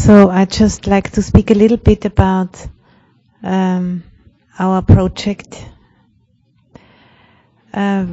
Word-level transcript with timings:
So 0.00 0.30
I'd 0.30 0.50
just 0.50 0.86
like 0.86 1.10
to 1.10 1.22
speak 1.22 1.50
a 1.50 1.54
little 1.54 1.76
bit 1.76 2.06
about 2.06 2.66
um, 3.42 4.02
our 4.58 4.80
project. 4.80 5.62
Uh, 7.74 8.06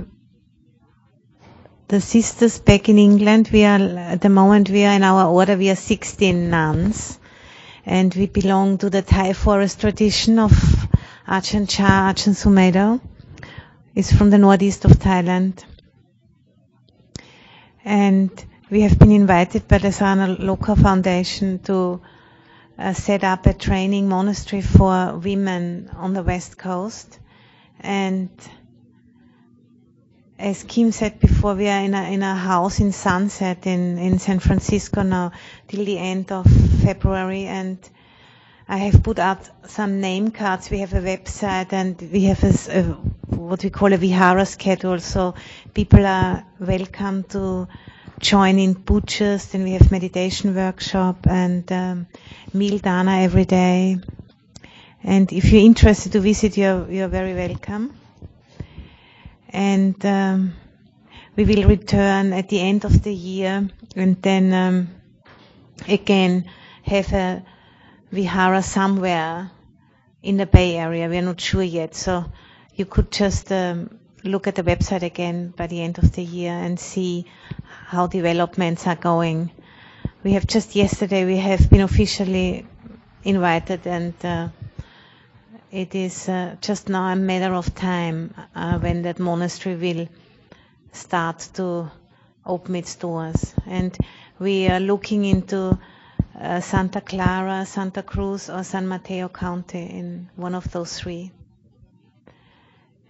the 1.88 2.02
sisters 2.02 2.60
back 2.60 2.90
in 2.90 2.98
England, 3.00 3.50
we 3.54 3.64
are 3.64 3.80
at 3.80 4.20
the 4.20 4.28
moment 4.28 4.70
we 4.70 4.84
are 4.84 4.94
in 4.96 5.04
our 5.04 5.30
order. 5.32 5.56
We 5.56 5.70
are 5.70 5.78
16 5.78 6.50
nuns, 6.50 7.20
and 7.86 8.14
we 8.14 8.26
belong 8.28 8.78
to 8.80 8.90
the 8.90 9.02
Thai 9.02 9.32
forest 9.32 9.80
tradition 9.80 10.40
of 10.40 10.52
Ajahn 11.26 11.70
Chah, 11.70 12.12
Ajahn 12.12 12.36
Sumedho. 12.36 13.00
It's 13.96 14.12
from 14.12 14.30
the 14.30 14.38
northeast 14.38 14.84
of 14.84 14.92
Thailand, 14.92 15.64
and 17.86 18.30
we 18.70 18.82
have 18.82 19.00
been 19.00 19.12
invited 19.12 19.66
by 19.68 19.78
the 19.78 19.88
Saranaloka 19.90 20.78
Foundation 20.82 21.60
to 21.60 22.02
uh, 22.78 22.92
set 22.92 23.24
up 23.24 23.46
a 23.46 23.54
training 23.54 24.10
monastery 24.10 24.62
for 24.62 25.16
women 25.18 25.90
on 25.96 26.14
the 26.14 26.22
west 26.22 26.58
coast. 26.58 27.18
And 27.80 28.30
as 30.38 30.64
Kim 30.64 30.92
said 30.92 31.22
before, 31.22 31.56
we 31.56 31.70
are 31.70 31.80
in 31.80 31.94
a, 31.94 32.12
in 32.12 32.24
a 32.24 32.36
house 32.36 32.82
in 32.82 32.92
Sunset 32.92 33.66
in, 33.66 33.98
in 33.98 34.20
San 34.20 34.40
Francisco 34.40 35.02
now 35.02 35.32
till 35.70 35.86
the 35.86 35.98
end 35.98 36.34
of 36.34 36.46
February. 36.84 37.46
And 37.46 37.78
I 38.68 38.78
have 38.80 39.02
put 39.02 39.18
out 39.18 39.50
some 39.70 40.02
name 40.02 40.32
cards. 40.32 40.70
We 40.70 40.80
have 40.80 40.94
a 40.94 41.00
website 41.02 41.72
and 41.72 42.02
we 42.12 42.26
have 42.26 42.44
a, 42.44 42.80
a 42.80 42.84
what 43.34 43.64
we 43.64 43.70
call 43.70 43.94
a 43.94 43.98
vihara 43.98 44.46
schedule. 44.46 45.00
So 45.00 45.36
people 45.74 46.06
are 46.06 46.46
welcome 46.60 47.24
to 47.30 47.70
join 48.20 48.60
in 48.60 48.76
pujas, 48.76 49.52
then 49.52 49.64
we 49.64 49.72
have 49.74 49.92
meditation 49.92 50.56
workshop 50.56 51.28
and 51.28 51.72
um, 51.72 52.08
meal 52.54 52.80
dana 52.80 53.22
every 53.22 53.46
day. 53.46 53.98
And 55.04 55.32
if 55.32 55.52
you're 55.52 55.62
interested 55.62 56.12
to 56.14 56.20
visit, 56.20 56.58
you're, 56.58 56.90
you're 56.90 57.08
very 57.08 57.34
welcome. 57.34 57.94
And 59.50 60.04
um, 60.06 60.54
we 61.36 61.46
will 61.46 61.68
return 61.68 62.34
at 62.34 62.50
the 62.50 62.60
end 62.60 62.84
of 62.84 63.04
the 63.04 63.14
year 63.14 63.70
and 63.96 64.22
then 64.22 64.54
um, 64.54 64.90
again 65.88 66.50
have 66.84 67.14
a 67.14 67.44
vihara 68.12 68.64
somewhere 68.64 69.52
in 70.24 70.38
the 70.38 70.46
Bay 70.46 70.78
Area. 70.78 71.08
We're 71.08 71.22
not 71.22 71.40
sure 71.40 71.64
yet, 71.64 71.96
so 71.96 72.26
you 72.76 72.86
could 72.86 73.12
just 73.12 73.52
um, 73.52 74.00
look 74.24 74.48
at 74.48 74.56
the 74.56 74.64
website 74.64 75.04
again 75.04 75.54
by 75.56 75.68
the 75.68 75.82
end 75.82 75.98
of 76.00 76.12
the 76.14 76.24
year 76.24 76.54
and 76.54 76.80
see 76.80 77.26
how 77.88 78.06
developments 78.06 78.86
are 78.86 78.98
going. 78.98 79.50
We 80.22 80.34
have 80.34 80.46
just 80.46 80.76
yesterday 80.76 81.24
we 81.24 81.38
have 81.38 81.70
been 81.70 81.80
officially 81.80 82.66
invited 83.24 83.88
and 83.88 84.14
uh, 84.26 84.50
it 85.72 85.96
is 85.96 86.28
uh, 86.28 86.58
just 86.60 86.90
now 86.90 87.08
a 87.08 87.16
matter 87.16 87.54
of 87.54 87.74
time 87.74 88.34
uh, 88.54 88.78
when 88.80 89.04
that 89.04 89.20
monastery 89.20 89.76
will 89.78 90.10
start 90.92 91.40
to 91.54 91.90
open 92.46 92.76
its 92.76 92.96
doors 92.96 93.54
and 93.66 93.98
we 94.38 94.68
are 94.68 94.82
looking 94.82 95.24
into 95.24 95.80
uh, 96.38 96.60
Santa 96.60 97.00
Clara, 97.00 97.66
Santa 97.66 98.04
Cruz 98.04 98.50
or 98.50 98.66
San 98.66 98.86
Mateo 98.90 99.30
County 99.30 99.86
in 99.86 100.30
one 100.36 100.56
of 100.56 100.70
those 100.74 101.00
three 101.00 101.32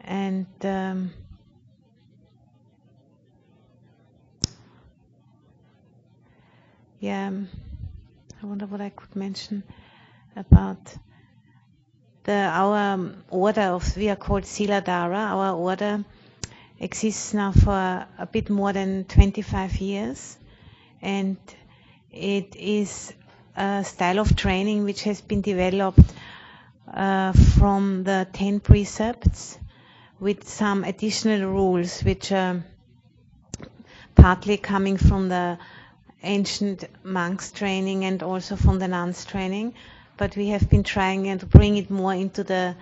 and 0.02 0.46
um, 0.64 1.12
yeah, 7.00 7.32
I 8.42 8.46
wonder 8.46 8.66
what 8.66 8.82
I 8.82 8.90
could 8.90 9.16
mention 9.16 9.64
about 10.36 10.96
the 12.24 12.34
our 12.34 13.14
order 13.30 13.62
of 13.62 13.96
we 13.96 14.10
are 14.10 14.16
called 14.16 14.44
Siladhara. 14.44 15.32
Our 15.32 15.56
order 15.56 16.04
exists 16.80 17.34
now 17.34 17.52
for 17.52 17.72
a 18.18 18.28
bit 18.32 18.50
more 18.50 18.74
than 18.74 19.06
25 19.06 19.78
years, 19.78 20.38
and 21.02 21.38
it 22.12 22.56
is 22.56 23.14
a 23.56 23.84
style 23.84 24.20
of 24.20 24.36
training 24.36 24.84
which 24.84 25.04
has 25.04 25.22
been 25.22 25.42
developed 25.42 26.00
uh, 26.94 27.32
from 27.34 28.04
the 28.04 28.28
ten 28.34 28.60
precepts 28.60 29.58
with 30.20 30.48
some 30.48 30.84
additional 30.84 31.50
rules 31.52 32.02
which 32.02 32.32
are 32.32 32.64
partly 34.16 34.58
coming 34.58 34.98
from 34.98 35.30
the 35.30 35.58
ancient 36.28 36.84
monks 37.04 37.52
training 37.52 38.06
and 38.06 38.22
also 38.22 38.56
from 38.56 38.80
the 38.80 38.88
nuns 38.88 39.26
training, 39.26 39.74
but 40.18 40.36
we 40.36 40.50
have 40.50 40.70
been 40.70 40.84
trying 40.84 41.38
to 41.40 41.46
bring 41.46 41.78
it 41.78 41.90
more 41.90 42.14
into 42.14 42.44
the 42.44 42.76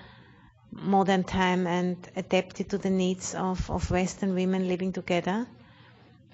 modern 0.71 1.23
time 1.23 1.67
and 1.67 1.95
adapt 2.15 2.59
it 2.59 2.69
to 2.69 2.77
the 2.77 2.89
needs 2.89 3.35
of, 3.35 3.69
of 3.69 3.89
Western 3.91 4.33
women 4.33 4.67
living 4.67 4.91
together. 4.91 5.47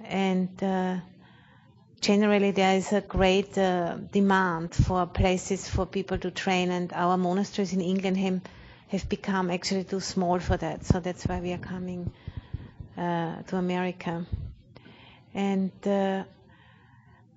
And 0.04 0.50
uh, 0.64 0.98
generally, 2.02 2.52
there 2.52 2.76
is 2.78 2.92
a 2.94 3.02
great 3.02 3.58
uh, 3.58 3.96
demand 4.12 4.74
for 4.74 5.06
places 5.06 5.68
for 5.70 5.86
people 5.86 6.18
to 6.20 6.32
train, 6.32 6.72
and 6.72 6.92
our 6.94 7.18
monasteries 7.18 7.74
in 7.74 7.82
England 7.82 8.18
have, 8.18 8.42
have 8.88 9.10
become 9.10 9.52
actually 9.52 9.84
too 9.84 10.00
small 10.00 10.40
for 10.40 10.58
that. 10.58 10.86
So 10.86 11.00
that's 11.00 11.26
why 11.26 11.40
we 11.40 11.54
are 11.54 11.58
coming 11.60 12.12
uh, 12.98 13.42
to 13.44 13.58
America. 13.58 14.26
And 15.34 15.72
uh, 15.88 16.24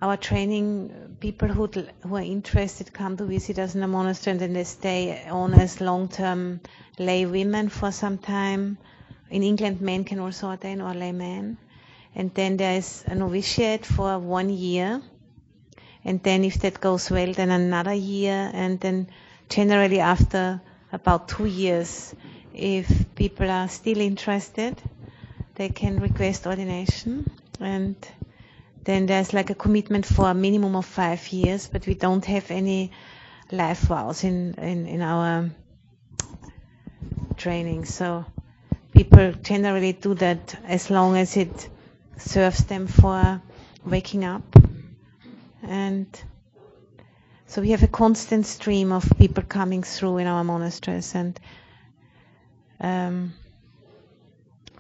our 0.04 0.16
training 0.19 0.91
uh, 0.91 1.09
people 1.19 1.48
who 1.48 1.66
who 2.06 2.16
are 2.16 2.28
interested 2.37 2.92
come 2.92 3.16
to 3.16 3.25
visit 3.25 3.59
us 3.59 3.75
in 3.75 3.81
the 3.81 3.87
monastery 3.88 4.32
and 4.32 4.41
then 4.41 4.53
they 4.53 4.65
stay 4.65 5.25
on 5.31 5.54
as 5.54 5.81
long-term 5.81 6.60
lay 6.98 7.25
women 7.25 7.69
for 7.70 7.91
some 7.91 8.19
time. 8.19 8.76
In 9.31 9.43
England, 9.43 9.81
men 9.81 10.04
can 10.04 10.19
also 10.19 10.48
ordain 10.48 10.82
or 10.82 10.93
lay 10.94 11.12
men. 11.12 11.56
And 12.14 12.32
then 12.34 12.59
there 12.59 12.76
is 12.76 13.03
a 13.06 13.14
novitiate 13.14 13.87
for 13.87 14.19
one 14.19 14.50
year. 14.50 15.00
And 16.04 16.22
then 16.22 16.44
if 16.44 16.60
that 16.60 16.81
goes 16.81 17.10
well, 17.10 17.32
then 17.32 17.50
another 17.50 17.94
year. 17.94 18.50
And 18.53 18.78
then 18.78 19.09
generally 19.48 20.00
after 20.00 20.60
about 20.93 21.28
two 21.28 21.47
years, 21.47 22.14
if 22.53 22.87
people 23.14 23.50
are 23.50 23.69
still 23.69 24.00
interested, 24.00 24.76
they 25.54 25.70
can 25.70 25.98
request 25.98 26.47
ordination. 26.47 27.31
And 27.59 27.97
then 28.84 29.06
there's 29.06 29.33
like 29.33 29.50
a 29.50 29.55
commitment 29.55 30.05
for 30.06 30.31
a 30.31 30.34
minimum 30.34 30.77
of 30.77 30.84
five 30.84 31.27
years, 31.28 31.69
but 31.69 31.87
we 31.87 31.95
don't 31.95 32.25
have 32.27 32.50
any 32.50 32.93
life 33.50 33.81
vows 33.81 34.25
in, 34.25 34.55
in, 34.55 34.87
in 34.87 35.00
our 35.03 35.50
training. 37.37 37.84
So 37.87 38.25
people 38.93 39.33
generally 39.33 39.93
do 39.93 40.15
that 40.15 40.56
as 40.67 40.91
long 40.91 41.17
as 41.17 41.37
it 41.37 41.69
serves 42.19 42.65
them 42.65 42.87
for 42.87 43.41
waking 43.84 44.25
up. 44.25 44.43
And 45.62 46.06
so 47.47 47.62
we 47.62 47.71
have 47.71 47.83
a 47.83 47.89
constant 47.89 48.47
stream 48.47 48.93
of 48.93 49.11
people 49.19 49.44
coming 49.44 49.83
through 49.83 50.19
in 50.19 50.27
our 50.27 50.44
monasteries 50.44 51.15
and 51.15 51.39
um, 52.81 53.33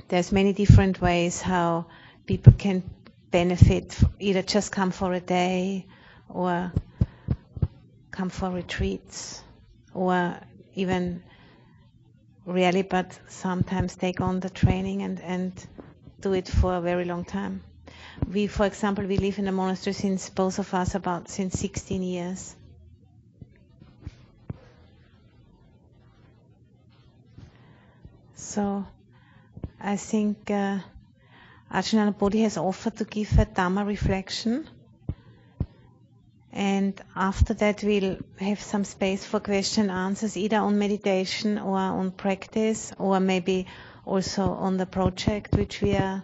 there's 0.08 0.32
many 0.32 0.52
different 0.52 1.00
ways 1.00 1.40
how 1.40 1.86
people 2.26 2.52
can 2.52 2.82
benefit, 3.34 3.98
either 4.20 4.42
just 4.42 4.70
come 4.70 4.92
for 4.92 5.12
a 5.12 5.18
day 5.18 5.84
or 6.28 6.70
come 8.12 8.28
for 8.30 8.48
retreats 8.48 9.42
or 9.92 10.38
even 10.76 11.20
really, 12.46 12.82
but 12.82 13.18
sometimes 13.26 13.96
take 13.96 14.20
on 14.20 14.38
the 14.38 14.48
training 14.50 15.02
and, 15.02 15.20
and 15.20 15.66
do 16.20 16.32
it 16.32 16.46
for 16.46 16.76
a 16.76 16.80
very 16.80 17.04
long 17.04 17.24
time. 17.24 17.60
We, 18.32 18.46
for 18.46 18.66
example, 18.66 19.04
we 19.04 19.16
live 19.16 19.40
in 19.40 19.48
a 19.48 19.52
monastery 19.52 19.94
since 19.94 20.30
both 20.30 20.60
of 20.60 20.72
us 20.72 20.94
about 20.94 21.28
since 21.28 21.58
16 21.58 22.04
years. 22.04 22.54
So 28.36 28.86
I 29.80 29.96
think 29.96 30.52
uh, 30.52 30.78
Bodhi 32.18 32.42
has 32.42 32.56
offered 32.56 32.96
to 32.98 33.04
give 33.04 33.36
a 33.38 33.46
Dhamma 33.46 33.84
reflection. 33.86 34.68
And 36.52 37.00
after 37.16 37.52
that, 37.54 37.82
we'll 37.82 38.18
have 38.38 38.60
some 38.60 38.84
space 38.84 39.24
for 39.24 39.40
question 39.40 39.90
answers, 39.90 40.36
either 40.36 40.58
on 40.58 40.78
meditation 40.78 41.58
or 41.58 41.76
on 41.76 42.12
practice, 42.12 42.92
or 42.96 43.18
maybe 43.18 43.66
also 44.06 44.52
on 44.52 44.76
the 44.76 44.86
project 44.86 45.56
which 45.56 45.80
we 45.82 45.96
are 45.96 46.22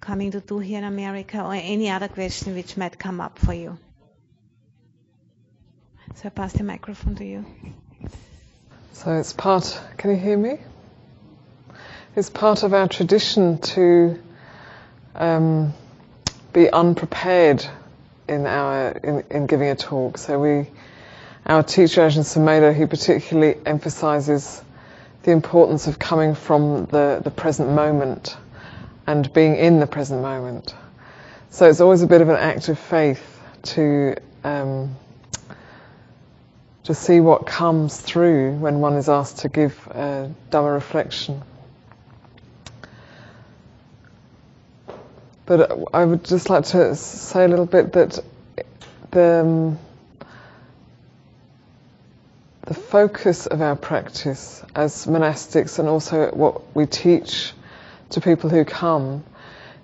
coming 0.00 0.30
to 0.30 0.40
do 0.40 0.60
here 0.60 0.78
in 0.78 0.84
America, 0.84 1.42
or 1.42 1.52
any 1.52 1.90
other 1.90 2.08
question 2.08 2.54
which 2.54 2.78
might 2.78 2.98
come 2.98 3.20
up 3.20 3.38
for 3.38 3.52
you. 3.52 3.78
So 6.14 6.26
I 6.26 6.28
pass 6.30 6.54
the 6.54 6.64
microphone 6.64 7.14
to 7.16 7.24
you. 7.24 7.44
So 8.94 9.12
it's 9.18 9.34
part, 9.34 9.78
can 9.98 10.10
you 10.12 10.16
hear 10.16 10.38
me? 10.38 10.58
It's 12.14 12.28
part 12.28 12.62
of 12.62 12.74
our 12.74 12.88
tradition 12.88 13.56
to 13.58 14.18
um, 15.14 15.72
be 16.52 16.68
unprepared 16.70 17.64
in 18.28 18.44
our 18.44 18.90
in, 18.90 19.24
in 19.30 19.46
giving 19.46 19.68
a 19.70 19.74
talk. 19.74 20.18
So 20.18 20.38
we, 20.38 20.66
our 21.46 21.62
teacher 21.62 22.02
Ajahn 22.02 22.24
Sumedho, 22.24 22.76
he 22.76 22.84
particularly 22.84 23.58
emphasizes 23.64 24.62
the 25.22 25.30
importance 25.30 25.86
of 25.86 25.98
coming 25.98 26.34
from 26.34 26.84
the, 26.84 27.22
the 27.24 27.30
present 27.30 27.70
moment 27.70 28.36
and 29.06 29.32
being 29.32 29.56
in 29.56 29.80
the 29.80 29.86
present 29.86 30.20
moment. 30.20 30.74
So 31.48 31.66
it's 31.66 31.80
always 31.80 32.02
a 32.02 32.06
bit 32.06 32.20
of 32.20 32.28
an 32.28 32.36
act 32.36 32.68
of 32.68 32.78
faith 32.78 33.40
to 33.62 34.16
um, 34.44 34.96
to 36.84 36.92
see 36.92 37.20
what 37.20 37.46
comes 37.46 37.98
through 37.98 38.52
when 38.56 38.80
one 38.80 38.96
is 38.96 39.08
asked 39.08 39.38
to 39.38 39.48
give 39.48 39.86
a 39.86 40.30
Dhamma 40.50 40.74
reflection. 40.74 41.42
But 45.46 45.78
I 45.92 46.04
would 46.04 46.24
just 46.24 46.50
like 46.50 46.64
to 46.66 46.94
say 46.94 47.44
a 47.44 47.48
little 47.48 47.66
bit 47.66 47.92
that 47.94 48.18
the, 49.10 49.40
um, 49.40 49.78
the 52.62 52.74
focus 52.74 53.46
of 53.46 53.60
our 53.60 53.76
practice 53.76 54.62
as 54.74 55.06
monastics 55.06 55.78
and 55.78 55.88
also 55.88 56.30
what 56.30 56.74
we 56.76 56.86
teach 56.86 57.52
to 58.10 58.20
people 58.20 58.50
who 58.50 58.64
come 58.64 59.24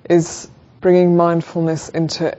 is 0.09 0.49
bringing 0.81 1.17
mindfulness 1.17 1.89
into 1.89 2.37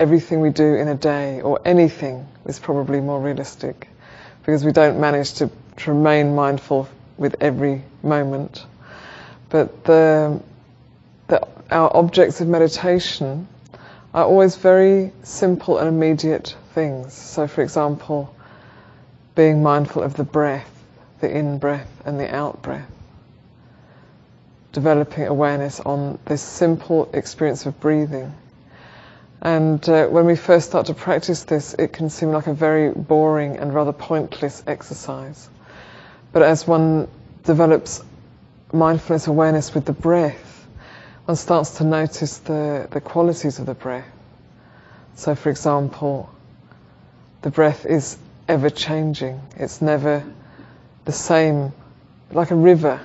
everything 0.00 0.40
we 0.40 0.50
do 0.50 0.74
in 0.74 0.88
a 0.88 0.96
day, 0.96 1.40
or 1.40 1.60
anything 1.64 2.26
is 2.44 2.58
probably 2.58 3.00
more 3.00 3.20
realistic, 3.20 3.88
because 4.40 4.64
we 4.64 4.72
don't 4.72 4.98
manage 4.98 5.34
to, 5.34 5.48
to 5.76 5.92
remain 5.92 6.34
mindful 6.34 6.88
with 7.18 7.36
every 7.40 7.82
moment. 8.02 8.66
But 9.48 9.84
the, 9.84 10.42
our 11.72 11.94
objects 11.96 12.40
of 12.40 12.48
meditation 12.48 13.48
are 14.14 14.24
always 14.24 14.56
very 14.56 15.10
simple 15.22 15.78
and 15.78 15.88
immediate 15.88 16.54
things. 16.74 17.14
So, 17.14 17.46
for 17.46 17.62
example, 17.62 18.34
being 19.34 19.62
mindful 19.62 20.02
of 20.02 20.14
the 20.14 20.24
breath, 20.24 20.68
the 21.20 21.30
in 21.30 21.58
breath 21.58 21.90
and 22.04 22.20
the 22.20 22.32
out 22.34 22.62
breath. 22.62 22.90
Developing 24.72 25.26
awareness 25.26 25.80
on 25.80 26.18
this 26.26 26.42
simple 26.42 27.10
experience 27.12 27.66
of 27.66 27.80
breathing. 27.80 28.34
And 29.40 29.86
uh, 29.88 30.06
when 30.06 30.26
we 30.26 30.36
first 30.36 30.68
start 30.68 30.86
to 30.86 30.94
practice 30.94 31.44
this, 31.44 31.74
it 31.74 31.92
can 31.92 32.10
seem 32.10 32.30
like 32.30 32.46
a 32.46 32.54
very 32.54 32.90
boring 32.90 33.56
and 33.56 33.74
rather 33.74 33.92
pointless 33.92 34.62
exercise. 34.66 35.48
But 36.32 36.42
as 36.42 36.66
one 36.66 37.08
develops 37.44 38.02
mindfulness 38.72 39.26
awareness 39.26 39.74
with 39.74 39.84
the 39.84 39.92
breath, 39.92 40.51
one 41.24 41.36
starts 41.36 41.78
to 41.78 41.84
notice 41.84 42.38
the, 42.38 42.88
the 42.90 43.00
qualities 43.00 43.58
of 43.58 43.66
the 43.66 43.74
breath. 43.74 44.08
So, 45.14 45.34
for 45.34 45.50
example, 45.50 46.30
the 47.42 47.50
breath 47.50 47.86
is 47.86 48.16
ever 48.48 48.70
changing, 48.70 49.40
it's 49.56 49.80
never 49.82 50.24
the 51.04 51.12
same, 51.12 51.72
like 52.30 52.50
a 52.50 52.56
river, 52.56 53.00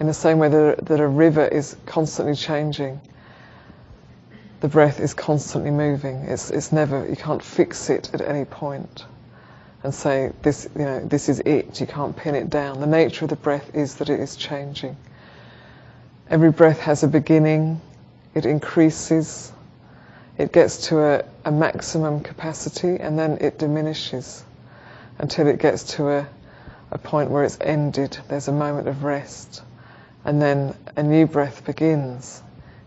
in 0.00 0.06
the 0.06 0.14
same 0.14 0.38
way 0.38 0.48
that, 0.48 0.86
that 0.86 1.00
a 1.00 1.06
river 1.06 1.46
is 1.46 1.76
constantly 1.86 2.34
changing 2.34 3.00
the 4.64 4.68
breath 4.70 4.98
is 4.98 5.12
constantly 5.12 5.70
moving. 5.70 6.16
It's, 6.24 6.50
it's 6.50 6.72
never, 6.72 7.06
you 7.06 7.16
can't 7.16 7.42
fix 7.42 7.90
it 7.90 8.08
at 8.14 8.22
any 8.22 8.46
point 8.46 9.04
and 9.82 9.94
say, 9.94 10.32
this, 10.40 10.66
you 10.74 10.86
know, 10.86 11.00
this 11.04 11.28
is 11.28 11.40
it. 11.40 11.82
You 11.82 11.86
can't 11.86 12.16
pin 12.16 12.34
it 12.34 12.48
down. 12.48 12.80
The 12.80 12.86
nature 12.86 13.26
of 13.26 13.28
the 13.28 13.36
breath 13.36 13.74
is 13.74 13.96
that 13.96 14.08
it 14.08 14.20
is 14.20 14.36
changing. 14.36 14.96
Every 16.30 16.50
breath 16.50 16.80
has 16.80 17.02
a 17.02 17.08
beginning, 17.08 17.80
it 18.34 18.46
increases, 18.46 19.52
it 20.38 20.52
gets 20.52 20.88
to 20.88 21.00
a, 21.00 21.24
a 21.44 21.52
maximum 21.52 22.20
capacity, 22.20 22.98
and 22.98 23.18
then 23.18 23.38
it 23.40 23.58
diminishes 23.58 24.44
until 25.18 25.46
it 25.46 25.58
gets 25.58 25.96
to 25.96 26.08
a, 26.08 26.28
a 26.90 26.98
point 26.98 27.30
where 27.30 27.44
it's 27.44 27.58
ended. 27.60 28.18
There's 28.28 28.48
a 28.48 28.52
moment 28.52 28.88
of 28.88 29.04
rest, 29.04 29.62
and 30.24 30.40
then 30.40 30.74
a 30.96 31.02
new 31.02 31.26
breath 31.26 31.64
begins 31.64 32.42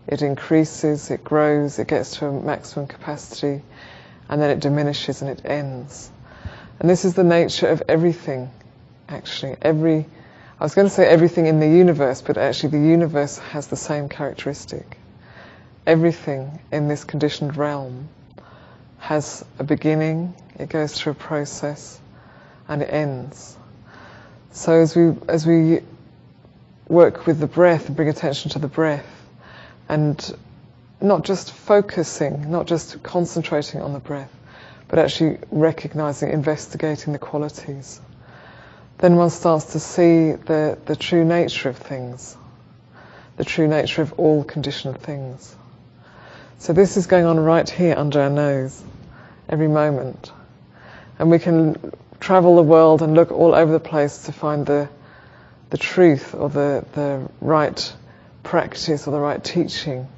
it 0.08 0.22
increases, 0.22 1.10
it 1.10 1.22
grows, 1.22 1.78
it 1.78 1.86
gets 1.86 2.16
to 2.16 2.26
a 2.26 2.32
maximum 2.32 2.86
capacity, 2.86 3.62
and 4.30 4.40
then 4.40 4.50
it 4.50 4.60
diminishes 4.60 5.20
and 5.20 5.30
it 5.30 5.42
ends. 5.44 6.10
And 6.80 6.88
this 6.88 7.04
is 7.04 7.12
the 7.12 7.24
nature 7.24 7.68
of 7.68 7.82
everything, 7.88 8.50
actually. 9.06 9.56
Every, 9.60 10.06
I 10.60 10.64
was 10.64 10.74
going 10.74 10.88
to 10.88 10.92
say 10.92 11.06
everything 11.06 11.46
in 11.46 11.60
the 11.60 11.68
universe, 11.68 12.20
but 12.20 12.36
actually 12.36 12.70
the 12.70 12.88
universe 12.88 13.38
has 13.38 13.68
the 13.68 13.76
same 13.76 14.08
characteristic. 14.08 14.98
Everything 15.86 16.58
in 16.72 16.88
this 16.88 17.04
conditioned 17.04 17.56
realm 17.56 18.08
has 18.98 19.44
a 19.60 19.64
beginning, 19.64 20.34
it 20.58 20.68
goes 20.68 20.94
through 20.94 21.12
a 21.12 21.14
process, 21.14 22.00
and 22.66 22.82
it 22.82 22.92
ends. 22.92 23.56
So 24.50 24.72
as 24.72 24.96
we, 24.96 25.14
as 25.28 25.46
we 25.46 25.80
work 26.88 27.26
with 27.26 27.38
the 27.38 27.46
breath 27.46 27.86
and 27.86 27.94
bring 27.94 28.08
attention 28.08 28.50
to 28.50 28.58
the 28.58 28.66
breath, 28.66 29.06
and 29.88 30.36
not 31.00 31.22
just 31.22 31.52
focusing, 31.52 32.50
not 32.50 32.66
just 32.66 33.00
concentrating 33.04 33.80
on 33.80 33.92
the 33.92 34.00
breath, 34.00 34.34
but 34.88 34.98
actually 34.98 35.38
recognizing, 35.52 36.32
investigating 36.32 37.12
the 37.12 37.18
qualities. 37.20 38.00
Then 38.98 39.16
one 39.16 39.30
starts 39.30 39.72
to 39.72 39.80
see 39.80 40.32
the, 40.32 40.76
the 40.84 40.96
true 40.96 41.24
nature 41.24 41.68
of 41.68 41.76
things, 41.76 42.36
the 43.36 43.44
true 43.44 43.68
nature 43.68 44.02
of 44.02 44.14
all 44.14 44.42
conditioned 44.42 45.00
things. 45.00 45.54
So 46.58 46.72
this 46.72 46.96
is 46.96 47.06
going 47.06 47.24
on 47.24 47.38
right 47.38 47.68
here 47.68 47.94
under 47.96 48.20
our 48.20 48.30
nose, 48.30 48.82
every 49.48 49.68
moment. 49.68 50.32
And 51.18 51.30
we 51.30 51.38
can 51.38 51.92
travel 52.18 52.56
the 52.56 52.62
world 52.62 53.00
and 53.00 53.14
look 53.14 53.30
all 53.30 53.54
over 53.54 53.70
the 53.70 53.80
place 53.80 54.24
to 54.24 54.32
find 54.32 54.66
the, 54.66 54.88
the 55.70 55.78
truth 55.78 56.34
or 56.34 56.48
the, 56.48 56.84
the 56.94 57.28
right 57.40 57.92
practice 58.42 59.06
or 59.06 59.12
the 59.12 59.20
right 59.20 59.42
teaching. 59.42 60.08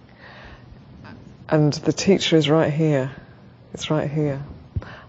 And 1.51 1.73
the 1.73 1.93
teacher 1.93 2.37
is 2.37 2.49
right 2.49 2.73
here. 2.73 3.11
It's 3.75 3.91
right 3.91 4.11
here, 4.11 4.43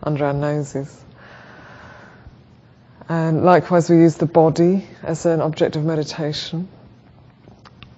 under 0.03 0.25
our 0.25 0.33
noses. 0.33 1.01
And 3.09 3.43
likewise, 3.43 3.89
we 3.89 3.97
use 3.97 4.15
the 4.15 4.25
body 4.25 4.87
as 5.03 5.25
an 5.25 5.41
object 5.41 5.75
of 5.75 5.83
meditation, 5.83 6.67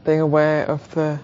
being 0.06 0.22
aware 0.22 0.66
of 0.66 0.90
the, 0.94 1.20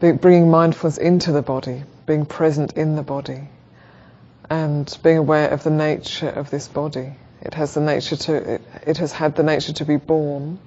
bringing 0.00 0.50
mindfulness 0.50 0.98
into 0.98 1.32
the 1.32 1.42
body, 1.42 1.82
being 2.04 2.26
present 2.26 2.74
in 2.74 2.94
the 2.94 3.02
body, 3.02 3.48
and 4.50 4.96
being 5.02 5.18
aware 5.18 5.48
of 5.48 5.62
the 5.62 5.70
nature 5.70 6.28
of 6.28 6.50
this 6.50 6.68
body. 6.68 7.12
It 7.42 7.54
has 7.54 7.74
the 7.74 7.80
nature 7.80 8.16
to, 8.16 8.34
it, 8.54 8.62
it 8.86 8.98
has 8.98 9.12
had 9.12 9.34
the 9.34 9.42
nature 9.42 9.72
to 9.74 9.84
be 9.84 9.96
born, 9.96 10.58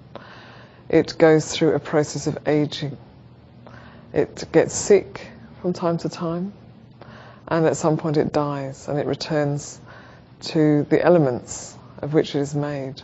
it 0.89 1.15
goes 1.17 1.53
through 1.53 1.75
a 1.75 1.79
process 1.79 2.25
of 2.27 2.47
aging. 2.47 2.97
It 4.11 4.45
gets 4.51 4.73
sick 4.73 5.27
from 5.61 5.73
time 5.73 5.97
to 5.99 6.09
time, 6.09 6.51
and 7.47 7.65
at 7.65 7.77
some 7.77 7.97
point 7.97 8.17
it 8.17 8.33
dies 8.33 8.87
and 8.87 8.97
it 8.97 9.05
returns 9.05 9.79
to 10.41 10.83
the 10.89 11.03
elements 11.03 11.77
of 12.01 12.13
which 12.13 12.35
it 12.35 12.39
is 12.39 12.55
made. 12.55 13.01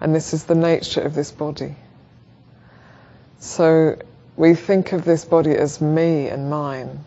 And 0.00 0.14
this 0.14 0.34
is 0.34 0.44
the 0.44 0.54
nature 0.54 1.00
of 1.00 1.14
this 1.14 1.30
body. 1.30 1.74
So 3.38 3.98
we 4.36 4.54
think 4.54 4.92
of 4.92 5.04
this 5.04 5.24
body 5.24 5.54
as 5.56 5.80
me 5.80 6.28
and 6.28 6.50
mine. 6.50 7.04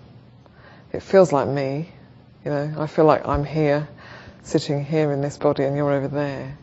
It 0.91 1.03
feels 1.03 1.31
like 1.31 1.47
me, 1.47 1.89
you 2.43 2.51
know, 2.51 2.75
I 2.79 2.87
feel 2.87 3.05
like 3.05 3.27
I'm 3.27 3.45
here, 3.45 3.87
sitting 4.43 4.83
here 4.83 5.11
in 5.11 5.21
this 5.21 5.37
body 5.37 5.63
and 5.63 5.75
you're 5.75 5.91
over 5.91 6.07
there. 6.07 6.57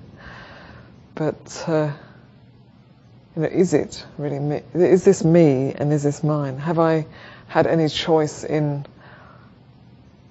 But 1.14 1.64
uh, 1.68 1.92
you 3.36 3.42
know, 3.42 3.48
is 3.48 3.74
it 3.74 4.04
really 4.18 4.38
me? 4.38 4.62
Is 4.74 5.04
this 5.04 5.22
me 5.22 5.72
and 5.74 5.92
is 5.92 6.02
this 6.02 6.24
mine? 6.24 6.58
Have 6.58 6.78
I 6.78 7.06
had 7.48 7.66
any 7.66 7.88
choice 7.88 8.44
in 8.44 8.86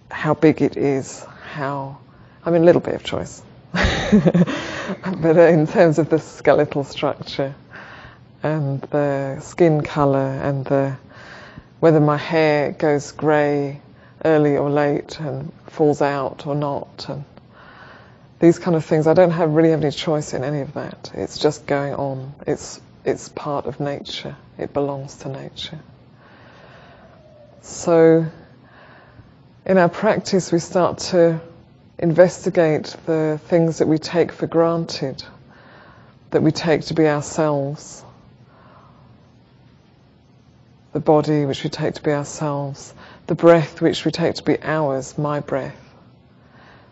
how 0.09 0.33
big 0.33 0.61
it 0.61 0.75
is? 0.75 1.23
How, 1.53 1.99
I 2.45 2.51
mean, 2.51 2.61
a 2.61 2.65
little 2.65 2.81
bit 2.81 2.93
of 2.93 3.03
choice. 3.03 3.41
but 3.73 5.37
uh, 5.37 5.41
in 5.41 5.65
terms 5.65 5.97
of 5.97 6.09
the 6.09 6.19
skeletal 6.19 6.83
structure 6.83 7.55
and 8.43 8.81
the 8.81 9.39
skin 9.41 9.81
colour 9.81 10.39
and 10.43 10.63
the, 10.65 10.95
whether 11.79 11.99
my 11.99 12.17
hair 12.17 12.71
goes 12.71 13.11
grey 13.11 13.81
early 14.23 14.57
or 14.57 14.69
late 14.69 15.19
and 15.19 15.51
falls 15.67 16.01
out 16.01 16.45
or 16.45 16.55
not 16.55 17.07
and 17.09 17.25
these 18.39 18.59
kind 18.59 18.75
of 18.75 18.85
things, 18.85 19.07
I 19.07 19.13
don't 19.13 19.31
have 19.31 19.51
really 19.51 19.71
have 19.71 19.81
any 19.81 19.91
choice 19.91 20.33
in 20.33 20.43
any 20.43 20.61
of 20.61 20.73
that. 20.73 21.11
It's 21.13 21.39
just 21.39 21.65
going 21.65 21.95
on. 21.95 22.33
It's 22.45 22.79
it's 23.05 23.29
part 23.29 23.65
of 23.65 23.79
nature, 23.79 24.35
it 24.57 24.73
belongs 24.73 25.15
to 25.17 25.29
nature. 25.29 25.79
So, 27.61 28.25
in 29.65 29.77
our 29.77 29.89
practice, 29.89 30.51
we 30.51 30.59
start 30.59 30.97
to 31.09 31.39
investigate 31.97 32.95
the 33.05 33.39
things 33.45 33.79
that 33.79 33.87
we 33.87 33.97
take 33.97 34.31
for 34.31 34.47
granted, 34.47 35.23
that 36.31 36.41
we 36.41 36.51
take 36.51 36.81
to 36.85 36.93
be 36.93 37.07
ourselves. 37.07 38.03
The 40.93 40.99
body, 40.99 41.45
which 41.45 41.63
we 41.63 41.69
take 41.69 41.95
to 41.95 42.03
be 42.03 42.11
ourselves, 42.11 42.93
the 43.27 43.35
breath 43.35 43.81
which 43.81 44.05
we 44.05 44.11
take 44.11 44.35
to 44.35 44.43
be 44.43 44.61
ours, 44.61 45.17
my 45.17 45.39
breath. 45.39 45.79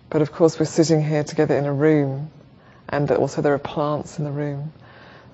But 0.09 0.21
of 0.21 0.31
course, 0.31 0.59
we're 0.59 0.65
sitting 0.65 1.03
here 1.03 1.23
together 1.23 1.57
in 1.57 1.65
a 1.65 1.73
room, 1.73 2.29
and 2.89 3.09
also 3.11 3.41
there 3.41 3.53
are 3.53 3.59
plants 3.59 4.19
in 4.19 4.25
the 4.25 4.31
room. 4.31 4.73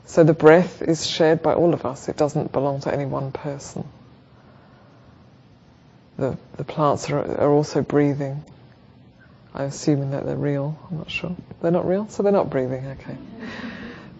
So 0.05 0.23
the 0.23 0.33
breath 0.33 0.81
is 0.81 1.05
shared 1.05 1.43
by 1.43 1.53
all 1.53 1.73
of 1.73 1.85
us, 1.85 2.09
it 2.09 2.17
doesn't 2.17 2.51
belong 2.51 2.81
to 2.81 2.93
any 2.93 3.05
one 3.05 3.31
person. 3.31 3.87
The, 6.17 6.37
the 6.57 6.63
plants 6.63 7.09
are, 7.11 7.19
are 7.19 7.51
also 7.51 7.81
breathing. 7.81 8.43
I'm 9.53 9.65
assuming 9.65 10.11
that 10.11 10.25
they're 10.25 10.35
real, 10.35 10.77
I'm 10.89 10.97
not 10.97 11.09
sure. 11.09 11.35
They're 11.61 11.71
not 11.71 11.87
real? 11.87 12.07
So 12.09 12.23
they're 12.23 12.31
not 12.31 12.49
breathing, 12.49 12.85
okay. 12.85 13.17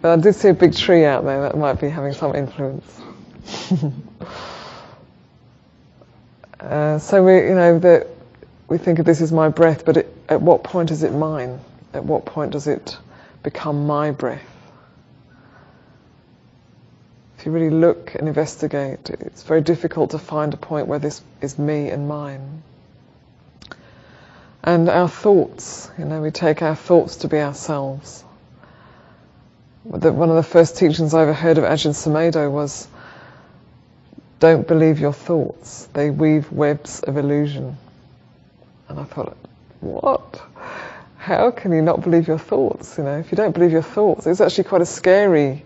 But 0.02 0.18
I 0.18 0.20
did 0.20 0.34
see 0.34 0.48
a 0.48 0.54
big 0.54 0.74
tree 0.74 1.04
out 1.04 1.24
there 1.24 1.42
that 1.42 1.56
might 1.56 1.80
be 1.80 1.88
having 1.88 2.14
some 2.14 2.34
influence. 2.34 3.00
uh, 6.60 6.98
so 6.98 7.24
we, 7.24 7.48
you 7.48 7.54
know, 7.54 7.78
that 7.78 8.08
we 8.68 8.78
think 8.78 8.98
of 8.98 9.06
this 9.06 9.20
as 9.20 9.30
my 9.30 9.48
breath, 9.48 9.84
but 9.84 9.98
it, 9.98 10.16
at 10.28 10.40
what 10.40 10.64
point 10.64 10.90
is 10.90 11.02
it 11.02 11.12
mine? 11.12 11.60
At 11.92 12.04
what 12.04 12.24
point 12.24 12.52
does 12.52 12.66
it 12.66 12.96
become 13.42 13.86
my 13.86 14.10
breath? 14.10 14.42
If 17.38 17.46
you 17.46 17.52
really 17.52 17.70
look 17.70 18.14
and 18.14 18.28
investigate, 18.28 19.10
it's 19.10 19.42
very 19.42 19.62
difficult 19.62 20.10
to 20.10 20.18
find 20.18 20.52
a 20.52 20.58
point 20.58 20.86
where 20.86 20.98
this 20.98 21.22
is 21.40 21.58
me 21.58 21.88
and 21.88 22.06
mine. 22.06 22.62
And 24.62 24.88
our 24.88 25.08
thoughts, 25.08 25.90
you 25.98 26.04
know, 26.04 26.20
we 26.20 26.30
take 26.30 26.62
our 26.62 26.76
thoughts 26.76 27.16
to 27.16 27.28
be 27.28 27.38
ourselves 27.38 28.24
one 29.82 30.28
of 30.28 30.36
the 30.36 30.42
first 30.42 30.76
teachings 30.76 31.14
I 31.14 31.22
ever 31.22 31.32
heard 31.32 31.58
of 31.58 31.64
Ajahn 31.64 31.94
Sumedho 31.94 32.50
was 32.50 32.86
don't 34.38 34.66
believe 34.66 35.00
your 35.00 35.12
thoughts. 35.12 35.86
They 35.92 36.10
weave 36.10 36.50
webs 36.52 37.00
of 37.00 37.16
illusion. 37.16 37.76
And 38.88 39.00
I 39.00 39.04
thought, 39.04 39.36
what? 39.80 40.42
How 41.18 41.50
can 41.50 41.72
you 41.72 41.82
not 41.82 42.00
believe 42.02 42.26
your 42.26 42.38
thoughts? 42.38 42.96
You 42.96 43.04
know, 43.04 43.18
if 43.18 43.30
you 43.30 43.36
don't 43.36 43.52
believe 43.52 43.72
your 43.72 43.82
thoughts, 43.82 44.26
it's 44.26 44.40
actually 44.40 44.64
quite 44.64 44.80
a 44.80 44.86
scary 44.86 45.64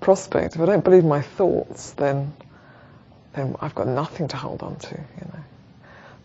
prospect. 0.00 0.54
If 0.54 0.60
I 0.60 0.66
don't 0.66 0.84
believe 0.84 1.04
my 1.04 1.22
thoughts, 1.22 1.92
then 1.92 2.32
then 3.32 3.56
I've 3.60 3.74
got 3.74 3.88
nothing 3.88 4.28
to 4.28 4.36
hold 4.36 4.62
on 4.62 4.76
to. 4.76 4.94
You 4.94 5.26
know, 5.32 5.44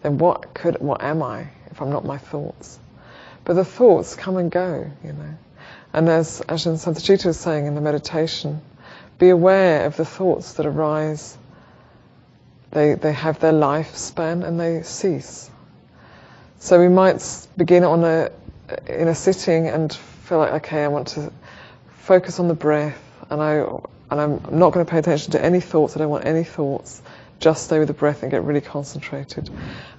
then 0.01 0.18
what 0.18 0.53
could 0.53 0.79
what 0.79 1.03
am 1.03 1.22
I 1.22 1.48
if 1.72 1.82
I'm 1.82 1.89
not 1.89 2.06
my 2.06 2.18
thoughts? 2.18 2.79
But 3.44 3.53
the 3.53 3.65
thoughts 3.65 4.15
come 4.15 4.38
and 4.38 4.51
go. 4.51 4.89
You 5.03 5.13
know. 5.13 5.38
And 5.94 6.08
as 6.08 6.41
Ajahn 6.41 6.75
Santacitta 6.75 7.25
was 7.25 7.39
saying 7.39 7.65
in 7.65 7.75
the 7.75 7.82
meditation, 7.82 8.62
be 9.18 9.29
aware 9.29 9.86
of 9.86 9.98
the 9.98 10.06
thoughts 10.06 10.53
that 10.53 10.65
arise. 10.65 11.38
They, 12.72 12.94
they 12.94 13.12
have 13.13 13.39
their 13.39 13.51
lifespan 13.51 14.46
and 14.46 14.60
they 14.60 14.84
cease. 14.84 15.50
So 16.60 16.79
we 16.79 16.88
might 16.88 17.48
begin 17.58 17.84
on 17.84 18.03
a, 18.03 18.32
in 18.88 19.08
a 19.08 19.15
sitting 19.15 19.68
and 19.68 19.91
feel 19.94 20.38
like, 20.38 20.53
okay, 20.65 20.84
I 20.84 20.88
want 20.88 21.10
to 21.10 21.32
focus 22.01 22.39
on 22.39 22.48
the 22.48 22.53
breath 22.53 23.01
and, 23.29 23.41
I, 23.41 23.56
and 24.12 24.22
I'm 24.22 24.60
not 24.60 24.74
going 24.74 24.86
to 24.86 24.89
pay 24.89 25.00
attention 25.00 25.32
to 25.32 25.44
any 25.44 25.60
thoughts, 25.60 25.96
I 25.96 26.00
don't 26.00 26.10
want 26.10 26.25
any 26.25 26.44
thoughts, 26.44 27.01
just 27.39 27.65
stay 27.65 27.79
with 27.79 27.88
the 27.88 27.93
breath 27.93 28.22
and 28.24 28.31
get 28.31 28.43
really 28.43 28.62
concentrated. 28.62 29.50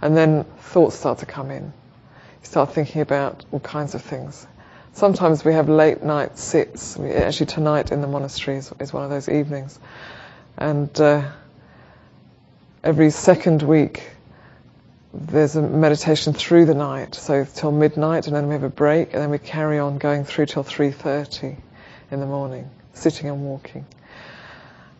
And 0.03 0.17
then 0.17 0.45
thoughts 0.59 0.97
start 0.97 1.19
to 1.19 1.27
come 1.27 1.51
in. 1.51 1.65
You 1.65 2.47
start 2.47 2.73
thinking 2.73 3.03
about 3.03 3.45
all 3.53 3.61
kinds 3.61 3.95
of 3.95 4.03
things. 4.03 4.47
Sometimes 4.93 5.45
we 5.45 5.53
have 5.53 5.69
late 5.69 6.03
night 6.03 6.39
sits. 6.39 6.97
We, 6.97 7.11
actually, 7.13 7.47
tonight 7.47 7.93
in 7.93 8.01
the 8.01 8.09
monastery 8.09 8.57
is, 8.57 8.73
is 8.81 8.93
one 8.93 9.05
of 9.05 9.11
those 9.11 9.29
evenings. 9.29 9.79
And 10.59 11.01
uh, 11.01 11.23
every 12.83 13.11
second 13.11 13.63
week, 13.63 14.11
there's 15.13 15.57
a 15.57 15.63
meditation 15.63 16.33
through 16.33 16.67
the 16.67 16.75
night, 16.75 17.15
so 17.15 17.45
till 17.45 17.73
midnight, 17.73 18.27
and 18.27 18.37
then 18.37 18.47
we 18.47 18.55
have 18.55 18.63
a 18.63 18.69
break, 18.69 19.13
and 19.13 19.23
then 19.23 19.31
we 19.31 19.39
carry 19.39 19.79
on 19.79 19.99
going 19.99 20.25
through 20.25 20.47
till 20.47 20.63
3:30 20.63 21.57
in 22.11 22.21
the 22.21 22.27
morning, 22.27 22.69
sitting 22.93 23.29
and 23.29 23.43
walking. 23.43 23.87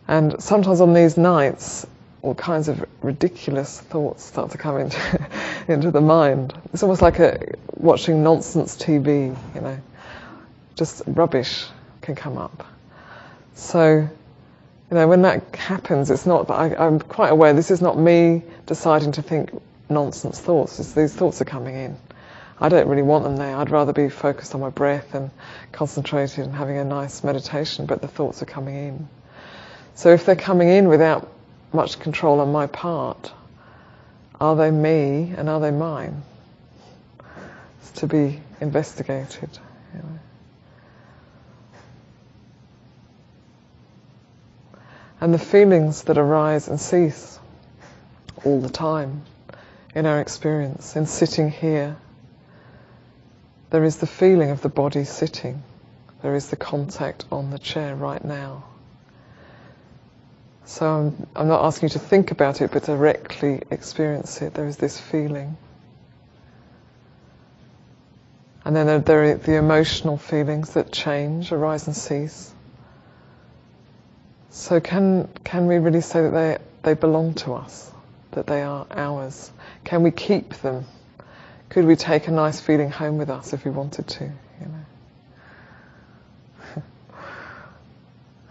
And 0.07 0.41
sometimes 0.41 0.81
on 0.81 0.93
these 0.93 1.17
nights, 1.17 1.87
all 2.21 2.35
kinds 2.35 2.67
of 2.67 2.85
ridiculous 3.01 3.79
thoughts 3.79 4.23
start 4.23 4.51
to 4.51 4.57
come 4.57 4.77
into 4.77 5.27
into 5.67 5.91
the 5.91 6.01
mind. 6.01 6.53
It's 6.73 6.83
almost 6.83 7.01
like 7.01 7.19
a, 7.19 7.55
watching 7.75 8.23
nonsense 8.23 8.77
TV, 8.77 9.35
you 9.55 9.61
know. 9.61 9.79
Just 10.75 11.01
rubbish 11.07 11.65
can 12.01 12.15
come 12.15 12.37
up. 12.37 12.65
So, 13.55 13.97
you 13.97 14.97
know, 14.97 15.07
when 15.07 15.23
that 15.23 15.55
happens, 15.55 16.09
it's 16.09 16.25
not 16.25 16.47
that 16.47 16.53
I, 16.53 16.85
I'm 16.87 16.99
quite 16.99 17.29
aware 17.29 17.53
this 17.53 17.71
is 17.71 17.81
not 17.81 17.97
me 17.97 18.43
deciding 18.65 19.13
to 19.13 19.21
think 19.21 19.51
nonsense 19.89 20.39
thoughts. 20.39 20.79
It's 20.79 20.93
these 20.93 21.13
thoughts 21.13 21.41
are 21.41 21.45
coming 21.45 21.75
in. 21.75 21.97
I 22.59 22.69
don't 22.69 22.87
really 22.87 23.01
want 23.01 23.23
them 23.23 23.37
there. 23.37 23.55
I'd 23.55 23.71
rather 23.71 23.91
be 23.91 24.09
focused 24.09 24.53
on 24.53 24.61
my 24.61 24.69
breath 24.69 25.15
and 25.15 25.31
concentrated 25.71 26.45
and 26.45 26.55
having 26.55 26.77
a 26.77 26.85
nice 26.85 27.23
meditation, 27.23 27.87
but 27.87 28.01
the 28.01 28.07
thoughts 28.07 28.43
are 28.43 28.45
coming 28.45 28.75
in. 28.75 29.09
So 29.95 30.09
if 30.09 30.25
they're 30.25 30.35
coming 30.35 30.69
in 30.69 30.87
without 30.87 31.31
much 31.73 31.99
control 31.99 32.39
on 32.39 32.51
my 32.51 32.67
part, 32.67 33.31
are 34.39 34.55
they 34.55 34.71
me 34.71 35.33
and 35.37 35.49
are 35.49 35.59
they 35.59 35.71
mine? 35.71 36.23
It's 37.81 37.91
to 37.99 38.07
be 38.07 38.41
investigated. 38.59 39.49
You 39.93 39.99
know. 39.99 40.19
And 45.21 45.33
the 45.33 45.39
feelings 45.39 46.03
that 46.03 46.17
arise 46.17 46.67
and 46.67 46.79
cease 46.79 47.39
all 48.43 48.59
the 48.59 48.69
time 48.69 49.23
in 49.93 50.05
our 50.05 50.19
experience, 50.19 50.95
in 50.95 51.05
sitting 51.05 51.51
here, 51.51 51.95
there 53.69 53.83
is 53.83 53.97
the 53.97 54.07
feeling 54.07 54.49
of 54.49 54.61
the 54.61 54.69
body 54.69 55.03
sitting. 55.03 55.61
There 56.21 56.35
is 56.35 56.49
the 56.49 56.55
contact 56.55 57.25
on 57.31 57.51
the 57.51 57.59
chair 57.59 57.95
right 57.95 58.23
now. 58.23 58.63
So 60.65 61.13
I'm, 61.35 61.47
not 61.47 61.65
asking 61.65 61.89
you 61.89 61.93
to 61.93 61.99
think 61.99 62.31
about 62.31 62.61
it, 62.61 62.71
but 62.71 62.83
directly 62.83 63.61
experience 63.71 64.41
it. 64.41 64.53
There 64.53 64.67
is 64.67 64.77
this 64.77 64.99
feeling. 64.99 65.57
And 68.63 68.75
then 68.75 68.85
there, 68.85 68.99
there 68.99 69.23
are 69.23 69.35
the 69.35 69.55
emotional 69.55 70.17
feelings 70.17 70.73
that 70.73 70.91
change, 70.91 71.51
arise 71.51 71.87
and 71.87 71.95
cease. 71.95 72.53
So 74.51 74.79
can 74.79 75.29
can 75.43 75.65
we 75.65 75.77
really 75.77 76.01
say 76.01 76.21
that 76.21 76.31
they 76.31 76.57
they 76.83 76.93
belong 76.93 77.33
to 77.35 77.53
us, 77.53 77.89
that 78.31 78.47
they 78.47 78.61
are 78.61 78.85
ours? 78.91 79.49
Can 79.83 80.03
we 80.03 80.11
keep 80.11 80.53
them? 80.55 80.85
Could 81.69 81.85
we 81.85 81.95
take 81.95 82.27
a 82.27 82.31
nice 82.31 82.59
feeling 82.59 82.91
home 82.91 83.17
with 83.17 83.29
us 83.29 83.53
if 83.53 83.63
we 83.63 83.71
wanted 83.71 84.07
to? 84.07 84.25
You 84.25 84.67
know, 86.75 86.83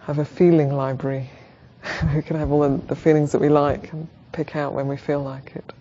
have 0.01 0.17
a 0.17 0.25
feeling 0.25 0.75
library. 0.75 1.29
we 2.15 2.21
can 2.21 2.37
have 2.37 2.51
all 2.51 2.61
the, 2.61 2.77
the 2.87 2.95
feelings 2.95 3.31
that 3.33 3.41
we 3.41 3.49
like 3.49 3.91
and 3.93 4.07
pick 4.31 4.55
out 4.55 4.73
when 4.73 4.87
we 4.87 4.97
feel 4.97 5.21
like 5.21 5.55
it. 5.55 5.73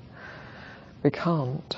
We 1.03 1.11
can't. 1.11 1.77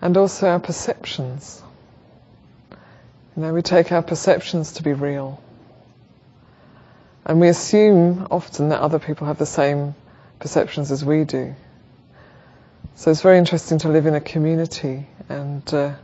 And 0.00 0.16
also 0.16 0.48
our 0.48 0.60
perceptions. 0.60 1.62
You 3.36 3.42
know, 3.42 3.52
we 3.54 3.62
take 3.62 3.90
our 3.90 4.02
perceptions 4.02 4.72
to 4.74 4.82
be 4.82 4.92
real. 4.92 5.42
And 7.24 7.40
we 7.40 7.48
assume 7.48 8.26
often 8.30 8.68
that 8.68 8.80
other 8.80 8.98
people 8.98 9.26
have 9.26 9.38
the 9.38 9.46
same 9.46 9.94
perceptions 10.38 10.92
as 10.92 11.04
we 11.04 11.24
do. 11.24 11.54
So 12.96 13.10
it's 13.10 13.22
very 13.22 13.38
interesting 13.38 13.78
to 13.78 13.88
live 13.88 14.06
in 14.06 14.14
a 14.14 14.20
community 14.20 15.06
and 15.28 15.74
uh, 15.74 15.94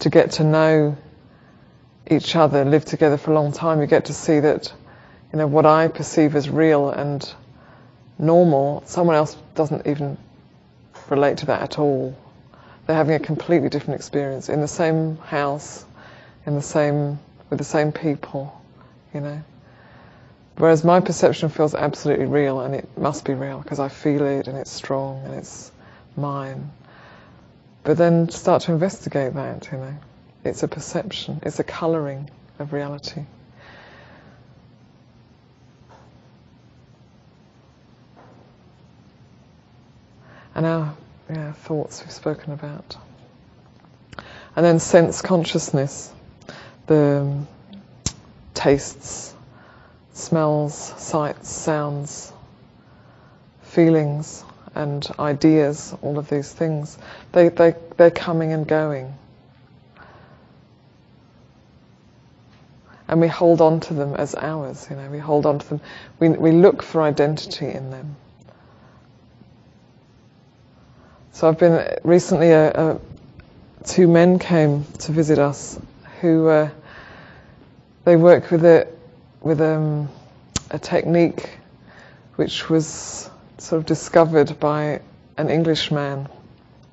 to 0.00 0.10
get 0.10 0.32
to 0.32 0.44
know 0.44 0.96
each 2.10 2.36
other, 2.36 2.64
live 2.64 2.84
together 2.84 3.16
for 3.16 3.30
a 3.30 3.34
long 3.34 3.52
time, 3.52 3.80
you 3.80 3.86
get 3.86 4.06
to 4.06 4.14
see 4.14 4.40
that, 4.40 4.72
you 5.32 5.38
know, 5.38 5.46
what 5.46 5.64
I 5.64 5.88
perceive 5.88 6.34
as 6.34 6.48
real 6.50 6.90
and 6.90 7.32
normal, 8.18 8.82
someone 8.86 9.16
else 9.16 9.36
doesn't 9.54 9.86
even 9.86 10.18
relate 11.08 11.38
to 11.38 11.46
that 11.46 11.62
at 11.62 11.78
all. 11.78 12.16
They're 12.86 12.96
having 12.96 13.14
a 13.14 13.20
completely 13.20 13.68
different 13.68 14.00
experience 14.00 14.48
in 14.48 14.60
the 14.60 14.68
same 14.68 15.16
house, 15.18 15.84
in 16.46 16.54
the 16.54 16.62
same, 16.62 17.18
with 17.48 17.58
the 17.58 17.64
same 17.64 17.92
people, 17.92 18.60
you 19.14 19.20
know. 19.20 19.42
Whereas 20.56 20.84
my 20.84 21.00
perception 21.00 21.48
feels 21.48 21.74
absolutely 21.74 22.26
real 22.26 22.60
and 22.60 22.74
it 22.74 22.86
must 22.98 23.24
be 23.24 23.32
real 23.32 23.60
because 23.60 23.78
I 23.80 23.88
feel 23.88 24.26
it 24.26 24.46
and 24.46 24.58
it's 24.58 24.70
strong 24.70 25.24
and 25.24 25.34
it's 25.34 25.72
mine. 26.16 26.70
But 27.82 27.96
then 27.96 28.28
start 28.28 28.62
to 28.62 28.72
investigate 28.72 29.34
that, 29.34 29.68
you 29.72 29.78
know. 29.78 29.94
It's 30.44 30.62
a 30.62 30.68
perception, 30.68 31.40
it's 31.42 31.58
a 31.58 31.64
colouring 31.64 32.30
of 32.58 32.72
reality. 32.72 33.24
And 40.54 40.66
our 40.66 40.94
yeah, 41.30 41.52
thoughts 41.52 42.02
we've 42.02 42.10
spoken 42.10 42.52
about. 42.52 42.96
And 44.56 44.66
then 44.66 44.78
sense 44.78 45.22
consciousness, 45.22 46.12
the 46.86 47.20
um, 47.22 47.48
tastes, 48.52 49.34
smells, 50.12 50.74
sights, 50.74 51.48
sounds, 51.48 52.32
feelings, 53.62 54.44
and 54.74 55.06
ideas, 55.18 55.94
all 56.02 56.18
of 56.18 56.28
these 56.28 56.52
things, 56.52 56.98
they, 57.32 57.48
they, 57.48 57.74
they're 57.96 58.10
coming 58.10 58.52
and 58.52 58.66
going. 58.66 59.14
And 63.10 63.20
we 63.20 63.26
hold 63.26 63.60
on 63.60 63.80
to 63.80 63.94
them 63.94 64.14
as 64.14 64.36
ours, 64.36 64.86
you 64.88 64.94
know, 64.94 65.10
we 65.10 65.18
hold 65.18 65.44
on 65.44 65.58
to 65.58 65.68
them, 65.68 65.80
we, 66.20 66.28
we 66.28 66.52
look 66.52 66.80
for 66.80 67.02
identity 67.02 67.66
in 67.66 67.90
them. 67.90 68.14
So 71.32 71.48
I've 71.48 71.58
been 71.58 71.98
recently. 72.04 72.52
A, 72.52 72.70
a, 72.70 73.00
two 73.84 74.06
men 74.06 74.38
came 74.38 74.84
to 75.00 75.10
visit 75.10 75.40
us, 75.40 75.76
who 76.20 76.46
uh, 76.46 76.70
they 78.04 78.14
work 78.14 78.50
with 78.52 78.64
a 78.64 78.86
with 79.40 79.60
um, 79.60 80.08
a 80.70 80.78
technique 80.78 81.58
which 82.36 82.70
was 82.70 83.28
sort 83.58 83.80
of 83.80 83.86
discovered 83.86 84.60
by 84.60 85.00
an 85.36 85.50
Englishman 85.50 86.28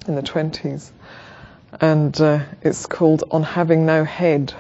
in 0.08 0.16
the 0.16 0.24
twenties, 0.24 0.92
and 1.80 2.20
uh, 2.22 2.40
it's 2.64 2.88
called 2.88 3.24
"On 3.30 3.44
Having 3.44 3.86
No 3.86 4.04
Head." 4.04 4.56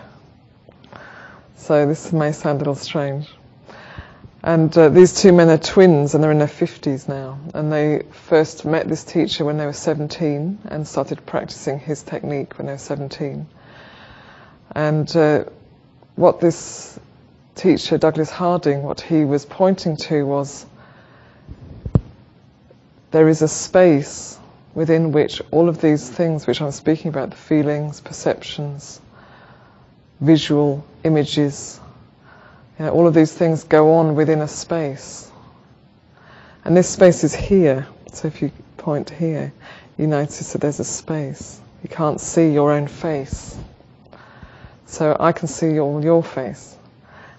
So 1.58 1.86
this 1.86 2.14
may 2.14 2.32
sound 2.32 2.58
a 2.58 2.60
little 2.60 2.76
strange. 2.76 3.28
And 4.44 4.76
uh, 4.78 4.90
these 4.90 5.14
two 5.22 5.34
men 5.34 5.50
are 5.50 5.58
twins 5.58 6.14
and 6.14 6.24
they're 6.24 6.32
in 6.32 6.38
their 6.38 6.48
50s 6.48 7.10
now. 7.10 7.40
And 7.54 7.74
they 7.74 8.04
first 8.12 8.64
met 8.64 8.88
this 8.88 9.04
teacher 9.04 9.44
when 9.44 9.58
they 9.58 9.66
were 9.66 9.74
17 9.74 10.60
and 10.66 10.88
started 10.88 11.26
practicing 11.26 11.80
his 11.80 12.04
technique 12.04 12.58
when 12.58 12.68
they 12.68 12.74
were 12.74 12.78
17. 12.78 13.48
And 14.74 15.18
uh, 15.18 15.46
what 16.16 16.40
this 16.40 16.98
teacher, 17.56 17.98
Douglas 17.98 18.30
Harding, 18.30 18.84
what 18.84 19.02
he 19.02 19.26
was 19.26 19.46
pointing 19.46 19.98
to 19.98 20.26
was 20.26 20.66
there 23.12 23.28
is 23.28 23.42
a 23.42 23.48
space 23.48 24.38
within 24.74 25.12
which 25.12 25.42
all 25.52 25.68
of 25.68 25.82
these 25.82 26.08
things 26.08 26.46
which 26.46 26.62
I'm 26.62 26.72
speaking 26.72 27.10
about 27.10 27.32
the 27.32 27.36
feelings, 27.36 28.00
perceptions, 28.00 29.02
visual 30.22 30.86
images, 31.08 31.80
you 32.78 32.86
know, 32.86 32.92
all 32.92 33.08
of 33.08 33.14
these 33.16 33.34
things 33.34 33.64
go 33.64 33.96
on 33.96 34.14
within 34.14 34.42
a 34.42 34.48
space. 34.48 35.32
And 36.64 36.78
this 36.78 36.90
space 36.90 37.24
is 37.24 37.34
here. 37.34 37.88
So 38.14 38.28
if 38.28 38.42
you 38.42 38.52
point 38.78 39.10
here, 39.10 39.52
you 39.98 40.06
notice 40.06 40.54
that 40.54 40.62
there's 40.62 40.80
a 40.80 40.84
space. 40.84 41.60
You 41.82 41.90
can't 41.90 42.22
see 42.22 42.52
your 42.52 42.72
own 42.72 42.88
face. 42.88 43.58
So 44.86 45.18
I 45.20 45.32
can 45.32 45.48
see 45.48 45.80
all 45.80 46.04
your 46.04 46.24
face. 46.24 46.76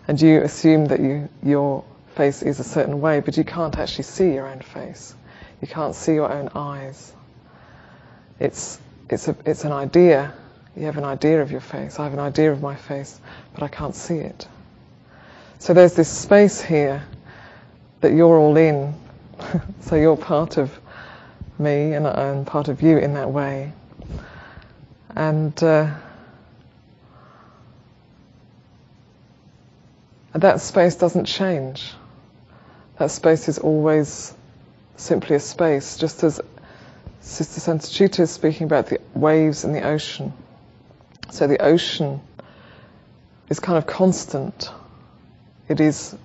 And 0.09 0.21
you 0.21 0.43
assume 0.43 0.87
that 0.87 1.01
you, 1.01 1.29
your 1.43 1.85
face 2.17 2.43
is 2.43 2.59
a 2.59 2.65
certain 2.65 3.01
way, 3.01 3.21
but 3.21 3.37
you 3.37 3.45
can't 3.45 3.79
actually 3.79 4.05
see 4.05 4.33
your 4.33 4.49
own 4.49 4.61
face. 4.61 5.15
You 5.61 5.69
can't 5.69 5.95
see 5.95 6.15
your 6.15 6.33
own 6.33 6.51
eyes. 6.55 7.13
It's, 8.41 8.81
it's, 9.11 9.29
a, 9.29 9.37
it's 9.45 9.65
an 9.65 9.73
idea. 9.73 10.33
You 10.79 10.85
have 10.85 10.97
an 10.97 11.05
idea 11.05 11.43
of 11.43 11.51
your 11.51 11.61
face. 11.61 11.99
I 11.99 12.05
have 12.05 12.13
an 12.13 12.21
idea 12.21 12.53
of 12.53 12.63
my 12.63 12.77
face, 12.77 13.21
but 13.53 13.65
I 13.65 13.69
can't 13.69 13.97
see 13.97 14.19
it. 14.19 14.47
So 15.59 15.75
there's 15.75 15.95
this 15.95 16.09
space 16.09 16.61
here 16.61 17.03
that 18.01 18.13
you're 18.13 18.39
all 18.39 18.57
in. 18.57 18.95
so 19.81 19.97
you're 19.97 20.17
part 20.17 20.57
of 20.57 20.71
me 21.59 21.95
and, 21.95 22.07
and, 22.07 22.47
part 22.47 22.69
of 22.69 22.81
you 22.81 22.97
in 22.97 23.15
that 23.15 23.29
way. 23.29 23.73
And 25.17 25.61
uh, 25.65 25.93
that 30.33 30.61
space 30.61 30.95
doesn't 30.95 31.25
change. 31.25 31.93
That 33.01 33.11
space 33.11 33.49
is 33.49 33.59
always 33.59 34.33
simply 34.97 35.35
a 35.35 35.41
space, 35.41 35.97
just 35.97 36.23
as 36.23 36.41
Sister 37.21 37.61
Santacitta 37.61 38.21
is 38.21 38.31
speaking 38.31 38.67
about 38.67 38.87
the 38.87 39.01
waves 39.15 39.65
in 39.65 39.73
the 39.73 39.83
ocean. 39.83 40.33
So 41.31 41.47
the 41.47 41.63
ocean 41.63 42.21
is 43.49 43.61
kind 43.61 43.79
of 43.79 43.87
constant 43.87 44.71
it 45.69 45.81
is 45.81 46.17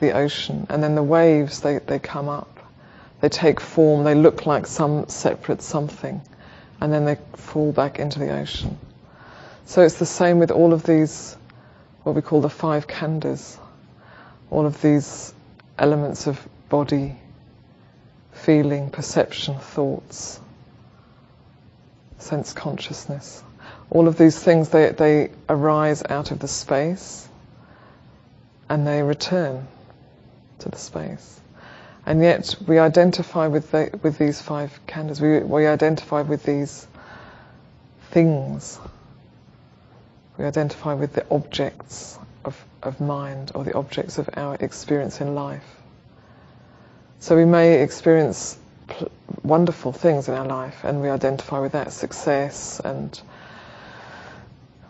the 0.00 0.12
ocean. 0.12 0.66
And 0.70 0.82
then 0.82 0.94
the 0.94 1.02
waves, 1.02 1.60
they, 1.60 1.78
they 1.78 1.98
come 1.98 2.28
up. 2.28 2.48
They 3.20 3.28
take 3.28 3.60
form, 3.60 4.04
they 4.04 4.14
look 4.14 4.46
like 4.46 4.66
some 4.66 5.08
separate 5.08 5.62
something. 5.62 6.20
And 6.80 6.92
then 6.92 7.04
they 7.04 7.18
fall 7.36 7.70
back 7.70 7.98
into 7.98 8.18
the 8.18 8.36
ocean. 8.36 8.78
So 9.66 9.82
it's 9.82 9.98
the 9.98 10.06
same 10.06 10.38
with 10.38 10.50
all 10.50 10.72
of 10.72 10.82
these, 10.82 11.36
what 12.02 12.16
we 12.16 12.22
call 12.22 12.40
the 12.40 12.50
five 12.50 12.88
khandhas. 12.88 13.58
All 14.50 14.66
of 14.66 14.82
these 14.82 15.32
elements 15.78 16.26
of 16.26 16.40
body, 16.68 17.16
feeling, 18.32 18.90
perception, 18.90 19.58
thoughts, 19.58 20.40
sense 22.18 22.52
consciousness. 22.52 23.42
All 23.92 24.08
of 24.08 24.16
these 24.16 24.38
things, 24.38 24.70
they, 24.70 24.88
they 24.88 25.30
arise 25.50 26.02
out 26.08 26.30
of 26.30 26.38
the 26.38 26.48
space 26.48 27.28
and 28.66 28.86
they 28.86 29.02
return 29.02 29.68
to 30.60 30.70
the 30.70 30.78
space. 30.78 31.38
And 32.06 32.22
yet 32.22 32.56
we 32.66 32.78
identify 32.78 33.48
with, 33.48 33.70
the, 33.70 33.90
with 34.02 34.16
these 34.16 34.40
five 34.40 34.80
khandhas, 34.86 35.20
we, 35.20 35.40
we 35.40 35.66
identify 35.66 36.22
with 36.22 36.42
these 36.42 36.86
things. 38.12 38.80
We 40.38 40.46
identify 40.46 40.94
with 40.94 41.12
the 41.12 41.26
objects 41.30 42.18
of, 42.46 42.64
of 42.82 42.98
mind 42.98 43.52
or 43.54 43.62
the 43.62 43.74
objects 43.74 44.16
of 44.16 44.30
our 44.38 44.54
experience 44.54 45.20
in 45.20 45.34
life. 45.34 45.76
So 47.20 47.36
we 47.36 47.44
may 47.44 47.82
experience 47.82 48.58
pl- 48.88 49.10
wonderful 49.42 49.92
things 49.92 50.28
in 50.28 50.34
our 50.34 50.46
life 50.46 50.82
and 50.82 51.02
we 51.02 51.10
identify 51.10 51.58
with 51.58 51.72
that 51.72 51.92
success 51.92 52.80
and 52.82 53.20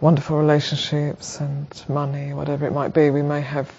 wonderful 0.02 0.36
relationships 0.36 1.38
and 1.38 1.84
money, 1.88 2.34
whatever 2.34 2.66
it 2.66 2.72
might 2.72 2.92
be, 2.92 3.08
we 3.08 3.22
may 3.22 3.40
have 3.40 3.72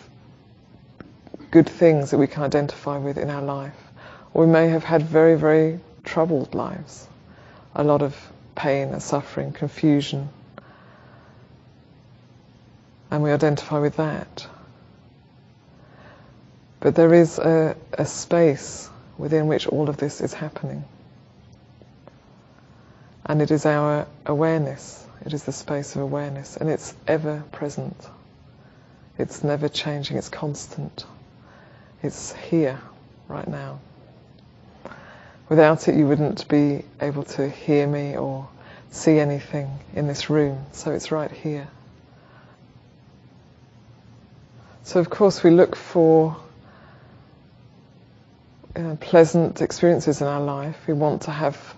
good 1.51 1.67
things 1.67 2.11
that 2.11 2.17
we 2.17 2.27
can 2.27 2.43
identify 2.43 2.97
with 2.97 3.17
in 3.17 3.29
our 3.29 3.41
life. 3.41 3.75
Or 4.33 4.45
we 4.45 4.51
may 4.51 4.69
have 4.69 4.85
had 4.85 5.03
very, 5.03 5.35
very 5.35 5.81
troubled 6.05 6.55
lives. 6.55 7.05
A 7.75 7.83
lot 7.83 8.01
of 8.01 8.15
pain 8.55 8.93
and 8.93 9.03
suffering, 9.03 9.51
confusion. 9.51 10.29
And 13.11 13.21
we 13.21 13.29
identify 13.29 13.79
with 13.79 13.97
that. 13.97 14.47
But 16.79 16.95
there 16.95 17.13
is 17.13 17.37
a, 17.37 17.75
a 17.91 18.05
space 18.05 18.89
within 19.17 19.47
which 19.47 19.67
all 19.67 19.89
of 19.89 19.97
this 19.97 20.21
is 20.21 20.33
happening. 20.33 20.85
And 23.25 23.41
it 23.41 23.51
is 23.51 23.65
our 23.65 24.07
awareness 24.25 25.03
it 25.25 25.33
is 25.33 25.43
the 25.43 25.51
space 25.51 25.95
of 25.95 26.01
awareness, 26.01 26.57
and 26.57 26.69
it's 26.69 26.93
ever 27.07 27.43
present. 27.51 27.95
It's 29.17 29.43
never 29.43 29.69
changing, 29.69 30.17
it's 30.17 30.29
constant. 30.29 31.05
It's 32.01 32.33
here, 32.33 32.79
right 33.27 33.47
now. 33.47 33.79
Without 35.49 35.87
it, 35.87 35.95
you 35.95 36.07
wouldn't 36.07 36.47
be 36.47 36.83
able 36.99 37.23
to 37.23 37.49
hear 37.49 37.87
me 37.87 38.17
or 38.17 38.47
see 38.91 39.19
anything 39.19 39.69
in 39.95 40.07
this 40.07 40.29
room, 40.29 40.65
so 40.71 40.91
it's 40.91 41.11
right 41.11 41.31
here. 41.31 41.67
So, 44.83 44.99
of 44.99 45.09
course, 45.09 45.43
we 45.43 45.49
look 45.49 45.75
for 45.75 46.35
you 48.75 48.83
know, 48.83 48.97
pleasant 48.99 49.61
experiences 49.61 50.21
in 50.21 50.27
our 50.27 50.41
life. 50.41 50.77
We 50.87 50.93
want 50.93 51.23
to 51.23 51.31
have 51.31 51.75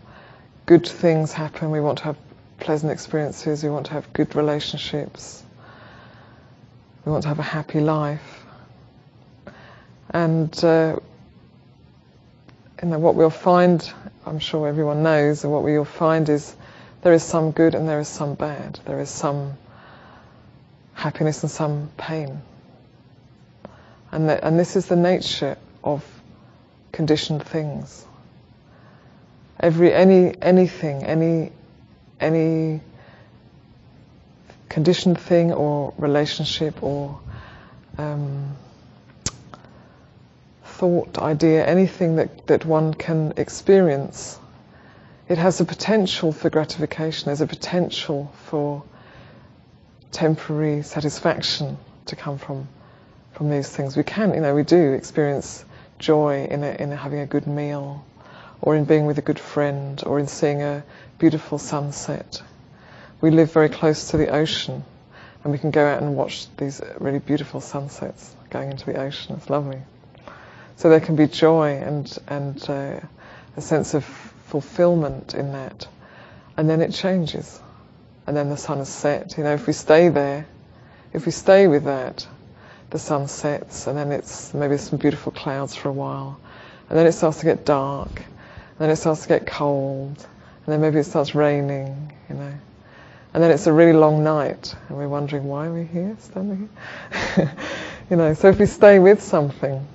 good 0.66 0.88
things 0.88 1.32
happen. 1.32 1.70
We 1.70 1.80
want 1.80 2.00
to 2.00 2.06
have 2.06 2.18
pleasant 2.60 2.92
experiences, 2.92 3.64
we 3.64 3.70
want 3.70 3.88
to 3.88 3.94
have 3.94 4.12
good 4.14 4.36
relationships, 4.36 5.44
we 7.06 7.12
want 7.12 7.24
to 7.24 7.30
have 7.30 7.40
a 7.40 7.44
happy 7.44 7.80
life. 7.80 8.44
And 10.10 10.64
uh, 10.64 11.00
you 12.82 12.90
know, 12.90 13.00
what 13.00 13.16
we'll 13.16 13.30
find, 13.30 13.88
I'm 14.26 14.40
sure 14.40 14.68
everyone 14.68 15.04
knows, 15.04 15.44
and 15.44 15.52
what 15.54 15.64
we'll 15.64 15.86
find 15.86 16.28
is 16.30 16.56
there 17.02 17.14
is 17.14 17.24
some 17.24 17.52
good 17.52 17.76
and 17.76 17.88
there 17.88 18.00
is 18.00 18.08
some 18.08 18.34
bad. 18.36 18.80
There 18.86 19.00
is 19.00 19.10
some 19.10 19.54
happiness 20.94 21.44
and 21.44 21.52
some 21.52 21.92
pain. 21.98 22.42
And, 24.12 24.30
the, 24.30 24.44
and 24.46 24.58
this 24.58 24.76
is 24.76 24.88
the 24.88 24.96
nature 24.96 25.58
of 25.84 26.04
conditioned 26.92 27.44
things. 27.44 28.06
Every, 29.60 29.94
any, 29.94 30.34
anything, 30.42 31.04
any 31.04 31.52
any 32.20 32.82
conditioned 34.70 35.20
thing 35.20 35.52
or 35.52 35.94
relationship 35.98 36.82
or 36.84 37.20
um, 37.98 38.56
thought, 40.64 41.18
idea, 41.18 41.66
anything 41.66 42.18
that, 42.18 42.48
that 42.48 42.66
one 42.66 42.94
can 42.94 43.34
experience, 43.38 44.40
it 45.28 45.38
has 45.38 45.62
a 45.62 45.66
potential 45.66 46.32
for 46.32 46.50
gratification, 46.50 47.28
there's 47.28 47.42
a 47.42 47.48
potential 47.48 48.32
for 48.46 48.84
temporary 50.12 50.82
satisfaction 50.82 51.78
to 52.06 52.16
come 52.16 52.38
from 52.38 52.68
from 53.36 53.50
these 53.50 53.70
things. 53.70 53.98
We 53.98 54.04
can, 54.04 54.34
you 54.34 54.40
know, 54.40 54.56
we 54.56 54.64
do 54.64 54.94
experience 54.94 55.66
joy 56.00 56.48
in, 56.50 56.64
a, 56.64 56.72
in 56.80 56.92
having 56.92 57.20
a 57.20 57.26
good 57.26 57.48
meal, 57.48 58.04
or 58.62 58.76
in 58.76 58.86
being 58.86 59.06
with 59.06 59.18
a 59.18 59.22
good 59.22 59.40
friend, 59.40 60.02
or 60.06 60.20
in 60.20 60.28
seeing 60.28 60.62
a 60.62 60.84
beautiful 61.18 61.58
sunset. 61.58 62.42
We 63.22 63.32
live 63.32 63.52
very 63.54 63.70
close 63.70 64.10
to 64.10 64.18
the 64.18 64.30
ocean, 64.30 64.84
and 65.44 65.54
we 65.54 65.60
can 65.60 65.72
go 65.72 65.86
out 65.86 66.02
and 66.02 66.16
watch 66.16 66.48
these 66.58 66.82
really 67.00 67.20
beautiful 67.20 67.62
sunsets 67.62 68.36
going 68.50 68.72
into 68.72 68.86
the 68.86 69.00
ocean. 69.00 69.36
It's 69.36 69.50
lovely. 69.50 69.82
So 70.76 70.90
there 70.90 71.00
can 71.00 71.16
be 71.16 71.28
joy 71.28 71.78
and 71.78 72.18
and 72.28 72.70
uh, 72.70 73.00
a 73.56 73.62
sense 73.62 73.94
of 73.94 74.04
fulfillment 74.48 75.34
in 75.34 75.54
that, 75.54 75.88
and 76.58 76.70
then 76.70 76.82
it 76.82 76.92
changes, 76.92 77.60
and 78.28 78.36
then 78.36 78.50
the 78.50 78.58
sun 78.58 78.80
has 78.80 78.90
set. 78.90 79.38
You 79.38 79.44
know, 79.44 79.54
if 79.54 79.68
we 79.68 79.74
stay 79.74 80.10
there, 80.10 80.46
if 81.14 81.26
we 81.26 81.32
stay 81.32 81.68
with 81.68 81.86
that, 81.86 82.28
the 82.90 83.00
sun 83.00 83.28
sets, 83.28 83.88
and 83.88 83.98
then 83.98 84.12
it's 84.12 84.54
maybe 84.54 84.78
some 84.78 85.00
beautiful 85.00 85.32
clouds 85.32 85.76
for 85.76 85.88
a 85.90 85.94
while, 85.94 86.40
and 86.90 87.00
then 87.00 87.08
it 87.08 87.14
starts 87.14 87.40
to 87.40 87.46
get 87.46 87.66
dark, 87.66 88.12
and 88.18 88.80
then 88.80 88.90
it 88.90 88.98
starts 88.98 89.22
to 89.22 89.28
get 89.30 89.48
cold, 89.48 90.28
and 90.66 90.74
then 90.74 90.82
maybe 90.82 91.00
it 91.00 91.06
starts 91.06 91.36
raining. 91.36 92.12
You 92.30 92.36
know. 92.36 92.54
And 93.36 93.44
then 93.44 93.52
it's 93.52 93.68
a 93.68 93.74
really 93.74 93.92
long 93.92 94.24
night, 94.24 94.74
and 94.88 94.98
we're 94.98 95.10
wondering 95.10 95.44
why 95.44 95.68
we're 95.68 95.84
here, 95.84 96.16
standing 96.22 96.70
here. 97.36 97.52
you 98.10 98.16
know, 98.16 98.34
so 98.34 98.48
if 98.48 98.60
we 98.60 98.66
stay 98.66 98.98
with 98.98 99.22
something, 99.22 99.86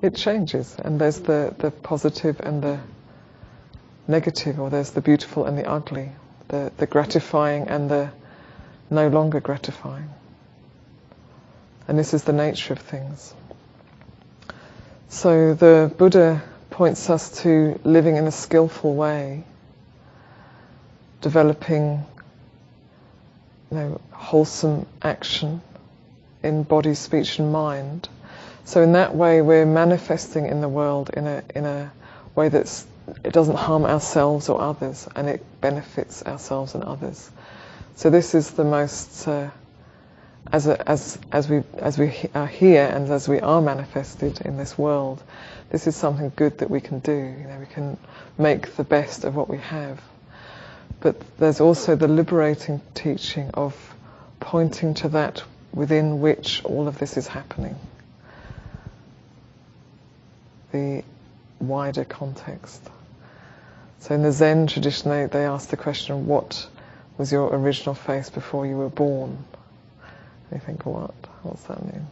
it 0.00 0.14
changes, 0.14 0.76
and 0.78 1.00
there's 1.00 1.18
the, 1.18 1.52
the 1.58 1.72
positive 1.72 2.38
and 2.38 2.62
the 2.62 2.78
negative, 4.06 4.60
or 4.60 4.70
there's 4.70 4.92
the 4.92 5.00
beautiful 5.00 5.44
and 5.46 5.58
the 5.58 5.68
ugly, 5.68 6.12
the, 6.46 6.70
the 6.76 6.86
gratifying 6.86 7.66
and 7.66 7.90
the 7.90 8.10
no 8.90 9.08
longer 9.08 9.40
gratifying. 9.40 10.08
And 11.88 11.98
this 11.98 12.14
is 12.14 12.22
the 12.22 12.32
nature 12.32 12.74
of 12.74 12.78
things. 12.78 13.34
So 15.08 15.54
the 15.54 15.92
Buddha 15.98 16.42
points 16.70 17.10
us 17.10 17.42
to 17.42 17.80
living 17.82 18.16
in 18.16 18.28
a 18.28 18.32
skillful 18.32 18.94
way, 18.94 19.42
developing 21.20 22.04
you 23.70 23.76
know, 23.76 24.00
wholesome 24.12 24.86
action 25.02 25.60
in 26.42 26.62
body, 26.62 26.94
speech, 26.94 27.38
and 27.38 27.52
mind. 27.52 28.08
So 28.64 28.82
in 28.82 28.92
that 28.92 29.14
way, 29.14 29.42
we're 29.42 29.66
manifesting 29.66 30.46
in 30.46 30.60
the 30.60 30.68
world 30.68 31.10
in 31.10 31.26
a 31.26 31.42
in 31.54 31.64
a 31.64 31.92
way 32.34 32.48
that's 32.48 32.86
it 33.24 33.32
doesn't 33.32 33.56
harm 33.56 33.84
ourselves 33.84 34.48
or 34.48 34.60
others, 34.60 35.08
and 35.14 35.28
it 35.28 35.44
benefits 35.60 36.24
ourselves 36.24 36.74
and 36.74 36.82
others. 36.84 37.30
So 37.96 38.10
this 38.10 38.34
is 38.34 38.50
the 38.50 38.64
most 38.64 39.26
uh, 39.28 39.50
as 40.52 40.66
a, 40.66 40.88
as 40.88 41.18
as 41.32 41.48
we 41.48 41.62
as 41.78 41.98
we 41.98 42.12
are 42.34 42.46
here 42.46 42.86
and 42.86 43.10
as 43.10 43.28
we 43.28 43.40
are 43.40 43.60
manifested 43.62 44.40
in 44.42 44.56
this 44.56 44.76
world. 44.76 45.22
This 45.70 45.86
is 45.86 45.96
something 45.96 46.32
good 46.36 46.58
that 46.58 46.70
we 46.70 46.80
can 46.80 47.00
do. 47.00 47.12
You 47.12 47.46
know, 47.48 47.56
we 47.58 47.66
can 47.66 47.96
make 48.38 48.76
the 48.76 48.84
best 48.84 49.24
of 49.24 49.34
what 49.34 49.48
we 49.48 49.58
have. 49.58 50.00
But 51.00 51.16
there's 51.38 51.60
also 51.60 51.96
the 51.96 52.08
liberating 52.08 52.80
teaching 52.94 53.50
of 53.54 53.74
pointing 54.40 54.94
to 54.94 55.08
that 55.10 55.42
within 55.72 56.20
which 56.20 56.64
all 56.64 56.88
of 56.88 56.98
this 56.98 57.16
is 57.16 57.26
happening. 57.26 57.76
The 60.72 61.04
wider 61.60 62.04
context. 62.04 62.82
So 64.00 64.14
in 64.14 64.22
the 64.22 64.32
Zen 64.32 64.66
tradition, 64.66 65.10
they, 65.10 65.26
they 65.26 65.44
ask 65.44 65.68
the 65.68 65.76
question, 65.76 66.26
what 66.26 66.66
was 67.18 67.32
your 67.32 67.54
original 67.54 67.94
face 67.94 68.30
before 68.30 68.66
you 68.66 68.76
were 68.76 68.88
born? 68.88 69.44
And 70.50 70.60
you 70.60 70.64
think, 70.64 70.86
what? 70.86 71.14
What's 71.42 71.62
that 71.64 71.82
mean? 71.84 72.06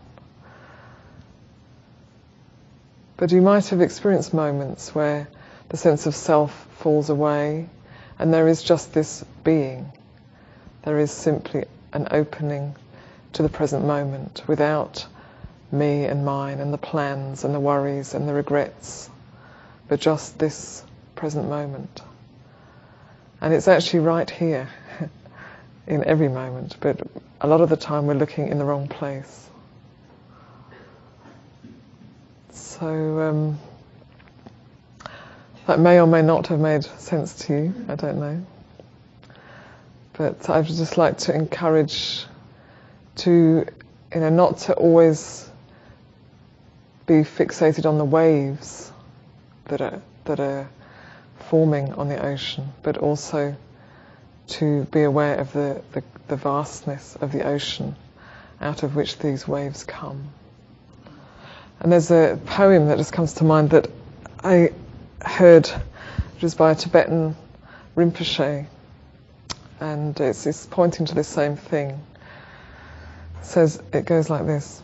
But 3.17 3.31
you 3.31 3.41
might 3.41 3.69
have 3.69 3.81
experienced 3.81 4.35
moments 4.35 4.95
where 4.95 5.29
the 5.69 5.77
sense 5.77 6.07
of 6.07 6.15
self 6.15 6.53
falls 6.79 7.11
away 7.11 7.69
and 8.19 8.33
there 8.33 8.49
is 8.49 8.63
just 8.63 8.93
this 8.93 9.25
being. 9.43 9.93
There 10.85 10.99
is 10.99 11.11
simply 11.11 11.65
an 11.93 12.09
opening 12.11 12.77
to 13.35 13.43
the 13.43 13.49
present 13.49 13.85
moment 13.85 14.43
without 14.47 15.07
me 15.73 16.05
and 16.05 16.25
mine 16.25 16.61
and 16.61 16.73
the 16.73 16.79
plans 16.79 17.45
and 17.45 17.55
the 17.55 17.61
worries 17.61 18.15
and 18.15 18.29
the 18.29 18.35
regrets, 18.35 19.11
but 19.89 20.01
just 20.01 20.39
this 20.39 20.85
present 21.17 21.49
moment. 21.49 22.03
And 23.41 23.53
it's 23.53 23.69
actually 23.69 24.01
right 24.01 24.29
here 24.29 24.69
in 25.87 26.05
every 26.05 26.29
moment, 26.29 26.77
but 26.81 27.01
a 27.41 27.47
lot 27.49 27.61
of 27.61 27.69
the 27.69 27.77
time 27.77 28.07
we're 28.07 28.15
looking 28.15 28.49
in 28.49 28.59
the 28.59 28.65
wrong 28.65 28.89
place. 28.89 29.49
So, 32.53 33.21
um, 33.21 33.59
that 35.67 35.79
may 35.79 36.01
or 36.01 36.07
may 36.07 36.23
not 36.23 36.49
have 36.49 36.61
made 36.61 36.85
sense 36.85 37.47
to 37.47 37.55
you, 37.55 37.75
I 37.89 37.95
don't 37.95 38.19
know. 38.21 38.47
But 40.13 40.49
I 40.49 40.59
would 40.59 40.67
just 40.67 40.99
like 40.99 41.19
to 41.19 41.35
encourage 41.35 42.27
to, 43.17 43.67
you 44.15 44.21
know, 44.21 44.29
not 44.29 44.59
to 44.59 44.75
always 44.75 45.49
be 47.07 47.23
fixated 47.23 47.87
on 47.87 47.99
the 47.99 48.05
waves 48.05 48.93
that 49.67 49.81
are, 49.81 50.03
that 50.25 50.41
are 50.41 50.69
forming 51.49 51.93
on 51.95 52.09
the 52.09 52.25
ocean, 52.25 52.73
but 52.83 52.99
also 52.99 53.57
to 54.47 54.85
be 54.85 55.03
aware 55.03 55.37
of 55.37 55.53
the, 55.53 55.83
the, 55.93 56.03
the 56.29 56.37
vastness 56.37 57.17
of 57.21 57.33
the 57.33 57.47
ocean 57.47 57.97
out 58.61 58.83
of 58.83 58.95
which 58.95 59.19
these 59.19 59.49
waves 59.49 59.85
come. 59.85 60.29
And 61.81 61.91
there's 61.91 62.11
a 62.11 62.39
poem 62.47 62.87
that 62.87 62.99
just 62.99 63.13
comes 63.13 63.35
to 63.35 63.45
mind 63.45 63.71
that 63.71 63.91
I 64.43 64.73
heard, 65.27 65.67
which 65.67 66.43
was 66.43 66.55
by 66.55 66.73
a 66.73 66.75
Tibetan 66.75 67.37
Rinpoche, 67.97 68.67
and 69.81 70.21
it's, 70.21 70.47
it's 70.47 70.67
pointing 70.67 71.07
to 71.07 71.15
the 71.15 71.25
same 71.25 71.57
thing. 71.57 71.91
It 73.41 73.45
says 73.45 73.83
it 73.93 74.05
goes 74.05 74.31
like 74.31 74.47
this: 74.47 74.81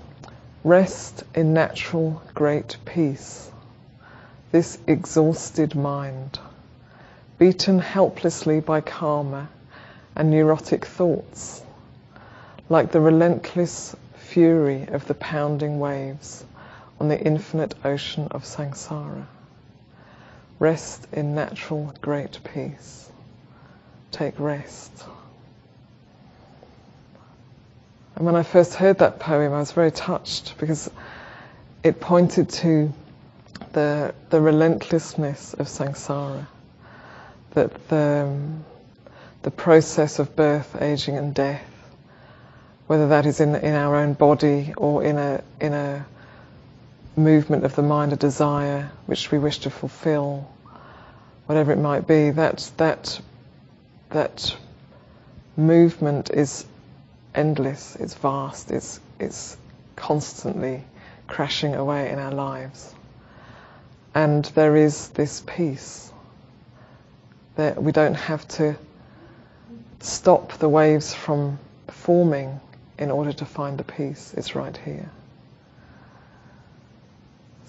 Rest 0.64 1.24
in 1.34 1.54
natural 1.54 2.22
great 2.34 2.76
peace. 2.84 3.50
This 4.52 4.78
exhausted 4.86 5.74
mind, 5.74 6.38
beaten 7.38 7.78
helplessly 7.78 8.60
by 8.60 8.80
karma 8.80 9.48
and 10.16 10.30
neurotic 10.30 10.84
thoughts, 10.84 11.62
like 12.68 12.90
the 12.90 13.00
relentless 13.00 13.94
fury 14.16 14.86
of 14.88 15.06
the 15.06 15.14
pounding 15.14 15.78
waves 15.78 16.44
on 17.00 17.08
the 17.08 17.20
infinite 17.20 17.74
ocean 17.84 18.28
of 18.30 18.44
samsara. 18.44 19.26
Rest 20.60 21.08
in 21.12 21.34
natural 21.34 21.92
great 22.02 22.38
peace. 22.44 23.10
Take 24.12 24.38
rest. 24.38 24.92
And 28.14 28.26
when 28.26 28.36
I 28.36 28.42
first 28.42 28.74
heard 28.74 28.98
that 28.98 29.18
poem, 29.18 29.54
I 29.54 29.58
was 29.58 29.72
very 29.72 29.90
touched 29.90 30.58
because 30.58 30.90
it 31.82 31.98
pointed 31.98 32.50
to 32.50 32.92
the, 33.72 34.14
the 34.28 34.38
relentlessness 34.38 35.54
of 35.54 35.66
samsara, 35.66 36.46
that 37.52 37.88
the, 37.88 38.26
um, 38.28 38.64
the 39.40 39.50
process 39.50 40.18
of 40.18 40.36
birth, 40.36 40.76
aging, 40.82 41.16
and 41.16 41.34
death, 41.34 41.64
whether 42.86 43.08
that 43.08 43.24
is 43.24 43.40
in, 43.40 43.54
in 43.54 43.74
our 43.74 43.96
own 43.96 44.12
body 44.12 44.74
or 44.76 45.02
in 45.02 45.16
a, 45.16 45.42
in 45.58 45.72
a 45.72 46.04
movement 47.20 47.64
of 47.64 47.76
the 47.76 47.82
mind, 47.82 48.12
a 48.12 48.16
desire 48.16 48.90
which 49.06 49.30
we 49.30 49.38
wish 49.38 49.58
to 49.60 49.70
fulfill, 49.70 50.50
whatever 51.46 51.72
it 51.72 51.78
might 51.78 52.06
be, 52.06 52.30
that, 52.30 52.70
that, 52.78 53.20
that 54.10 54.56
movement 55.56 56.30
is 56.30 56.66
endless, 57.34 57.96
it's 57.96 58.14
vast, 58.14 58.70
it's, 58.70 59.00
it's 59.18 59.56
constantly 59.96 60.82
crashing 61.26 61.74
away 61.74 62.10
in 62.10 62.18
our 62.18 62.32
lives. 62.32 62.94
And 64.14 64.44
there 64.56 64.76
is 64.76 65.08
this 65.10 65.42
peace. 65.46 66.12
That 67.56 67.82
we 67.82 67.92
don't 67.92 68.14
have 68.14 68.46
to 68.48 68.76
stop 70.00 70.54
the 70.54 70.68
waves 70.68 71.14
from 71.14 71.58
forming 71.88 72.60
in 72.98 73.10
order 73.10 73.32
to 73.32 73.44
find 73.44 73.78
the 73.78 73.84
peace. 73.84 74.34
It's 74.36 74.54
right 74.54 74.76
here. 74.76 75.10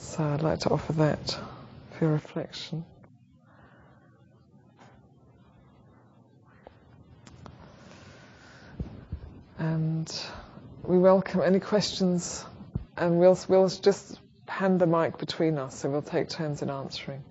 So 0.02 0.24
I'd 0.24 0.42
like 0.42 0.60
to 0.62 0.72
offer 0.72 0.94
that 0.94 1.40
for 1.92 2.08
reflection. 2.08 2.84
And 9.60 10.12
we 10.84 10.98
welcome 10.98 11.42
any 11.42 11.60
questions, 11.60 12.44
and 12.98 13.20
we'll, 13.20 13.38
we'll 13.48 13.70
just 13.70 14.20
hand 14.48 14.82
the 14.82 14.88
mic 14.88 15.20
between 15.20 15.60
us, 15.60 15.78
so 15.78 15.90
we'll 15.90 16.02
take 16.02 16.30
turns 16.30 16.64
in 16.64 16.72
answering. 16.72 17.24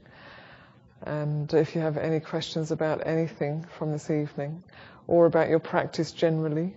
And 1.02 1.52
if 1.52 1.74
you 1.74 1.80
have 1.80 1.98
any 1.98 2.20
questions 2.20 2.70
about 2.70 3.04
anything 3.04 3.66
from 3.78 3.90
this 3.90 4.10
evening, 4.10 4.62
or 5.08 5.26
about 5.26 5.48
your 5.48 5.58
practice 5.58 6.12
generally, 6.12 6.76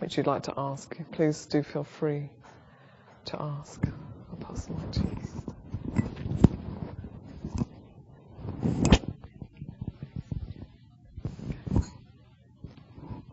which 0.00 0.18
you'd 0.18 0.26
like 0.26 0.42
to 0.44 0.54
ask, 0.56 0.94
please 1.12 1.46
do 1.46 1.62
feel 1.62 1.84
free 1.84 2.28
to 3.24 3.40
ask. 3.40 3.82
I'll 4.42 4.48
pass 4.48 4.66
the 4.66 4.74
mic 4.74 4.90
to. 4.92 5.02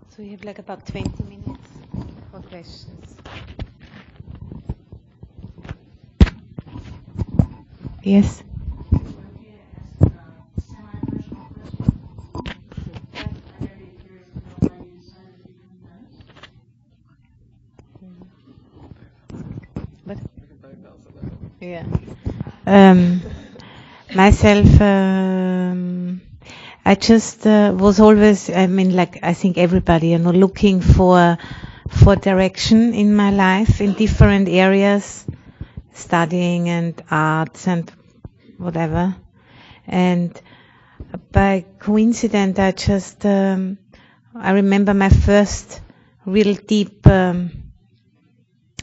So 0.10 0.24
we 0.24 0.30
have 0.32 0.46
like 0.46 0.60
about 0.60 0.86
20 0.86 1.24
minutes 1.24 1.70
for 2.32 2.40
questions. 2.42 3.18
Yes. 8.04 8.44
Um, 22.76 23.22
myself, 24.14 24.82
um, 24.82 26.22
I 26.86 26.96
just 26.96 27.48
uh, 27.48 27.74
was 27.76 28.00
always, 28.00 28.50
I 28.50 28.68
mean, 28.68 28.96
like 28.96 29.20
I 29.24 29.34
think 29.34 29.58
everybody, 29.58 30.10
you 30.10 30.18
know, 30.20 30.32
looking 30.32 30.82
for 30.82 31.38
for 31.90 32.16
direction 32.18 32.94
in 32.94 33.16
my 33.16 33.32
life 33.32 33.80
in 33.80 33.94
different 33.94 34.50
areas, 34.50 35.26
studying 35.94 36.70
and 36.70 37.02
arts 37.10 37.68
and 37.68 37.90
whatever. 38.58 39.16
And 39.88 40.40
by 41.32 41.66
coincidence, 41.80 42.60
I 42.60 42.72
just 42.72 43.26
um, 43.26 43.78
I 44.36 44.52
remember 44.52 44.94
my 44.94 45.10
first 45.10 45.82
real 46.26 46.56
deep 46.56 47.08
um, 47.08 47.52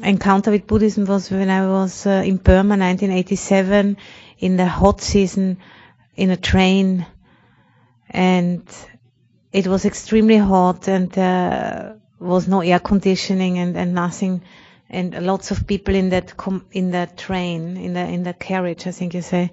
encounter 0.00 0.50
with 0.50 0.66
Buddhism 0.66 1.04
was 1.04 1.30
when 1.30 1.50
I 1.50 1.66
was 1.66 2.06
uh, 2.06 2.22
in 2.24 2.36
Burma, 2.38 2.76
1987, 2.76 3.96
in 4.38 4.56
the 4.56 4.66
hot 4.66 5.00
season, 5.00 5.58
in 6.16 6.30
a 6.30 6.36
train, 6.36 7.06
and 8.10 8.62
it 9.52 9.66
was 9.66 9.84
extremely 9.84 10.38
hot, 10.38 10.88
and 10.88 11.10
there 11.12 11.96
was 12.18 12.48
no 12.48 12.60
air 12.60 12.78
conditioning 12.78 13.58
and, 13.58 13.76
and 13.76 13.94
nothing, 13.94 14.42
and 14.88 15.26
lots 15.26 15.50
of 15.50 15.66
people 15.66 15.94
in 15.94 16.10
that 16.10 16.36
com- 16.36 16.66
in 16.72 16.92
that 16.92 17.16
train, 17.16 17.76
in 17.76 17.92
the 17.94 18.00
in 18.00 18.22
the 18.22 18.32
carriage, 18.34 18.86
I 18.86 18.92
think 18.92 19.14
you 19.14 19.22
say, 19.22 19.50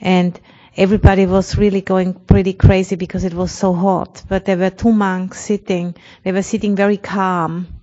and 0.00 0.38
everybody 0.76 1.26
was 1.26 1.56
really 1.56 1.80
going 1.80 2.14
pretty 2.14 2.52
crazy 2.52 2.96
because 2.96 3.24
it 3.24 3.34
was 3.34 3.52
so 3.52 3.72
hot. 3.72 4.22
But 4.28 4.44
there 4.44 4.56
were 4.56 4.70
two 4.70 4.92
monks 4.92 5.40
sitting. 5.40 5.94
They 6.24 6.32
were 6.32 6.42
sitting 6.42 6.74
very 6.76 6.96
calm 6.96 7.81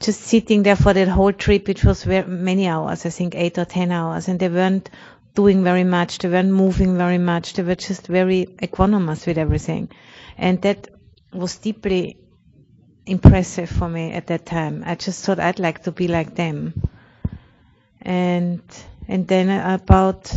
just 0.00 0.20
sitting 0.20 0.62
there 0.62 0.76
for 0.76 0.92
that 0.92 1.08
whole 1.08 1.32
trip, 1.32 1.66
which 1.68 1.84
was 1.84 2.04
very, 2.04 2.26
many 2.26 2.66
hours, 2.68 3.06
I 3.06 3.10
think 3.10 3.34
eight 3.34 3.58
or 3.58 3.64
ten 3.64 3.90
hours, 3.92 4.28
and 4.28 4.38
they 4.38 4.48
weren't 4.48 4.90
doing 5.34 5.64
very 5.64 5.84
much, 5.84 6.18
they 6.18 6.28
weren't 6.28 6.50
moving 6.50 6.96
very 6.96 7.18
much, 7.18 7.54
they 7.54 7.62
were 7.62 7.74
just 7.74 8.06
very 8.06 8.46
equanimous 8.62 9.26
with 9.26 9.38
everything. 9.38 9.88
And 10.36 10.60
that 10.62 10.88
was 11.32 11.56
deeply 11.58 12.18
impressive 13.06 13.68
for 13.70 13.88
me 13.88 14.12
at 14.12 14.26
that 14.28 14.44
time. 14.46 14.82
I 14.84 14.96
just 14.96 15.24
thought 15.24 15.38
I'd 15.38 15.58
like 15.58 15.84
to 15.84 15.92
be 15.92 16.08
like 16.08 16.34
them. 16.34 16.74
And, 18.02 18.62
and 19.08 19.26
then 19.28 19.48
about, 19.48 20.34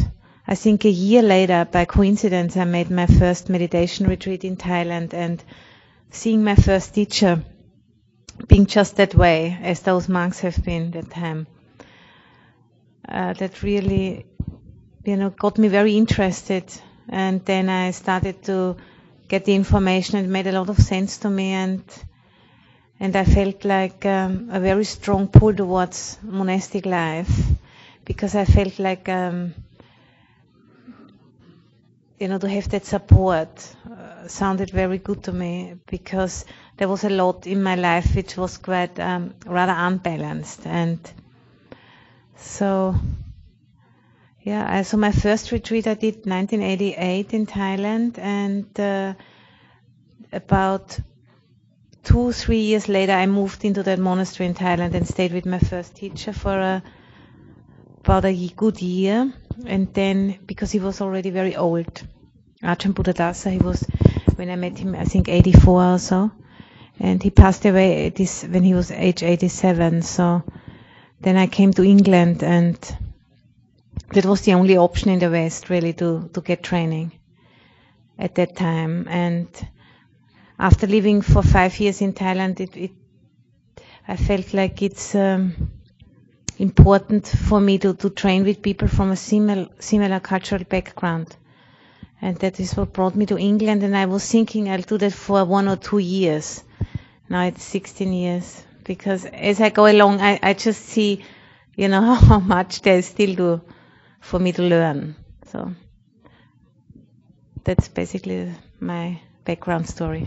I 0.48 0.56
think 0.56 0.86
a 0.86 0.90
year 0.90 1.22
later, 1.22 1.68
by 1.70 1.86
coincidence, 1.86 2.58
I 2.58 2.66
made 2.66 2.90
my 2.92 3.06
first 3.08 3.50
meditation 3.50 4.08
retreat 4.08 4.44
in 4.44 4.58
Thailand 4.58 5.14
and 5.14 5.44
seeing 6.12 6.44
my 6.44 6.56
first 6.56 6.94
teacher, 6.94 7.44
being 8.48 8.66
just 8.66 8.96
that 8.98 9.16
way 9.16 9.58
as 9.62 9.82
those 9.82 10.08
monks 10.10 10.40
have 10.40 10.64
been 10.64 10.92
that 10.92 11.10
time. 11.10 11.48
Uh, 13.08 13.34
that 13.34 13.64
really, 13.64 14.26
you 15.04 15.18
know, 15.18 15.30
got 15.30 15.58
me 15.58 15.68
very 15.68 15.98
interested. 15.98 16.64
And 17.08 17.44
then 17.46 17.70
I 17.70 17.92
started 17.92 18.44
to 18.44 18.76
get 19.28 19.46
the 19.46 19.56
information. 19.56 20.20
It 20.20 20.28
made 20.30 20.48
a 20.48 20.52
lot 20.52 20.70
of 20.70 20.78
sense 20.78 21.18
to 21.20 21.30
me, 21.30 21.52
and 21.54 21.84
and 23.00 23.16
I 23.16 23.24
felt 23.26 23.66
like 23.66 24.06
um, 24.06 24.50
a 24.52 24.60
very 24.60 24.84
strong 24.84 25.28
pull 25.28 25.54
towards 25.56 26.20
monastic 26.22 26.86
life 26.86 27.32
because 28.06 28.36
I 28.36 28.46
felt 28.46 28.78
like. 28.80 29.10
Um, 29.10 29.54
you 32.20 32.28
know, 32.28 32.38
to 32.38 32.50
have 32.50 32.70
that 32.70 32.86
support 32.86 33.76
sounded 34.28 34.70
very 34.72 34.98
good 34.98 35.24
to 35.24 35.32
me 35.32 35.76
because 35.88 36.46
there 36.78 36.88
was 36.88 37.04
a 37.04 37.10
lot 37.10 37.48
in 37.48 37.62
my 37.64 37.76
life 37.76 38.16
which 38.16 38.38
was 38.38 38.58
quite 38.58 39.00
um, 39.00 39.34
rather 39.46 39.74
unbalanced. 39.76 40.66
And 40.66 41.00
so, 42.36 42.96
yeah, 44.42 44.82
so 44.84 44.98
my 44.98 45.12
first 45.12 45.52
retreat 45.52 45.88
I 45.88 45.94
did 45.94 46.26
1988 46.26 47.34
in 47.34 47.46
Thailand, 47.46 48.18
and 48.18 48.80
uh, 48.80 49.14
about 50.32 51.00
two, 52.04 52.32
three 52.32 52.62
years 52.62 52.88
later, 52.88 53.14
I 53.14 53.26
moved 53.26 53.66
into 53.66 53.84
that 53.84 54.00
monastery 54.00 54.48
in 54.48 54.56
Thailand 54.56 54.94
and 54.94 55.08
stayed 55.08 55.34
with 55.34 55.46
my 55.46 55.60
first 55.60 55.96
teacher 55.96 56.34
for 56.34 56.58
a, 56.58 56.84
about 58.04 58.26
a 58.26 58.48
good 58.56 58.82
year. 58.82 59.32
And 59.66 59.94
then, 59.94 60.40
because 60.46 60.72
he 60.72 60.80
was 60.80 61.02
already 61.02 61.30
very 61.30 61.56
old, 61.56 62.02
Ajahn 62.64 62.94
Buddhadasa, 62.94 63.52
he 63.52 63.58
was, 63.58 63.84
when 64.36 64.50
I 64.50 64.56
met 64.56 64.78
him, 64.78 64.96
I 64.96 65.06
think 65.06 65.30
84 65.30 65.84
or 65.94 65.98
so. 66.00 66.32
And 67.00 67.24
he 67.24 67.30
passed 67.30 67.66
away 67.66 68.10
this, 68.10 68.44
when 68.44 68.64
he 68.64 68.74
was 68.74 68.92
age 68.92 69.24
87. 69.24 70.02
So 70.02 70.44
then 71.22 71.38
I 71.38 71.48
came 71.48 71.72
to 71.74 71.84
England 71.84 72.44
and 72.44 72.78
that 74.14 74.26
was 74.26 74.42
the 74.42 74.54
only 74.54 74.78
option 74.78 75.10
in 75.12 75.20
the 75.20 75.30
West 75.30 75.70
really 75.70 75.94
to, 75.94 76.30
to 76.34 76.42
get 76.42 76.64
training 76.64 77.12
at 78.18 78.36
that 78.36 78.56
time. 78.56 79.08
And 79.08 79.48
after 80.58 80.88
living 80.88 81.22
for 81.22 81.42
five 81.42 81.80
years 81.80 82.02
in 82.02 82.14
Thailand, 82.14 82.60
it, 82.60 82.76
it 82.76 82.92
I 84.08 84.16
felt 84.18 84.54
like 84.54 84.82
it's 84.82 85.14
um, 85.16 85.72
important 86.58 87.28
for 87.28 87.62
me 87.62 87.78
to, 87.78 87.94
to 87.94 88.10
train 88.10 88.44
with 88.44 88.62
people 88.62 88.88
from 88.88 89.12
a 89.12 89.16
similar, 89.16 89.68
similar 89.80 90.20
cultural 90.20 90.64
background. 90.64 91.36
And 92.22 92.36
that 92.38 92.60
is 92.60 92.76
what 92.76 92.94
brought 92.94 93.16
me 93.16 93.26
to 93.28 93.38
England. 93.38 93.84
And 93.84 93.96
I 93.96 94.06
was 94.06 94.30
thinking 94.30 94.70
I'll 94.70 94.82
do 94.82 94.98
that 94.98 95.14
for 95.14 95.46
one 95.46 95.68
or 95.68 95.78
two 95.78 96.00
years. 96.00 96.64
Now 97.30 97.44
it's 97.46 97.64
16 97.64 98.12
years. 98.12 98.64
Because 98.84 99.26
as 99.26 99.62
I 99.62 99.70
go 99.70 99.86
along, 99.86 100.20
I, 100.20 100.40
I 100.42 100.54
just 100.54 100.82
see, 100.86 101.24
you 101.76 101.88
know, 101.88 102.02
how 102.16 102.40
much 102.40 102.82
there's 102.82 103.06
still 103.06 103.36
to, 103.36 103.62
for 104.20 104.40
me 104.40 104.52
to 104.54 104.64
learn. 104.64 105.16
So 105.48 105.72
that's 107.64 107.88
basically 107.88 108.52
my 108.80 109.20
background 109.46 109.88
story. 109.88 110.26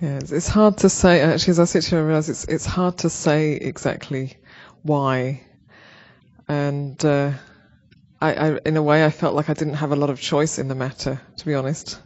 Yeah, 0.00 0.16
it's, 0.18 0.32
it's 0.32 0.48
hard 0.48 0.78
to 0.78 0.88
say. 0.88 1.20
Actually, 1.20 1.52
as 1.52 1.60
I 1.60 1.64
sit 1.64 1.84
here, 1.84 2.00
I 2.00 2.02
realise 2.02 2.28
it's 2.28 2.44
it's 2.46 2.66
hard 2.66 2.98
to 2.98 3.08
say 3.08 3.52
exactly 3.52 4.36
why. 4.82 5.40
And 6.48 7.02
uh, 7.04 7.32
I, 8.20 8.34
I, 8.34 8.58
in 8.64 8.76
a 8.76 8.82
way, 8.82 9.04
I 9.04 9.10
felt 9.10 9.34
like 9.34 9.50
I 9.50 9.54
didn't 9.54 9.74
have 9.74 9.92
a 9.92 9.96
lot 9.96 10.10
of 10.10 10.20
choice 10.20 10.58
in 10.58 10.68
the 10.68 10.74
matter, 10.74 11.20
to 11.36 11.46
be 11.46 11.54
honest. 11.54 12.00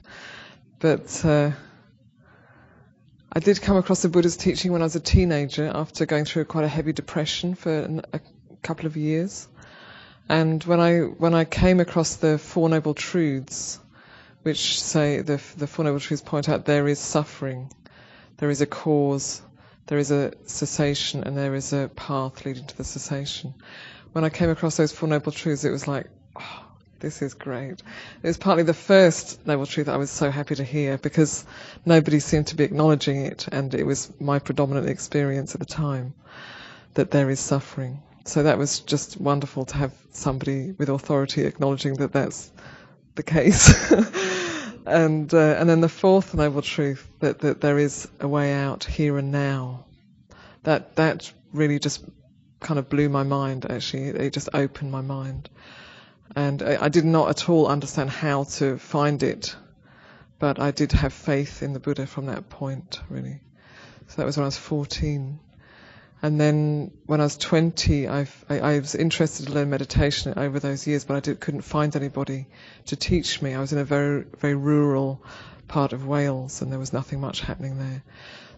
But 0.78 1.24
uh, 1.24 1.50
I 3.32 3.38
did 3.40 3.60
come 3.60 3.76
across 3.76 4.02
the 4.02 4.08
Buddha's 4.08 4.36
teaching 4.36 4.72
when 4.72 4.82
I 4.82 4.84
was 4.84 4.96
a 4.96 5.00
teenager, 5.00 5.70
after 5.74 6.06
going 6.06 6.24
through 6.24 6.46
quite 6.46 6.64
a 6.64 6.68
heavy 6.68 6.92
depression 6.92 7.54
for 7.54 8.00
a 8.12 8.20
couple 8.62 8.86
of 8.86 8.96
years. 8.96 9.48
And 10.28 10.62
when 10.64 10.80
I 10.80 11.00
when 11.00 11.34
I 11.34 11.44
came 11.44 11.80
across 11.80 12.16
the 12.16 12.38
Four 12.38 12.68
Noble 12.68 12.94
Truths, 12.94 13.78
which 14.42 14.82
say 14.82 15.20
the 15.20 15.40
the 15.56 15.66
Four 15.66 15.84
Noble 15.84 16.00
Truths 16.00 16.22
point 16.22 16.48
out 16.48 16.64
there 16.64 16.88
is 16.88 16.98
suffering, 16.98 17.70
there 18.38 18.50
is 18.50 18.60
a 18.60 18.66
cause, 18.66 19.40
there 19.86 19.98
is 19.98 20.10
a 20.10 20.32
cessation, 20.46 21.24
and 21.24 21.36
there 21.36 21.54
is 21.54 21.72
a 21.72 21.88
path 21.94 22.44
leading 22.44 22.66
to 22.66 22.76
the 22.76 22.84
cessation. 22.84 23.54
When 24.12 24.24
I 24.24 24.30
came 24.30 24.50
across 24.50 24.76
those 24.76 24.92
Four 24.92 25.08
Noble 25.08 25.32
Truths, 25.32 25.64
it 25.64 25.70
was 25.70 25.86
like, 25.86 26.08
oh, 26.36 26.64
this 27.00 27.22
is 27.22 27.34
great. 27.34 27.82
It 28.22 28.26
was 28.26 28.36
partly 28.36 28.64
the 28.64 28.74
first 28.74 29.46
Noble 29.46 29.66
Truth 29.66 29.88
I 29.88 29.96
was 29.96 30.10
so 30.10 30.30
happy 30.30 30.56
to 30.56 30.64
hear 30.64 30.98
because 30.98 31.44
nobody 31.84 32.18
seemed 32.18 32.48
to 32.48 32.56
be 32.56 32.64
acknowledging 32.64 33.26
it, 33.26 33.48
and 33.52 33.74
it 33.74 33.84
was 33.84 34.12
my 34.20 34.38
predominant 34.38 34.88
experience 34.88 35.54
at 35.54 35.60
the 35.60 35.66
time 35.66 36.14
that 36.94 37.10
there 37.10 37.30
is 37.30 37.38
suffering. 37.38 38.02
So 38.24 38.42
that 38.42 38.58
was 38.58 38.80
just 38.80 39.20
wonderful 39.20 39.66
to 39.66 39.76
have 39.76 39.92
somebody 40.10 40.72
with 40.72 40.88
authority 40.88 41.44
acknowledging 41.44 41.94
that 41.94 42.12
that's 42.12 42.50
the 43.14 43.22
case. 43.22 43.92
and 44.86 45.32
uh, 45.34 45.56
and 45.58 45.68
then 45.68 45.80
the 45.80 45.88
fourth 45.88 46.34
noble 46.34 46.62
truth 46.62 47.06
that 47.20 47.40
that 47.40 47.60
there 47.60 47.78
is 47.78 48.08
a 48.20 48.28
way 48.28 48.52
out 48.52 48.84
here 48.84 49.18
and 49.18 49.32
now. 49.32 49.84
That 50.62 50.96
that 50.96 51.32
really 51.52 51.78
just 51.78 52.04
kind 52.60 52.78
of 52.78 52.88
blew 52.88 53.08
my 53.08 53.22
mind. 53.22 53.66
Actually, 53.70 54.08
it 54.08 54.32
just 54.32 54.48
opened 54.54 54.90
my 54.90 55.02
mind, 55.02 55.48
and 56.34 56.62
I, 56.62 56.84
I 56.84 56.88
did 56.88 57.04
not 57.04 57.28
at 57.30 57.48
all 57.48 57.66
understand 57.66 58.10
how 58.10 58.44
to 58.44 58.78
find 58.78 59.22
it 59.22 59.54
but 60.38 60.60
I 60.60 60.70
did 60.70 60.92
have 60.92 61.12
faith 61.12 61.62
in 61.62 61.72
the 61.72 61.80
Buddha 61.80 62.06
from 62.06 62.26
that 62.26 62.48
point, 62.48 63.00
really. 63.08 63.40
So 64.08 64.16
that 64.16 64.26
was 64.26 64.36
when 64.36 64.44
I 64.44 64.46
was 64.46 64.58
14. 64.58 65.40
And 66.22 66.40
then 66.40 66.92
when 67.04 67.20
I 67.20 67.24
was 67.24 67.36
20, 67.36 68.08
I, 68.08 68.26
I 68.48 68.78
was 68.78 68.94
interested 68.94 69.46
to 69.46 69.52
learn 69.52 69.68
meditation 69.68 70.34
over 70.36 70.58
those 70.58 70.86
years, 70.86 71.04
but 71.04 71.16
I 71.16 71.20
did, 71.20 71.40
couldn't 71.40 71.62
find 71.62 71.94
anybody 71.94 72.46
to 72.86 72.96
teach 72.96 73.42
me. 73.42 73.54
I 73.54 73.60
was 73.60 73.72
in 73.72 73.78
a 73.78 73.84
very, 73.84 74.24
very 74.38 74.54
rural 74.54 75.22
part 75.68 75.92
of 75.92 76.06
Wales, 76.06 76.62
and 76.62 76.72
there 76.72 76.78
was 76.78 76.92
nothing 76.92 77.20
much 77.20 77.40
happening 77.40 77.78
there. 77.78 78.02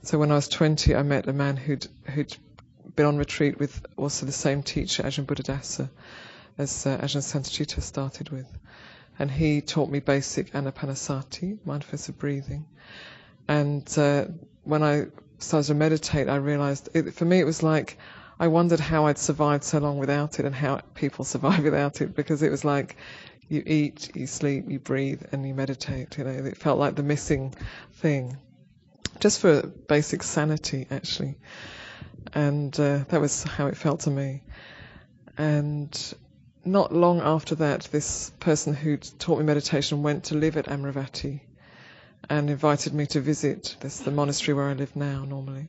So 0.02 0.18
when 0.18 0.30
I 0.30 0.36
was 0.36 0.48
20, 0.48 0.94
I 0.94 1.02
met 1.02 1.28
a 1.28 1.32
man 1.32 1.56
who'd, 1.56 1.86
who'd 2.04 2.36
been 2.94 3.06
on 3.06 3.18
retreat 3.18 3.58
with 3.58 3.84
also 3.96 4.26
the 4.26 4.32
same 4.32 4.62
teacher, 4.62 5.02
Ajahn 5.02 5.26
Buddhadasa, 5.26 5.90
as 6.56 6.86
uh, 6.86 6.98
Ajahn 6.98 7.22
Santacitta 7.22 7.82
started 7.82 8.30
with. 8.30 8.46
And 9.18 9.30
he 9.30 9.62
taught 9.62 9.90
me 9.90 9.98
basic 9.98 10.52
anapanasati, 10.52 11.58
mindfulness 11.64 12.08
of 12.08 12.18
breathing. 12.18 12.66
And 13.48 13.86
uh, 13.98 14.26
when 14.62 14.84
I 14.84 15.06
started 15.38 15.68
to 15.68 15.74
meditate, 15.74 16.28
I 16.28 16.36
realized 16.36 16.88
it, 16.94 17.14
for 17.14 17.24
me 17.24 17.40
it 17.40 17.44
was 17.44 17.62
like 17.62 17.98
I 18.40 18.48
wondered 18.48 18.80
how 18.80 19.06
I'd 19.06 19.18
survived 19.18 19.64
so 19.64 19.78
long 19.78 19.98
without 19.98 20.38
it 20.38 20.46
and 20.46 20.54
how 20.54 20.80
people 20.94 21.24
survive 21.34 21.64
without 21.64 22.00
it 22.00 22.14
because 22.14 22.42
it 22.42 22.50
was 22.50 22.64
like 22.64 22.96
you 23.48 23.62
eat, 23.66 24.14
you 24.14 24.26
sleep, 24.26 24.66
you 24.68 24.78
breathe, 24.78 25.22
and 25.32 25.46
you 25.46 25.54
meditate. 25.54 26.18
You 26.18 26.24
know, 26.24 26.30
it 26.30 26.56
felt 26.56 26.78
like 26.78 26.94
the 26.96 27.02
missing 27.02 27.54
thing, 27.94 28.36
just 29.20 29.40
for 29.40 29.62
basic 29.62 30.22
sanity, 30.22 30.86
actually. 30.90 31.38
And 32.34 32.78
uh, 32.78 33.04
that 33.08 33.20
was 33.20 33.42
how 33.42 33.68
it 33.68 33.76
felt 33.76 34.00
to 34.00 34.10
me. 34.10 34.42
And 35.38 36.14
not 36.64 36.94
long 36.94 37.20
after 37.20 37.54
that, 37.54 37.88
this 37.90 38.30
person 38.38 38.74
who'd 38.74 39.08
taught 39.18 39.38
me 39.38 39.44
meditation 39.46 40.02
went 40.02 40.24
to 40.24 40.34
live 40.34 40.58
at 40.58 40.66
Amaravati 40.66 41.40
and 42.28 42.50
invited 42.50 42.94
me 42.94 43.06
to 43.06 43.20
visit. 43.20 43.76
This 43.80 43.98
is 43.98 44.04
the 44.04 44.10
monastery 44.10 44.54
where 44.54 44.68
I 44.68 44.74
live 44.74 44.94
now, 44.96 45.24
normally. 45.24 45.68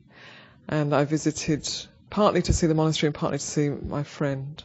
And 0.68 0.94
I 0.94 1.04
visited 1.04 1.68
partly 2.10 2.42
to 2.42 2.52
see 2.52 2.66
the 2.66 2.74
monastery 2.74 3.08
and 3.08 3.14
partly 3.14 3.38
to 3.38 3.44
see 3.44 3.68
my 3.68 4.02
friend. 4.02 4.62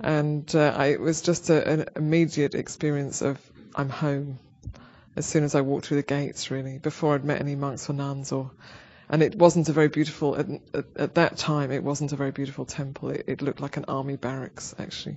And 0.00 0.50
uh, 0.54 0.74
I, 0.76 0.86
it 0.86 1.00
was 1.00 1.22
just 1.22 1.50
a, 1.50 1.68
an 1.68 1.86
immediate 1.96 2.54
experience 2.54 3.20
of 3.20 3.38
I'm 3.74 3.88
home 3.88 4.38
as 5.16 5.26
soon 5.26 5.42
as 5.44 5.54
I 5.54 5.62
walked 5.62 5.86
through 5.86 5.96
the 5.98 6.02
gates, 6.04 6.50
really, 6.50 6.78
before 6.78 7.14
I'd 7.14 7.24
met 7.24 7.40
any 7.40 7.56
monks 7.56 7.90
or 7.90 7.92
nuns 7.92 8.32
or. 8.32 8.50
And 9.10 9.22
it 9.22 9.34
wasn't 9.36 9.70
a 9.70 9.72
very 9.72 9.88
beautiful, 9.88 10.36
at, 10.36 10.46
at, 10.74 10.84
at 10.96 11.14
that 11.14 11.38
time, 11.38 11.72
it 11.72 11.82
wasn't 11.82 12.12
a 12.12 12.16
very 12.16 12.30
beautiful 12.30 12.66
temple. 12.66 13.08
It, 13.08 13.24
it, 13.26 13.42
looked 13.42 13.60
like 13.60 13.78
an 13.78 13.86
army 13.88 14.16
barracks, 14.16 14.74
actually, 14.78 15.16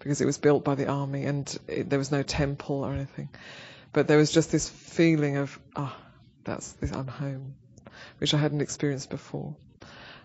because 0.00 0.20
it 0.20 0.26
was 0.26 0.36
built 0.36 0.64
by 0.64 0.74
the 0.74 0.88
army 0.88 1.26
and 1.26 1.58
it, 1.68 1.88
there 1.88 1.98
was 1.98 2.10
no 2.10 2.24
temple 2.24 2.82
or 2.84 2.92
anything. 2.92 3.28
But 3.92 4.06
there 4.06 4.18
was 4.18 4.30
just 4.30 4.52
this 4.52 4.68
feeling 4.68 5.36
of, 5.36 5.58
ah, 5.74 5.96
oh, 5.96 6.06
that's, 6.44 6.72
this, 6.72 6.92
I'm 6.92 7.08
home, 7.08 7.54
which 8.18 8.34
I 8.34 8.38
hadn't 8.38 8.60
experienced 8.60 9.10
before. 9.10 9.56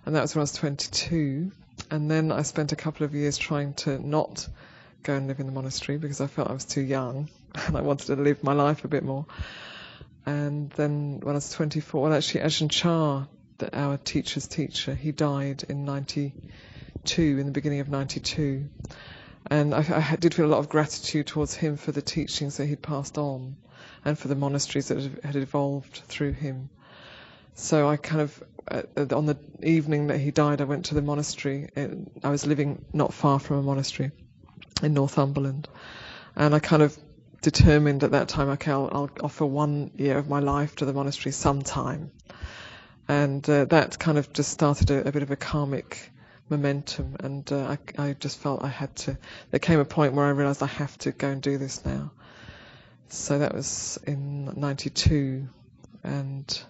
And 0.05 0.15
that 0.15 0.21
was 0.21 0.35
when 0.35 0.41
I 0.41 0.43
was 0.43 0.53
22. 0.53 1.51
And 1.89 2.09
then 2.09 2.31
I 2.31 2.43
spent 2.43 2.71
a 2.71 2.75
couple 2.75 3.05
of 3.05 3.15
years 3.15 3.37
trying 3.37 3.73
to 3.85 3.97
not 3.99 4.47
go 5.03 5.15
and 5.15 5.27
live 5.27 5.39
in 5.39 5.45
the 5.45 5.51
monastery 5.51 5.97
because 5.97 6.21
I 6.21 6.27
felt 6.27 6.49
I 6.49 6.53
was 6.53 6.65
too 6.65 6.81
young 6.81 7.29
and 7.67 7.77
I 7.77 7.81
wanted 7.81 8.07
to 8.07 8.15
live 8.15 8.43
my 8.43 8.53
life 8.53 8.85
a 8.85 8.87
bit 8.87 9.03
more. 9.03 9.25
And 10.25 10.71
then 10.71 11.19
when 11.21 11.35
I 11.35 11.37
was 11.37 11.51
24, 11.51 12.01
well, 12.01 12.13
actually, 12.13 12.41
Ajahn 12.41 12.69
Chah, 12.69 13.25
our 13.73 13.97
teacher's 13.97 14.47
teacher, 14.47 14.95
he 14.95 15.11
died 15.11 15.63
in 15.69 15.85
92, 15.85 17.37
in 17.39 17.45
the 17.45 17.51
beginning 17.51 17.79
of 17.79 17.89
92. 17.89 18.67
And 19.47 19.75
I, 19.75 20.07
I, 20.11 20.15
did 20.15 20.33
feel 20.33 20.45
a 20.45 20.47
lot 20.47 20.57
of 20.57 20.69
gratitude 20.69 21.27
towards 21.27 21.53
him 21.53 21.77
for 21.77 21.91
the 21.91 22.01
teachings 22.01 22.57
that 22.57 22.65
he'd 22.65 22.81
passed 22.81 23.17
on 23.17 23.57
and 24.03 24.17
for 24.17 24.27
the 24.27 24.35
monasteries 24.35 24.87
that 24.87 25.23
had 25.23 25.35
evolved 25.35 26.01
through 26.07 26.31
him. 26.31 26.69
So 27.53 27.87
I 27.87 27.97
kind 27.97 28.21
of, 28.21 28.43
uh, 28.67 28.83
on 29.15 29.27
the 29.27 29.37
evening 29.61 30.07
that 30.07 30.17
he 30.17 30.31
died, 30.31 30.61
I 30.61 30.63
went 30.63 30.85
to 30.85 30.95
the 30.95 31.01
monastery. 31.01 31.69
I 32.23 32.29
was 32.29 32.45
living 32.47 32.83
not 32.91 33.13
far 33.13 33.39
from 33.39 33.57
a 33.57 33.61
monastery 33.61 34.11
in 34.81 34.93
Northumberland. 34.93 35.67
And 36.35 36.55
I 36.55 36.59
kind 36.59 36.81
of 36.81 36.97
determined 37.41 38.03
at 38.03 38.11
that 38.11 38.27
time, 38.27 38.49
okay, 38.49 38.71
I'll, 38.71 38.89
I'll 38.91 39.09
offer 39.21 39.45
one 39.45 39.91
year 39.95 40.17
of 40.17 40.27
my 40.27 40.39
life 40.39 40.75
to 40.77 40.85
the 40.85 40.93
monastery 40.93 41.31
sometime. 41.31 42.11
And 43.07 43.47
uh, 43.47 43.65
that 43.65 43.99
kind 43.99 44.17
of 44.17 44.33
just 44.33 44.51
started 44.51 44.89
a, 44.89 45.07
a 45.07 45.11
bit 45.11 45.21
of 45.21 45.29
a 45.29 45.35
karmic 45.35 46.11
momentum, 46.49 47.15
and 47.19 47.51
uh, 47.51 47.75
I, 47.97 48.07
I, 48.09 48.13
just 48.13 48.39
felt 48.39 48.63
I 48.63 48.67
had 48.67 48.95
to. 48.97 49.17
There 49.51 49.59
came 49.59 49.79
a 49.79 49.85
point 49.85 50.13
where 50.13 50.25
I 50.25 50.29
realised 50.29 50.61
I 50.61 50.67
have 50.67 50.97
to 50.99 51.11
go 51.11 51.29
and 51.29 51.41
do 51.41 51.57
this 51.57 51.83
now. 51.85 52.11
So 53.09 53.39
that 53.39 53.53
was 53.53 53.99
in 54.05 54.45
'92, 54.55 55.47
and 56.03 56.63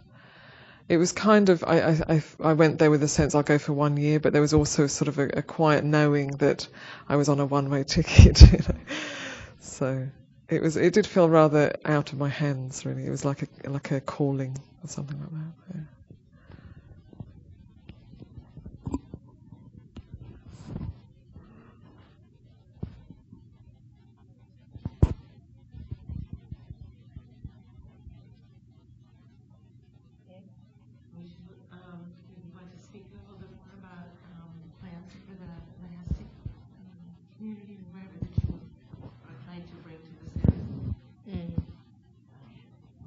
it 0.88 0.97
was 0.97 1.11
kind 1.11 1.49
of 1.49 1.63
I, 1.63 1.79
I, 2.07 2.23
I 2.39 2.53
went 2.53 2.79
there 2.79 2.91
with 2.91 3.01
a 3.03 3.07
sense 3.07 3.35
I'll 3.35 3.43
go 3.43 3.57
for 3.57 3.73
one 3.73 3.97
year, 3.97 4.19
but 4.19 4.33
there 4.33 4.41
was 4.41 4.53
also 4.53 4.88
sort 4.88 5.07
of 5.07 5.17
a, 5.17 5.27
a 5.27 5.41
quiet 5.41 5.83
knowing 5.83 6.31
that 6.38 6.67
I 7.09 7.15
was 7.15 7.29
on 7.29 7.39
a 7.39 7.45
one-way 7.45 7.83
ticket. 7.88 8.41
You 8.41 8.59
know? 8.59 8.79
So 9.59 10.07
it 10.47 10.61
was 10.61 10.77
it 10.77 10.93
did 10.93 11.07
feel 11.07 11.27
rather 11.27 11.73
out 11.83 12.13
of 12.13 12.19
my 12.19 12.29
hands 12.29 12.85
really. 12.85 13.05
It 13.05 13.09
was 13.09 13.25
like 13.25 13.43
a 13.43 13.69
like 13.69 13.91
a 13.91 14.01
calling 14.01 14.57
or 14.83 14.88
something 14.88 15.19
like 15.19 15.31
that. 15.31 15.75
Yeah. 15.75 15.81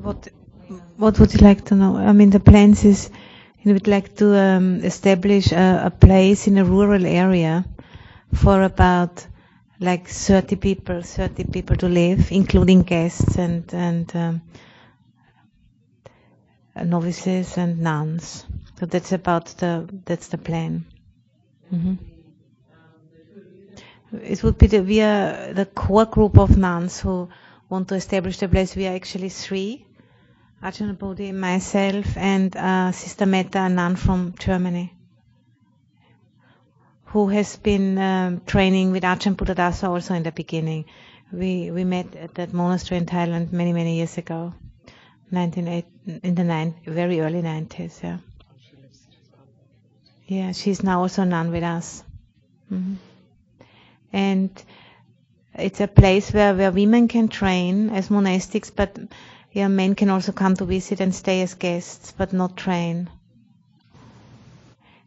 What 0.09 0.29
what 1.09 1.19
would 1.19 1.33
you 1.33 1.41
like 1.41 1.65
to 1.65 1.75
know? 1.75 1.97
I 1.97 2.13
mean, 2.13 2.29
the 2.29 2.39
plans 2.39 2.85
is 2.85 3.09
you 3.63 3.73
would 3.73 3.89
like 3.89 4.15
to 4.17 4.39
um, 4.39 4.85
establish 4.85 5.53
a, 5.53 5.85
a, 5.87 5.91
place 5.91 6.47
in 6.47 6.59
a 6.59 6.65
rural 6.67 7.07
area 7.07 7.65
for 8.35 8.63
about 8.63 9.27
like 9.81 10.07
30 10.07 10.57
people, 10.57 11.01
30 11.01 11.45
people 11.45 11.77
to 11.77 11.89
live, 11.89 12.31
including 12.31 12.83
guests 12.83 13.39
and 13.39 13.73
and 13.73 14.15
um, 14.15 14.43
novices 16.85 17.57
and 17.57 17.79
nuns. 17.79 18.45
So 18.79 18.85
that's 18.85 19.13
about 19.13 19.47
the 19.57 19.89
that's 20.05 20.29
the 20.29 20.37
plan. 20.37 20.85
Mm-hmm. 21.73 21.95
It 24.25 24.43
would 24.43 24.59
be 24.59 24.67
the, 24.67 24.81
we 24.83 25.01
are 25.01 25.55
the 25.55 25.65
core 25.65 26.05
group 26.05 26.39
of 26.39 26.59
nuns 26.59 27.01
who 27.01 27.31
want 27.71 27.89
to 27.89 27.95
establish 27.95 28.37
the 28.37 28.49
place. 28.49 28.77
We 28.77 28.87
are 28.87 28.95
actually 28.95 29.31
three 29.31 29.87
Ajahn 30.63 30.99
Bodhi, 30.99 31.31
myself, 31.33 32.17
and 32.17 32.57
uh, 32.57 32.91
Sister 32.93 33.27
Meta, 33.27 33.61
a 33.61 33.69
nun 33.69 33.95
from 33.97 34.35
Germany, 34.39 34.93
who 37.07 37.29
has 37.29 37.57
been 37.57 37.97
um, 37.99 38.41
training 38.45 38.91
with 38.91 39.05
Ajahn 39.05 39.37
Buddhadasa 39.37 39.89
also 39.89 40.15
in 40.15 40.25
the 40.25 40.33
beginning. 40.33 40.85
We 41.33 41.71
we 41.71 41.85
met 41.85 42.17
at 42.17 42.35
that 42.35 42.53
monastery 42.53 42.99
in 42.99 43.07
Thailand 43.07 43.53
many 43.53 43.73
many 43.73 43.97
years 43.97 44.19
ago, 44.19 44.53
1980, 45.31 46.21
in 46.27 46.35
the 46.35 46.45
nine, 46.45 46.75
very 46.87 47.21
early 47.21 47.41
90s. 47.43 48.03
Yeah. 48.03 48.19
Yeah, 50.27 50.53
she's 50.53 50.83
now 50.83 51.01
also 51.03 51.23
a 51.23 51.27
nun 51.27 51.53
with 51.53 51.63
us. 51.63 52.03
Mm-hmm. 52.73 52.95
And 54.13 54.51
it's 55.55 55.81
a 55.81 55.87
place 55.89 56.33
where, 56.33 56.55
where 56.55 56.71
women 56.71 57.09
can 57.09 57.29
train 57.29 57.89
as 57.91 58.09
monastics, 58.11 58.71
but 58.75 58.99
yeah, 59.53 59.69
men 59.69 59.95
can 59.95 60.11
also 60.11 60.33
come 60.33 60.55
to 60.57 60.65
visit 60.65 61.01
and 61.01 61.15
stay 61.15 61.43
as 61.43 61.55
guests, 61.55 62.13
but 62.17 62.33
not 62.33 62.57
train. 62.57 63.09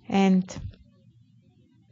And 0.10 0.46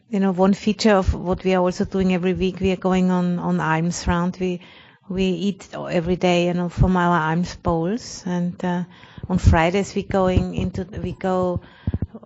you 0.09 0.19
know, 0.19 0.31
one 0.31 0.53
feature 0.53 0.93
of 0.95 1.13
what 1.13 1.43
we 1.43 1.53
are 1.53 1.61
also 1.61 1.85
doing 1.85 2.13
every 2.13 2.33
week, 2.33 2.59
we 2.59 2.71
are 2.71 2.75
going 2.89 3.11
on 3.11 3.37
on 3.39 3.59
alms 3.59 4.07
round. 4.07 4.37
We 4.39 4.61
we 5.07 5.25
eat 5.25 5.67
every 5.73 6.15
day, 6.15 6.47
you 6.47 6.53
know, 6.53 6.69
from 6.69 6.97
our 6.97 7.31
alms 7.31 7.55
bowls. 7.55 8.23
And 8.25 8.63
uh, 8.65 8.83
on 9.29 9.37
Fridays 9.37 9.93
we 9.95 10.03
going 10.03 10.55
into 10.55 10.83
we 10.83 11.11
go 11.11 11.61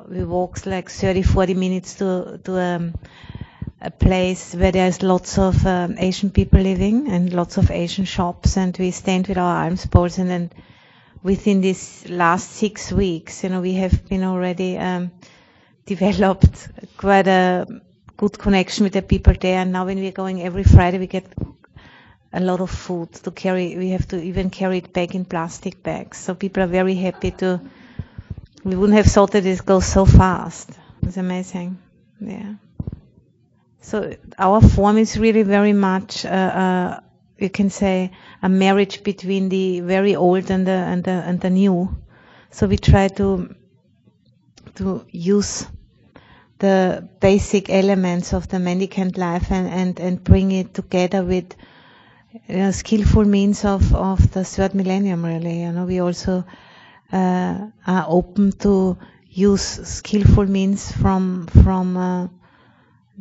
we 0.07 0.23
walk 0.23 0.65
like 0.65 0.89
30, 0.89 1.23
40 1.23 1.53
minutes 1.53 1.95
to 1.95 2.39
to 2.45 2.57
um, 2.59 2.93
a 3.83 3.91
place 3.91 4.55
where 4.55 4.71
there's 4.71 5.03
lots 5.03 5.37
of 5.37 5.65
um, 5.67 5.95
Asian 5.99 6.29
people 6.31 6.61
living 6.61 7.09
and 7.09 7.33
lots 7.33 7.57
of 7.57 7.69
Asian 7.69 8.05
shops, 8.05 8.55
and 8.57 8.75
we 8.77 8.91
stand 8.91 9.27
with 9.27 9.37
our 9.37 9.65
alms 9.65 9.85
bowls. 9.85 10.17
And 10.17 10.29
then 10.29 10.51
within 11.21 11.59
these 11.59 12.07
last 12.09 12.51
six 12.51 12.93
weeks, 12.93 13.43
you 13.43 13.49
know, 13.49 13.59
we 13.59 13.73
have 13.73 14.07
been 14.07 14.23
already 14.23 14.77
um, 14.77 15.11
developed 15.85 16.69
quite 16.95 17.27
a 17.27 17.67
good 18.15 18.39
connection 18.39 18.85
with 18.85 18.93
the 18.93 19.01
people 19.01 19.33
there. 19.39 19.59
And 19.59 19.73
now 19.73 19.85
when 19.85 19.97
we're 19.99 20.13
going 20.13 20.41
every 20.41 20.63
Friday, 20.63 20.97
we 20.97 21.07
get 21.07 21.25
a 22.31 22.39
lot 22.39 22.61
of 22.61 22.69
food 22.71 23.11
to 23.13 23.31
carry. 23.31 23.77
We 23.77 23.89
have 23.89 24.07
to 24.09 24.21
even 24.23 24.49
carry 24.49 24.77
it 24.77 24.93
back 24.93 25.13
in 25.13 25.25
plastic 25.25 25.83
bags. 25.83 26.19
So 26.19 26.35
people 26.35 26.63
are 26.63 26.67
very 26.67 26.95
happy 26.95 27.31
to. 27.31 27.59
We 28.63 28.77
wouldn't 28.77 28.95
have 28.95 29.07
thought 29.07 29.31
that 29.31 29.45
it 29.45 29.65
goes 29.65 29.85
so 29.85 30.05
fast. 30.05 30.69
It's 31.01 31.17
amazing. 31.17 31.77
Yeah. 32.21 32.53
So 33.83 34.15
our 34.39 34.61
form 34.61 34.97
is 34.97 35.19
really 35.19 35.43
very 35.43 35.73
much, 35.73 36.25
uh, 36.25 36.29
uh, 36.29 36.99
you 37.37 37.49
can 37.49 37.69
say, 37.69 38.11
a 38.41 38.47
marriage 38.47 39.03
between 39.03 39.49
the 39.49 39.81
very 39.81 40.15
old 40.15 40.49
and 40.49 40.65
the 40.65 40.71
and 40.91 41.03
the 41.03 41.11
and 41.11 41.39
the 41.41 41.49
new. 41.49 41.93
So 42.49 42.65
we 42.67 42.77
try 42.77 43.09
to 43.09 43.53
to 44.75 45.05
use 45.11 45.67
the 46.59 47.09
basic 47.19 47.69
elements 47.69 48.33
of 48.33 48.47
the 48.47 48.57
mendicant 48.57 49.17
life 49.17 49.51
and, 49.51 49.67
and, 49.67 49.99
and 49.99 50.23
bring 50.23 50.53
it 50.53 50.73
together 50.73 51.21
with 51.21 51.53
you 52.47 52.55
know, 52.55 52.71
skillful 52.71 53.25
means 53.25 53.65
of, 53.65 53.93
of 53.93 54.31
the 54.31 54.45
third 54.45 54.73
millennium 54.73 55.25
really. 55.25 55.61
You 55.63 55.73
know, 55.73 55.85
we 55.85 55.99
also 55.99 56.45
uh, 57.11 57.67
are 57.85 58.05
open 58.07 58.53
to 58.59 58.97
use 59.29 59.61
skillful 59.61 60.45
means 60.45 60.89
from 60.89 61.47
from 61.47 61.97
uh, 61.97 62.27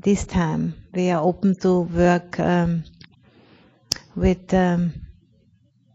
this 0.02 0.24
time. 0.24 0.74
We 0.92 1.10
are 1.10 1.22
open 1.22 1.54
to 1.56 1.80
work 1.80 2.38
um, 2.40 2.84
with 4.14 4.52
um, 4.52 4.92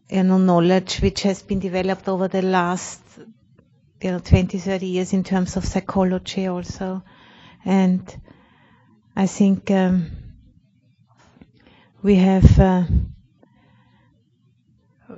you 0.09 0.23
know 0.23 0.37
knowledge 0.37 1.01
which 1.01 1.23
has 1.23 1.41
been 1.41 1.59
developed 1.59 2.07
over 2.07 2.27
the 2.27 2.41
last 2.41 3.01
you 4.01 4.11
know 4.11 4.19
20 4.19 4.57
30 4.59 4.85
years 4.85 5.13
in 5.13 5.23
terms 5.23 5.57
of 5.57 5.65
psychology 5.65 6.47
also 6.47 7.03
and 7.65 8.21
I 9.15 9.27
think 9.27 9.71
um, 9.71 10.11
we 12.01 12.15
have 12.15 12.59
uh, 12.59 12.83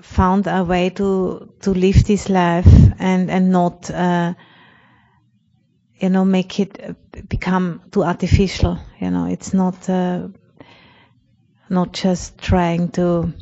found 0.01 0.47
a 0.47 0.63
way 0.63 0.89
to 0.91 1.53
to 1.61 1.71
live 1.73 2.03
this 2.05 2.29
life 2.29 2.67
and 2.99 3.29
and 3.29 3.51
not 3.51 3.91
uh, 3.91 4.33
you 5.99 6.09
know 6.09 6.25
make 6.25 6.59
it 6.59 6.95
become 7.27 7.81
too 7.91 8.03
artificial 8.03 8.79
you 8.99 9.11
know. 9.11 9.25
It's 9.25 9.53
not 9.53 9.89
uh, 9.89 10.27
not 11.69 11.93
just 11.93 12.37
trying 12.37 12.89
to 12.91 13.33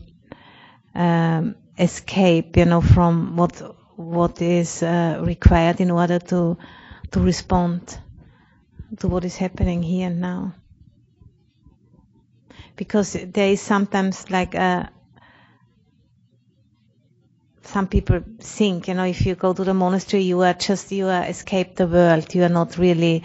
um, 0.96 1.56
escape 1.78 2.58
you 2.58 2.66
know 2.66 2.82
from 2.82 3.38
what 3.38 3.62
what 3.96 4.42
is 4.42 4.84
uh, 4.84 5.22
required 5.24 5.82
in 5.82 5.92
order 5.92 6.20
to 6.20 6.58
to 7.12 7.20
respond 7.20 7.98
to 9.00 9.08
what 9.08 9.26
is 9.26 9.36
happening 9.36 9.84
here 9.84 10.08
and 10.08 10.20
now. 10.22 10.54
Because 12.76 13.14
there 13.14 13.50
is 13.50 13.60
sometimes 13.62 14.30
like 14.30 14.54
a 14.54 14.92
some 17.68 17.88
people 17.88 18.22
think, 18.40 18.88
you 18.88 18.94
know, 18.94 19.04
if 19.06 19.26
you 19.26 19.36
go 19.36 19.54
to 19.54 19.64
the 19.64 19.74
monastery, 19.74 20.24
you 20.24 20.42
are 20.42 20.54
just, 20.54 20.92
you 20.92 21.08
are 21.08 21.24
escape 21.26 21.76
the 21.76 21.88
world. 21.88 22.34
You 22.34 22.44
are 22.44 22.50
not 22.50 22.78
really, 22.78 23.24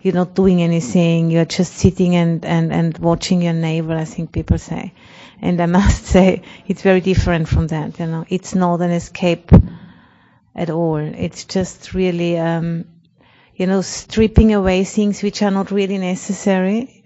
you're 0.00 0.14
not 0.14 0.34
doing 0.34 0.62
anything. 0.62 1.30
You 1.30 1.40
are 1.40 1.44
just 1.46 1.72
sitting 1.74 2.14
and, 2.14 2.44
and, 2.44 2.72
and 2.72 2.96
watching 2.98 3.42
your 3.42 3.54
neighbor, 3.54 3.94
I 3.94 4.04
think 4.04 4.32
people 4.32 4.58
say. 4.58 4.92
And 5.40 5.60
I 5.60 5.66
must 5.78 6.04
say, 6.04 6.42
it's 6.66 6.82
very 6.82 7.00
different 7.00 7.48
from 7.48 7.66
that, 7.68 7.98
you 7.98 8.06
know. 8.06 8.24
It's 8.28 8.54
not 8.54 8.80
an 8.82 8.90
escape 8.90 9.50
at 10.54 10.70
all. 10.70 10.96
It's 10.98 11.44
just 11.44 11.94
really, 11.94 12.38
um, 12.38 12.84
you 13.56 13.66
know, 13.66 13.80
stripping 13.80 14.52
away 14.54 14.84
things 14.84 15.22
which 15.22 15.42
are 15.42 15.50
not 15.50 15.70
really 15.70 15.98
necessary 15.98 16.98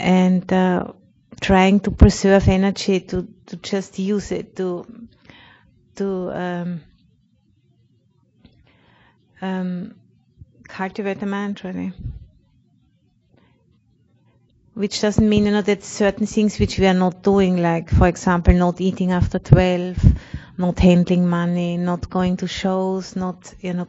and 0.00 0.50
uh, 0.52 0.92
trying 1.40 1.80
to 1.80 1.90
preserve 1.90 2.48
energy 2.48 3.00
to, 3.00 3.26
to 3.46 3.56
just 3.56 3.98
use 3.98 4.30
it 4.32 4.56
to 4.56 4.86
to 5.96 6.30
um, 6.32 6.80
um, 9.42 9.94
cultivate 10.68 11.20
the 11.20 11.26
mind 11.26 11.60
really. 11.64 11.92
Which 14.74 15.00
doesn't 15.00 15.28
mean 15.28 15.46
you 15.46 15.52
know 15.52 15.62
that 15.62 15.82
certain 15.82 16.26
things 16.26 16.58
which 16.58 16.78
we 16.78 16.86
are 16.86 16.94
not 16.94 17.22
doing, 17.22 17.56
like 17.60 17.90
for 17.90 18.06
example, 18.06 18.54
not 18.54 18.80
eating 18.80 19.10
after 19.12 19.38
twelve, 19.38 19.98
not 20.56 20.78
handling 20.78 21.28
money, 21.28 21.76
not 21.76 22.08
going 22.08 22.36
to 22.38 22.46
shows, 22.46 23.16
not 23.16 23.52
you 23.60 23.74
know 23.74 23.88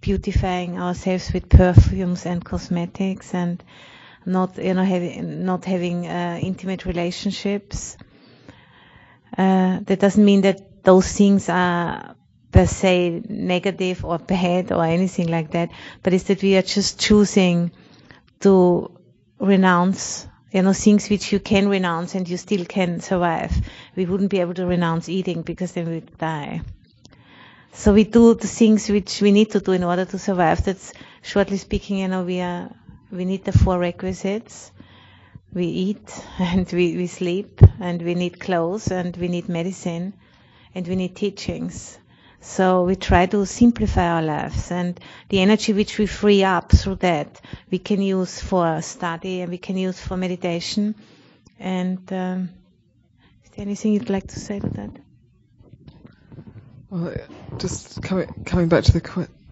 beautifying 0.00 0.78
ourselves 0.78 1.32
with 1.32 1.48
perfumes 1.48 2.26
and 2.26 2.44
cosmetics 2.44 3.34
and 3.34 3.62
not 4.26 4.58
you 4.58 4.74
know 4.74 4.84
having 4.84 5.44
not 5.44 5.64
having 5.64 6.06
uh, 6.06 6.38
intimate 6.42 6.84
relationships. 6.86 7.96
Uh, 9.36 9.80
that 9.86 9.98
doesn't 10.00 10.24
mean 10.24 10.42
that 10.42 10.84
those 10.84 11.10
things 11.12 11.48
are 11.48 12.14
per 12.50 12.66
se 12.66 13.22
negative 13.28 14.04
or 14.04 14.18
bad 14.18 14.70
or 14.72 14.84
anything 14.84 15.28
like 15.28 15.52
that, 15.52 15.70
but 16.02 16.12
it's 16.12 16.24
that 16.24 16.42
we 16.42 16.56
are 16.56 16.62
just 16.62 17.00
choosing 17.00 17.70
to 18.40 18.90
renounce 19.38 20.26
you 20.52 20.62
know 20.62 20.72
things 20.74 21.08
which 21.08 21.32
you 21.32 21.40
can 21.40 21.68
renounce 21.68 22.14
and 22.14 22.28
you 22.28 22.36
still 22.36 22.64
can 22.64 23.00
survive. 23.00 23.52
We 23.96 24.04
wouldn't 24.04 24.30
be 24.30 24.40
able 24.40 24.54
to 24.54 24.66
renounce 24.66 25.08
eating 25.08 25.42
because 25.42 25.72
then 25.72 25.88
we'd 25.88 26.18
die. 26.18 26.60
So 27.72 27.94
we 27.94 28.04
do 28.04 28.34
the 28.34 28.46
things 28.46 28.88
which 28.90 29.22
we 29.22 29.32
need 29.32 29.50
to 29.52 29.60
do 29.60 29.72
in 29.72 29.82
order 29.82 30.04
to 30.04 30.18
survive. 30.18 30.62
That's 30.62 30.92
shortly 31.22 31.56
speaking, 31.56 31.98
you 31.98 32.08
know, 32.08 32.22
we 32.22 32.40
are 32.40 32.70
we 33.12 33.24
need 33.26 33.44
the 33.44 33.52
four 33.52 33.78
requisites. 33.78 34.72
We 35.52 35.66
eat 35.66 36.24
and 36.38 36.70
we, 36.72 36.96
we 36.96 37.06
sleep 37.06 37.60
and 37.78 38.00
we 38.00 38.14
need 38.14 38.40
clothes 38.40 38.90
and 38.90 39.14
we 39.16 39.28
need 39.28 39.48
medicine 39.48 40.14
and 40.74 40.88
we 40.88 40.96
need 40.96 41.14
teachings. 41.14 41.98
So 42.40 42.84
we 42.84 42.96
try 42.96 43.26
to 43.26 43.46
simplify 43.46 44.08
our 44.08 44.22
lives 44.22 44.72
and 44.72 44.98
the 45.28 45.40
energy 45.40 45.72
which 45.74 45.98
we 45.98 46.06
free 46.06 46.42
up 46.42 46.72
through 46.72 46.96
that 46.96 47.40
we 47.70 47.78
can 47.78 48.02
use 48.02 48.40
for 48.40 48.82
study 48.82 49.42
and 49.42 49.50
we 49.50 49.58
can 49.58 49.76
use 49.76 50.00
for 50.00 50.16
meditation. 50.16 50.96
And 51.60 52.12
um, 52.12 52.48
is 53.44 53.50
there 53.50 53.62
anything 53.64 53.92
you'd 53.92 54.10
like 54.10 54.26
to 54.28 54.40
say 54.40 54.58
to 54.58 54.68
that? 54.70 54.90
Well, 56.90 57.14
just 57.58 58.02
coming 58.02 58.26
coming 58.44 58.68
back 58.68 58.84
to 58.84 58.92
the 58.92 59.00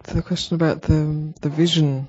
to 0.05 0.15
the 0.15 0.23
question 0.23 0.57
about 0.57 0.83
the 0.83 1.33
the 1.41 1.49
vision 1.49 2.09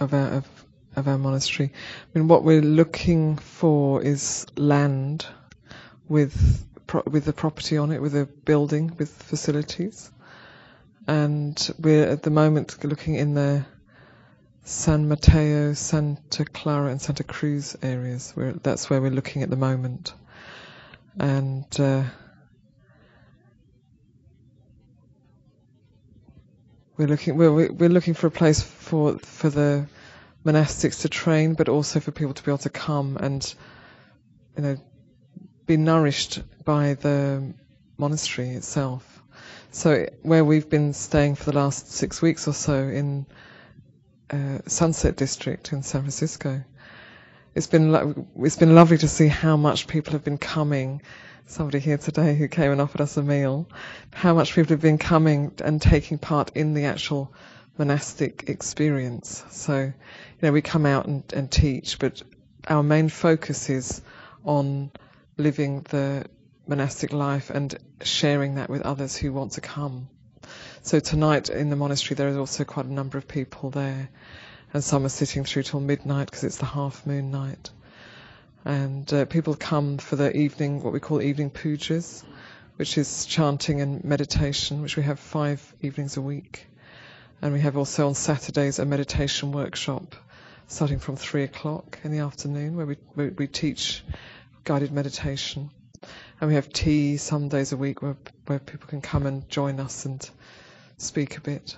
of 0.00 0.14
our 0.14 0.28
of 0.28 0.61
of 0.96 1.08
our 1.08 1.18
monastery. 1.18 1.72
I 1.72 2.18
mean, 2.18 2.28
what 2.28 2.44
we're 2.44 2.62
looking 2.62 3.36
for 3.36 4.02
is 4.02 4.46
land 4.56 5.26
with 6.08 6.64
pro- 6.86 7.02
with 7.06 7.24
the 7.24 7.32
property 7.32 7.76
on 7.76 7.90
it, 7.92 8.00
with 8.00 8.14
a 8.14 8.26
building, 8.26 8.94
with 8.98 9.10
facilities, 9.10 10.10
and 11.06 11.70
we're 11.78 12.06
at 12.08 12.22
the 12.22 12.30
moment 12.30 12.84
looking 12.84 13.14
in 13.14 13.34
the 13.34 13.64
San 14.64 15.08
Mateo, 15.08 15.72
Santa 15.72 16.44
Clara, 16.44 16.90
and 16.90 17.00
Santa 17.00 17.24
Cruz 17.24 17.76
areas. 17.82 18.32
We're, 18.36 18.52
that's 18.52 18.88
where 18.88 19.00
we're 19.00 19.10
looking 19.10 19.42
at 19.42 19.50
the 19.50 19.56
moment, 19.56 20.12
and. 21.18 21.66
Uh, 21.78 22.04
we're 26.96 27.08
looking 27.08 27.36
we're, 27.36 27.72
we're 27.72 27.88
looking 27.88 28.14
for 28.14 28.28
a 28.28 28.30
place 28.30 28.62
for 28.62 29.18
for 29.18 29.50
the 29.50 29.86
monastics 30.44 31.02
to 31.02 31.08
train, 31.08 31.54
but 31.54 31.68
also 31.68 32.00
for 32.00 32.10
people 32.10 32.34
to 32.34 32.42
be 32.42 32.50
able 32.50 32.58
to 32.58 32.70
come 32.70 33.16
and, 33.16 33.54
you 34.56 34.62
know, 34.62 34.76
be 35.66 35.76
nourished 35.76 36.42
by 36.64 36.94
the 36.94 37.54
monastery 37.96 38.50
itself. 38.50 39.22
So 39.70 40.06
where 40.22 40.44
we've 40.44 40.68
been 40.68 40.92
staying 40.92 41.36
for 41.36 41.44
the 41.44 41.56
last 41.56 41.90
six 41.92 42.20
weeks 42.20 42.46
or 42.46 42.52
so 42.52 42.74
in 42.74 43.26
uh, 44.30 44.58
Sunset 44.66 45.16
District 45.16 45.72
in 45.72 45.82
San 45.82 46.02
Francisco, 46.02 46.62
it's 47.54 47.66
been 47.66 47.92
lo- 47.92 48.26
it's 48.40 48.56
been 48.56 48.74
lovely 48.74 48.98
to 48.98 49.08
see 49.08 49.28
how 49.28 49.56
much 49.56 49.86
people 49.86 50.12
have 50.12 50.24
been 50.24 50.38
coming. 50.38 51.02
Somebody 51.46 51.80
here 51.80 51.98
today 51.98 52.34
who 52.34 52.48
came 52.48 52.70
and 52.72 52.80
offered 52.80 53.00
us 53.00 53.16
a 53.16 53.22
meal. 53.22 53.68
How 54.12 54.34
much 54.34 54.54
people 54.54 54.70
have 54.70 54.80
been 54.80 54.98
coming 54.98 55.52
and 55.62 55.80
taking 55.80 56.18
part 56.18 56.50
in 56.54 56.74
the 56.74 56.84
actual 56.84 57.32
monastic 57.78 58.48
experience. 58.48 59.44
So, 59.50 59.78
you 59.80 59.92
know, 60.42 60.52
we 60.52 60.62
come 60.62 60.86
out 60.86 61.06
and, 61.06 61.24
and 61.32 61.50
teach, 61.50 61.98
but 61.98 62.22
our 62.68 62.82
main 62.82 63.08
focus 63.08 63.70
is 63.70 64.02
on 64.44 64.90
living 65.36 65.82
the 65.88 66.26
monastic 66.66 67.12
life 67.12 67.50
and 67.50 67.76
sharing 68.02 68.56
that 68.56 68.70
with 68.70 68.82
others 68.82 69.16
who 69.16 69.32
want 69.32 69.52
to 69.52 69.60
come. 69.60 70.08
So 70.82 71.00
tonight 71.00 71.48
in 71.48 71.70
the 71.70 71.76
monastery 71.76 72.16
there 72.16 72.28
is 72.28 72.36
also 72.36 72.64
quite 72.64 72.86
a 72.86 72.92
number 72.92 73.18
of 73.18 73.28
people 73.28 73.70
there, 73.70 74.08
and 74.72 74.82
some 74.82 75.04
are 75.04 75.10
sitting 75.10 75.44
through 75.44 75.64
till 75.64 75.80
midnight 75.80 76.26
because 76.26 76.44
it's 76.44 76.58
the 76.58 76.66
half 76.66 77.06
moon 77.06 77.30
night. 77.30 77.70
And 78.64 79.12
uh, 79.12 79.24
people 79.24 79.54
come 79.54 79.98
for 79.98 80.16
the 80.16 80.36
evening, 80.36 80.82
what 80.82 80.92
we 80.92 81.00
call 81.00 81.20
evening 81.20 81.50
pujas, 81.50 82.24
which 82.76 82.96
is 82.96 83.26
chanting 83.26 83.80
and 83.80 84.04
meditation, 84.04 84.82
which 84.82 84.96
we 84.96 85.02
have 85.02 85.18
five 85.18 85.74
evenings 85.80 86.16
a 86.16 86.22
week. 86.22 86.66
And 87.42 87.52
we 87.52 87.60
have 87.60 87.76
also 87.76 88.06
on 88.06 88.14
Saturdays 88.14 88.78
a 88.78 88.84
meditation 88.84 89.50
workshop 89.50 90.14
starting 90.68 91.00
from 91.00 91.16
three 91.16 91.42
o'clock 91.42 91.98
in 92.04 92.12
the 92.12 92.20
afternoon 92.20 92.76
where 92.76 92.86
we, 92.86 92.96
we, 93.30 93.48
teach 93.48 94.04
guided 94.62 94.92
meditation. 94.92 95.70
And 96.40 96.48
we 96.48 96.54
have 96.54 96.72
tea 96.72 97.16
some 97.16 97.48
days 97.48 97.72
a 97.72 97.76
week 97.76 98.00
where, 98.00 98.16
where 98.46 98.60
people 98.60 98.86
can 98.86 99.00
come 99.00 99.26
and 99.26 99.48
join 99.48 99.80
us 99.80 100.06
and 100.06 100.30
speak 100.98 101.36
a 101.36 101.40
bit. 101.40 101.76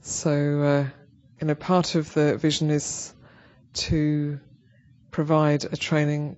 So, 0.00 0.32
uh, 0.32 0.86
you 1.40 1.46
know, 1.46 1.54
part 1.54 1.94
of 1.94 2.12
the 2.12 2.36
vision 2.36 2.70
is 2.70 3.14
to 3.74 4.40
provide 5.12 5.64
a 5.64 5.76
training 5.76 6.36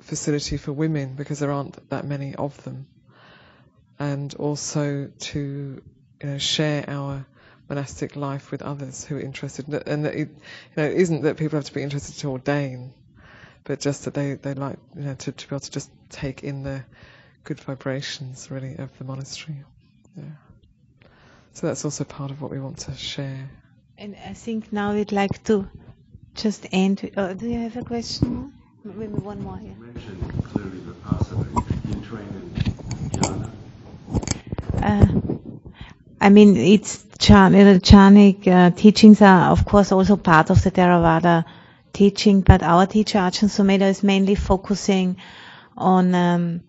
facility 0.00 0.58
for 0.58 0.72
women 0.72 1.14
because 1.14 1.38
there 1.38 1.52
aren't 1.52 1.88
that 1.88 2.04
many 2.04 2.34
of 2.34 2.62
them, 2.64 2.86
and 3.98 4.34
also 4.34 5.10
to 5.18 5.82
you 6.22 6.28
know 6.28 6.38
share 6.38 6.84
our 6.88 7.26
monastic 7.68 8.16
life 8.16 8.50
with 8.50 8.62
others 8.62 9.04
who 9.04 9.16
are 9.16 9.20
interested. 9.20 9.68
And 9.68 10.04
that 10.04 10.14
it, 10.14 10.28
you 10.28 10.76
know, 10.76 10.84
it 10.84 10.96
isn't 10.96 11.22
that 11.22 11.36
people 11.36 11.58
have 11.58 11.66
to 11.66 11.74
be 11.74 11.82
interested 11.82 12.16
to 12.20 12.30
ordain, 12.30 12.92
but 13.64 13.80
just 13.80 14.04
that 14.04 14.14
they, 14.14 14.34
they 14.34 14.54
like 14.54 14.78
you 14.96 15.02
know 15.02 15.14
to, 15.14 15.32
to 15.32 15.48
be 15.48 15.54
able 15.54 15.60
to 15.60 15.70
just 15.70 15.90
take 16.08 16.42
in 16.42 16.62
the 16.62 16.84
good 17.44 17.60
vibrations 17.60 18.50
really 18.50 18.76
of 18.76 18.96
the 18.98 19.04
monastery. 19.04 19.56
Yeah. 20.16 20.24
So 21.52 21.66
that's 21.66 21.84
also 21.84 22.04
part 22.04 22.30
of 22.30 22.40
what 22.40 22.50
we 22.50 22.60
want 22.60 22.78
to 22.78 22.94
share. 22.94 23.50
And 23.96 24.16
I 24.26 24.32
think 24.32 24.72
now 24.72 24.94
we'd 24.94 25.12
like 25.12 25.42
to 25.44 25.68
just 26.34 26.66
end. 26.70 27.10
Uh, 27.16 27.32
do 27.32 27.48
you 27.48 27.58
have 27.58 27.76
a 27.76 27.84
question? 27.84 28.52
Maybe 28.84 29.12
one 29.12 29.42
more 29.42 29.58
here. 29.58 29.74
You 29.76 29.84
mentioned 29.92 30.44
clearly 30.44 30.78
Vipassana 30.78 31.92
in 31.92 32.02
training 32.02 32.52
jhana. 33.10 33.50
Uh, 34.80 35.38
I 36.20 36.28
mean, 36.30 36.56
it's 36.56 37.04
jhana, 37.18 37.78
jhanic 37.80 38.46
uh, 38.46 38.70
teachings 38.70 39.20
are, 39.22 39.50
of 39.50 39.64
course, 39.64 39.92
also 39.92 40.16
part 40.16 40.50
of 40.50 40.62
the 40.62 40.70
Theravada 40.70 41.44
teaching, 41.92 42.40
but 42.42 42.62
our 42.62 42.86
teacher 42.86 43.18
Ajahn 43.18 43.48
Sumedho 43.48 43.88
is 43.88 44.02
mainly 44.02 44.34
focusing 44.34 45.16
on, 45.76 46.14
um, 46.14 46.60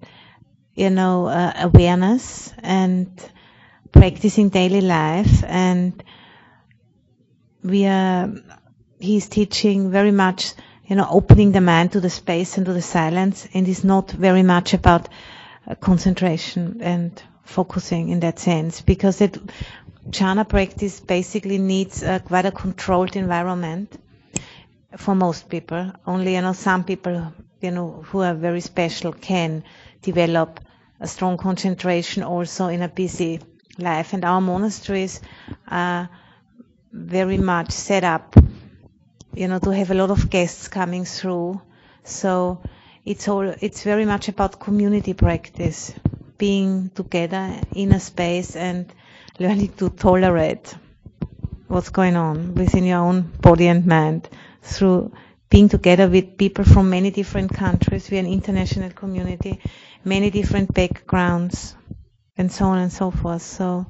you 0.74 0.90
know, 0.90 1.28
uh, 1.28 1.54
awareness 1.56 2.54
and 2.60 3.08
practicing 3.92 4.50
daily 4.50 4.82
life, 4.82 5.44
and 5.46 6.04
we 7.64 7.86
are. 7.86 8.30
He's 9.02 9.30
teaching 9.30 9.92
very 9.92 10.12
much, 10.12 10.54
you 10.86 10.96
know, 10.98 11.08
opening 11.10 11.54
the 11.54 11.62
mind 11.62 11.94
to 11.94 12.02
the 12.02 12.10
space 12.10 12.58
and 12.58 12.66
to 12.66 12.74
the 12.74 12.82
silence, 12.82 13.48
and 13.54 13.66
is 13.68 13.84
not 13.84 14.12
very 14.12 14.44
much 14.44 14.74
about 14.74 15.08
uh, 15.66 15.76
concentration 15.76 16.82
and 16.82 17.22
focusing 17.44 18.10
in 18.10 18.20
that 18.20 18.40
sense, 18.40 18.82
because 18.82 19.22
it 19.22 19.38
jhana 20.08 20.48
practice 20.48 21.00
basically 21.00 21.58
needs 21.58 22.04
quite 22.26 22.46
a 22.46 22.52
controlled 22.52 23.16
environment 23.16 23.98
for 24.98 25.16
most 25.16 25.50
people. 25.50 25.92
Only, 26.06 26.36
you 26.36 26.42
know, 26.42 26.54
some 26.54 26.84
people, 26.84 27.34
you 27.62 27.72
know, 27.72 28.04
who 28.08 28.22
are 28.22 28.34
very 28.34 28.62
special 28.62 29.14
can 29.14 29.64
develop 30.02 30.60
a 31.00 31.08
strong 31.08 31.38
concentration 31.38 32.24
also 32.24 32.68
in 32.68 32.82
a 32.82 32.88
busy 32.90 33.40
life. 33.78 34.14
And 34.14 34.26
our 34.26 34.42
monasteries 34.42 35.22
are 35.68 36.10
very 36.92 37.38
much 37.38 37.72
set 37.72 38.04
up, 38.04 38.36
you 39.34 39.48
know, 39.48 39.60
to 39.60 39.70
have 39.70 39.92
a 39.92 39.94
lot 39.94 40.10
of 40.12 40.30
guests 40.30 40.68
coming 40.68 41.06
through. 41.06 41.62
So 42.04 42.62
it's 43.06 43.28
all, 43.28 43.54
it's 43.62 43.84
very 43.84 44.06
much 44.06 44.28
about 44.28 44.60
community 44.60 45.14
practice, 45.14 45.94
being 46.38 46.90
together 46.96 47.60
in 47.74 47.92
a 47.92 48.00
space 48.00 48.56
and 48.56 48.92
learning 49.40 49.74
to 49.78 49.90
tolerate 49.90 50.76
what's 51.68 51.90
going 51.90 52.16
on 52.16 52.56
within 52.56 52.84
your 52.84 53.00
own 53.00 53.22
body 53.22 53.68
and 53.68 53.86
mind 53.86 54.28
through 54.62 55.12
being 55.50 55.70
together 55.70 56.08
with 56.08 56.38
people 56.38 56.64
from 56.66 56.90
many 56.90 57.10
different 57.12 57.54
countries. 57.54 58.10
We're 58.12 58.20
an 58.20 58.28
international 58.28 58.92
community, 58.92 59.60
many 60.04 60.30
different 60.30 60.74
backgrounds, 60.74 61.76
and 62.38 62.52
so 62.52 62.66
on 62.66 62.80
and 62.80 62.92
so 62.92 63.12
forth. 63.12 63.42
So 63.42 63.86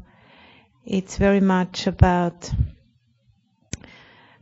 it's 0.86 1.18
very 1.18 1.41
much 1.41 1.88
about 1.88 2.52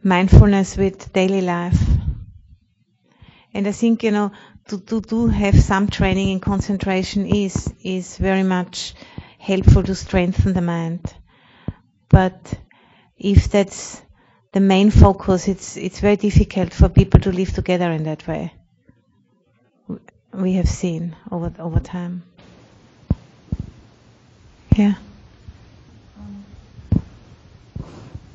mindfulness 0.03 0.78
with 0.78 1.12
daily 1.14 1.41
life. 1.41 1.80
And 3.53 3.68
I 3.68 3.72
think, 3.72 4.03
you 4.03 4.12
know, 4.12 4.32
to, 4.68 4.80
to, 4.80 5.01
to 5.01 5.28
have 5.28 5.60
some 5.60 5.88
training 5.89 6.30
in 6.30 6.39
concentration 6.39 7.26
is, 7.26 7.74
is 7.84 8.18
very 8.18 8.43
much 8.43 8.93
helpful 9.48 9.84
to 9.84 9.95
strengthen 9.95 10.54
the 10.54 10.62
mind. 10.62 11.14
But 12.10 12.54
if 13.18 13.50
that's 13.50 14.02
the 14.52 14.60
main 14.60 14.91
focus, 14.91 15.48
it's 15.48 15.78
it's 15.78 16.00
very 16.00 16.18
difficult 16.18 16.74
for 16.74 16.89
people 16.89 17.20
to 17.22 17.32
live 17.32 17.54
together 17.54 17.91
in 17.91 18.04
that 18.04 18.28
way. 18.28 18.54
We 20.34 20.54
have 20.54 20.70
seen 20.70 21.16
over 21.32 21.52
over 21.60 21.80
time. 21.80 22.24
Yeah. 24.76 24.93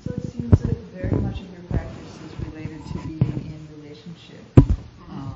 So 0.05 0.13
it 0.17 0.33
seems 0.33 0.61
that 0.63 0.77
very 0.93 1.21
much 1.21 1.39
of 1.41 1.51
your 1.53 1.63
practice 1.71 2.13
is 2.27 2.47
related 2.47 2.81
to 2.93 2.99
being 3.07 3.55
in 3.55 3.61
relationship. 3.81 4.45
Um, 5.11 5.35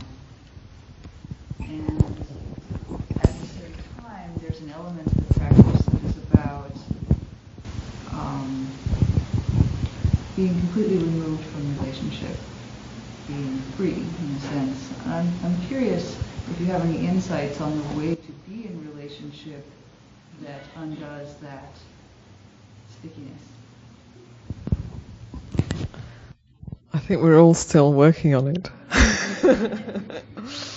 and 1.60 2.02
at 2.02 2.16
the 2.16 3.46
same 3.46 3.74
time, 4.02 4.32
there's 4.58 4.70
an 4.70 4.74
element 4.80 5.06
of 5.06 5.28
the 5.28 5.34
practice 5.38 5.84
that 5.84 6.04
is 6.04 6.16
about 6.32 6.70
um, 8.12 8.70
being 10.34 10.58
completely 10.60 10.96
removed 10.96 11.44
from 11.46 11.78
relationship, 11.78 12.36
being 13.26 13.60
free 13.76 13.92
in 13.92 14.34
a 14.36 14.40
sense. 14.40 14.92
I'm, 15.06 15.30
I'm 15.44 15.60
curious 15.66 16.18
if 16.50 16.60
you 16.60 16.66
have 16.66 16.82
any 16.82 17.06
insights 17.06 17.60
on 17.60 17.76
the 17.76 17.98
way 17.98 18.14
to 18.14 18.32
be 18.48 18.66
in 18.66 18.94
relationship 18.94 19.64
that 20.42 20.62
undoes 20.76 21.34
that 21.42 21.76
stickiness. 22.98 23.42
I 26.94 26.98
think 26.98 27.20
we're 27.20 27.38
all 27.38 27.54
still 27.54 27.92
working 27.92 28.34
on 28.34 28.48
it. 28.48 28.70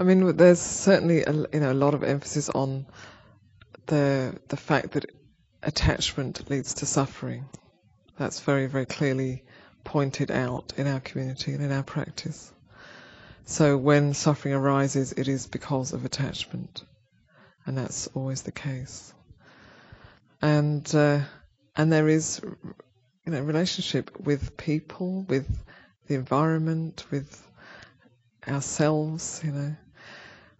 I 0.00 0.02
mean, 0.02 0.34
there's 0.38 0.62
certainly 0.62 1.24
a, 1.24 1.32
you 1.32 1.60
know 1.60 1.72
a 1.72 1.74
lot 1.74 1.92
of 1.92 2.02
emphasis 2.02 2.48
on 2.48 2.86
the 3.84 4.34
the 4.48 4.56
fact 4.56 4.92
that 4.92 5.04
attachment 5.62 6.48
leads 6.48 6.72
to 6.74 6.86
suffering. 6.86 7.44
That's 8.16 8.40
very 8.40 8.66
very 8.66 8.86
clearly 8.86 9.44
pointed 9.84 10.30
out 10.30 10.72
in 10.78 10.86
our 10.86 11.00
community 11.00 11.52
and 11.52 11.62
in 11.62 11.70
our 11.70 11.82
practice. 11.82 12.50
So 13.44 13.76
when 13.76 14.14
suffering 14.14 14.54
arises, 14.54 15.12
it 15.12 15.28
is 15.28 15.46
because 15.46 15.92
of 15.92 16.06
attachment, 16.06 16.82
and 17.66 17.76
that's 17.76 18.06
always 18.14 18.40
the 18.40 18.52
case. 18.52 19.12
And 20.40 20.94
uh, 20.94 21.20
and 21.76 21.92
there 21.92 22.08
is, 22.08 22.40
you 22.42 23.32
know, 23.32 23.42
relationship 23.42 24.18
with 24.18 24.56
people, 24.56 25.26
with 25.28 25.46
the 26.06 26.14
environment, 26.14 27.04
with 27.10 27.46
ourselves. 28.48 29.42
You 29.44 29.52
know, 29.52 29.76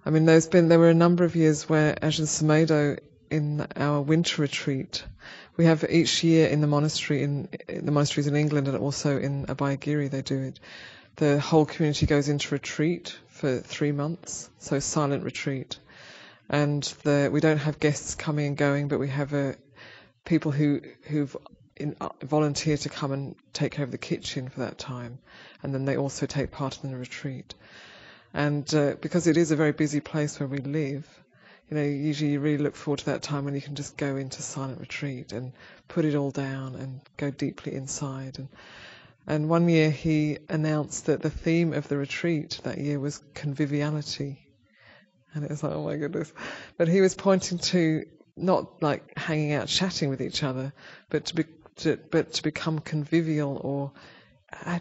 I 0.04 0.10
mean, 0.10 0.24
there's 0.24 0.46
been 0.46 0.68
there 0.68 0.78
were 0.78 0.90
a 0.90 0.94
number 0.94 1.24
of 1.24 1.36
years 1.36 1.68
where 1.68 1.94
Ajahn 1.94 2.26
Sumedho 2.26 2.98
in 3.30 3.66
our 3.76 4.00
winter 4.00 4.42
retreat. 4.42 5.04
We 5.56 5.66
have 5.66 5.84
each 5.88 6.24
year 6.24 6.48
in 6.48 6.60
the 6.60 6.66
monastery 6.66 7.22
in, 7.22 7.48
in 7.68 7.86
the 7.86 7.92
monasteries 7.92 8.26
in 8.26 8.34
England 8.34 8.66
and 8.66 8.78
also 8.78 9.18
in 9.18 9.46
Abhayagiri 9.46 10.10
they 10.10 10.22
do 10.22 10.40
it 10.40 10.60
the 11.20 11.38
whole 11.38 11.66
community 11.66 12.06
goes 12.06 12.28
into 12.28 12.54
retreat 12.54 13.16
for 13.28 13.58
three 13.58 13.92
months, 13.92 14.48
so 14.58 14.78
silent 14.78 15.22
retreat. 15.22 15.78
And 16.48 16.82
the, 17.04 17.28
we 17.30 17.40
don't 17.40 17.58
have 17.58 17.78
guests 17.78 18.14
coming 18.14 18.46
and 18.46 18.56
going, 18.56 18.88
but 18.88 18.98
we 18.98 19.08
have 19.08 19.34
a, 19.34 19.56
people 20.24 20.50
who 20.50 20.80
who've 21.02 21.36
in, 21.76 21.94
uh, 22.00 22.08
volunteer 22.22 22.76
to 22.78 22.88
come 22.88 23.12
and 23.12 23.36
take 23.52 23.72
care 23.72 23.84
of 23.84 23.90
the 23.90 23.98
kitchen 23.98 24.48
for 24.48 24.60
that 24.60 24.78
time, 24.78 25.18
and 25.62 25.74
then 25.74 25.84
they 25.84 25.96
also 25.96 26.26
take 26.26 26.50
part 26.50 26.78
in 26.82 26.90
the 26.90 26.96
retreat. 26.96 27.54
And 28.32 28.72
uh, 28.74 28.94
because 29.00 29.26
it 29.26 29.36
is 29.36 29.50
a 29.50 29.56
very 29.56 29.72
busy 29.72 30.00
place 30.00 30.38
where 30.38 30.48
we 30.48 30.58
live, 30.58 31.06
you 31.68 31.76
know, 31.76 31.82
usually 31.82 32.32
you 32.32 32.40
really 32.40 32.62
look 32.62 32.76
forward 32.76 33.00
to 33.00 33.06
that 33.06 33.22
time 33.22 33.44
when 33.44 33.54
you 33.54 33.60
can 33.60 33.74
just 33.74 33.96
go 33.96 34.16
into 34.16 34.42
silent 34.42 34.80
retreat 34.80 35.32
and 35.32 35.52
put 35.88 36.04
it 36.04 36.14
all 36.14 36.30
down 36.30 36.74
and 36.74 37.00
go 37.16 37.30
deeply 37.30 37.74
inside 37.74 38.38
and 38.38 38.48
and 39.26 39.48
one 39.48 39.68
year 39.68 39.90
he 39.90 40.38
announced 40.48 41.06
that 41.06 41.22
the 41.22 41.30
theme 41.30 41.72
of 41.72 41.88
the 41.88 41.96
retreat 41.96 42.58
that 42.64 42.78
year 42.78 42.98
was 42.98 43.22
conviviality. 43.34 44.44
And 45.32 45.44
it 45.44 45.50
was 45.50 45.62
like, 45.62 45.72
oh 45.72 45.84
my 45.84 45.96
goodness. 45.96 46.32
But 46.76 46.88
he 46.88 47.00
was 47.00 47.14
pointing 47.14 47.58
to 47.58 48.06
not 48.36 48.82
like 48.82 49.16
hanging 49.16 49.52
out 49.52 49.68
chatting 49.68 50.08
with 50.08 50.20
each 50.20 50.42
other, 50.42 50.72
but 51.10 51.26
to 51.26 51.36
be, 51.36 51.44
to, 51.76 51.96
but 52.10 52.32
to 52.34 52.42
become 52.42 52.80
convivial 52.80 53.56
or 53.56 53.92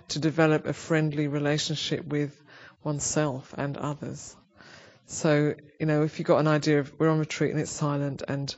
to 0.08 0.20
develop 0.20 0.66
a 0.66 0.74
friendly 0.74 1.28
relationship 1.28 2.06
with 2.06 2.42
oneself 2.84 3.54
and 3.58 3.78
others. 3.78 4.36
So, 5.06 5.56
you 5.80 5.86
know, 5.86 6.04
if 6.04 6.20
you've 6.20 6.28
got 6.28 6.40
an 6.40 6.48
idea 6.48 6.80
of 6.80 7.00
we're 7.00 7.10
on 7.10 7.20
retreat 7.20 7.52
and 7.52 7.60
it's 7.60 7.72
silent 7.72 8.22
and 8.28 8.56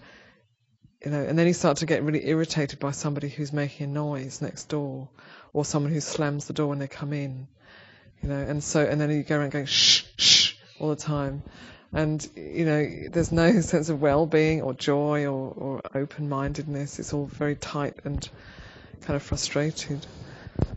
you 1.03 1.09
know, 1.09 1.21
and 1.21 1.37
then 1.37 1.47
you 1.47 1.53
start 1.53 1.77
to 1.77 1.85
get 1.85 2.03
really 2.03 2.27
irritated 2.27 2.79
by 2.79 2.91
somebody 2.91 3.27
who's 3.27 3.51
making 3.51 3.85
a 3.85 3.89
noise 3.89 4.41
next 4.41 4.65
door, 4.65 5.09
or 5.51 5.65
someone 5.65 5.91
who 5.91 5.99
slams 5.99 6.45
the 6.45 6.53
door 6.53 6.67
when 6.67 6.79
they 6.79 6.87
come 6.87 7.11
in, 7.11 7.47
you 8.21 8.29
know, 8.29 8.37
and 8.37 8.63
so 8.63 8.81
and 8.81 9.01
then 9.01 9.09
you 9.09 9.23
go 9.23 9.39
around 9.39 9.51
going 9.51 9.65
shh 9.65 10.03
shh 10.17 10.53
all 10.79 10.89
the 10.89 10.95
time, 10.95 11.41
and 11.91 12.27
you 12.35 12.65
know, 12.65 12.87
there's 13.09 13.31
no 13.31 13.61
sense 13.61 13.89
of 13.89 13.99
well-being 13.99 14.61
or 14.61 14.73
joy 14.73 15.25
or, 15.25 15.51
or 15.51 15.81
open-mindedness. 15.95 16.99
It's 16.99 17.13
all 17.13 17.25
very 17.25 17.55
tight 17.55 17.95
and 18.03 18.27
kind 19.01 19.15
of 19.15 19.23
frustrated. 19.23 20.05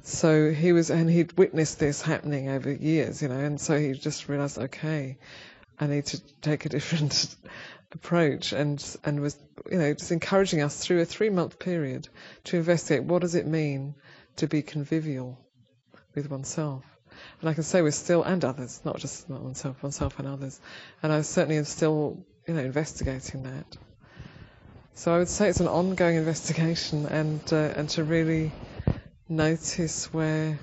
So 0.06 0.50
he 0.50 0.74
was, 0.74 0.90
and 0.90 1.08
he'd 1.08 1.32
witnessed 1.32 1.78
this 1.78 2.02
happening 2.02 2.50
over 2.50 2.70
years, 2.70 3.22
you 3.22 3.28
know, 3.28 3.38
and 3.38 3.58
so 3.58 3.78
he 3.78 3.92
just 3.92 4.28
realised, 4.28 4.58
okay, 4.58 5.16
I 5.80 5.86
need 5.86 6.04
to 6.06 6.20
take 6.42 6.66
a 6.66 6.68
different 6.76 7.34
approach, 7.90 8.52
and 8.52 8.84
and 9.02 9.20
was, 9.20 9.38
you 9.70 9.78
know, 9.78 9.94
just 9.94 10.12
encouraging 10.12 10.60
us 10.60 10.76
through 10.76 11.00
a 11.00 11.06
three-month 11.06 11.58
period 11.58 12.06
to 12.44 12.58
investigate 12.58 13.04
what 13.04 13.22
does 13.22 13.34
it 13.34 13.46
mean 13.46 13.94
to 14.36 14.46
be 14.46 14.60
convivial 14.60 15.38
with 16.14 16.30
oneself. 16.30 16.84
And 17.40 17.48
I 17.48 17.54
can 17.54 17.62
say 17.62 17.80
we're 17.80 17.90
still, 17.90 18.22
and 18.24 18.44
others, 18.44 18.82
not 18.84 18.98
just 18.98 19.30
not 19.30 19.40
oneself, 19.40 19.82
oneself 19.82 20.18
and 20.18 20.28
others. 20.28 20.60
And 21.02 21.14
I 21.14 21.22
certainly 21.22 21.56
am 21.56 21.64
still, 21.64 22.22
you 22.46 22.52
know, 22.52 22.60
investigating 22.60 23.44
that. 23.44 23.78
So 24.96 25.14
I 25.14 25.18
would 25.18 25.30
say 25.30 25.48
it's 25.48 25.60
an 25.60 25.68
ongoing 25.68 26.16
investigation, 26.24 27.06
and 27.06 27.40
uh, 27.50 27.72
and 27.74 27.88
to 27.90 28.04
really 28.04 28.52
notice 29.28 30.12
where 30.12 30.58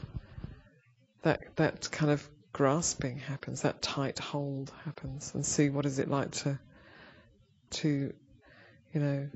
that 1.23 1.55
that 1.55 1.89
kind 1.91 2.11
of 2.11 2.27
grasping 2.53 3.17
happens, 3.17 3.61
that 3.61 3.81
tight 3.81 4.19
hold 4.19 4.71
happens, 4.85 5.31
and 5.33 5.45
see 5.45 5.69
what 5.69 5.85
is 5.85 5.99
it 5.99 6.09
like 6.09 6.31
to 6.31 6.59
to 7.71 8.13
you 8.93 8.99
know 8.99 9.29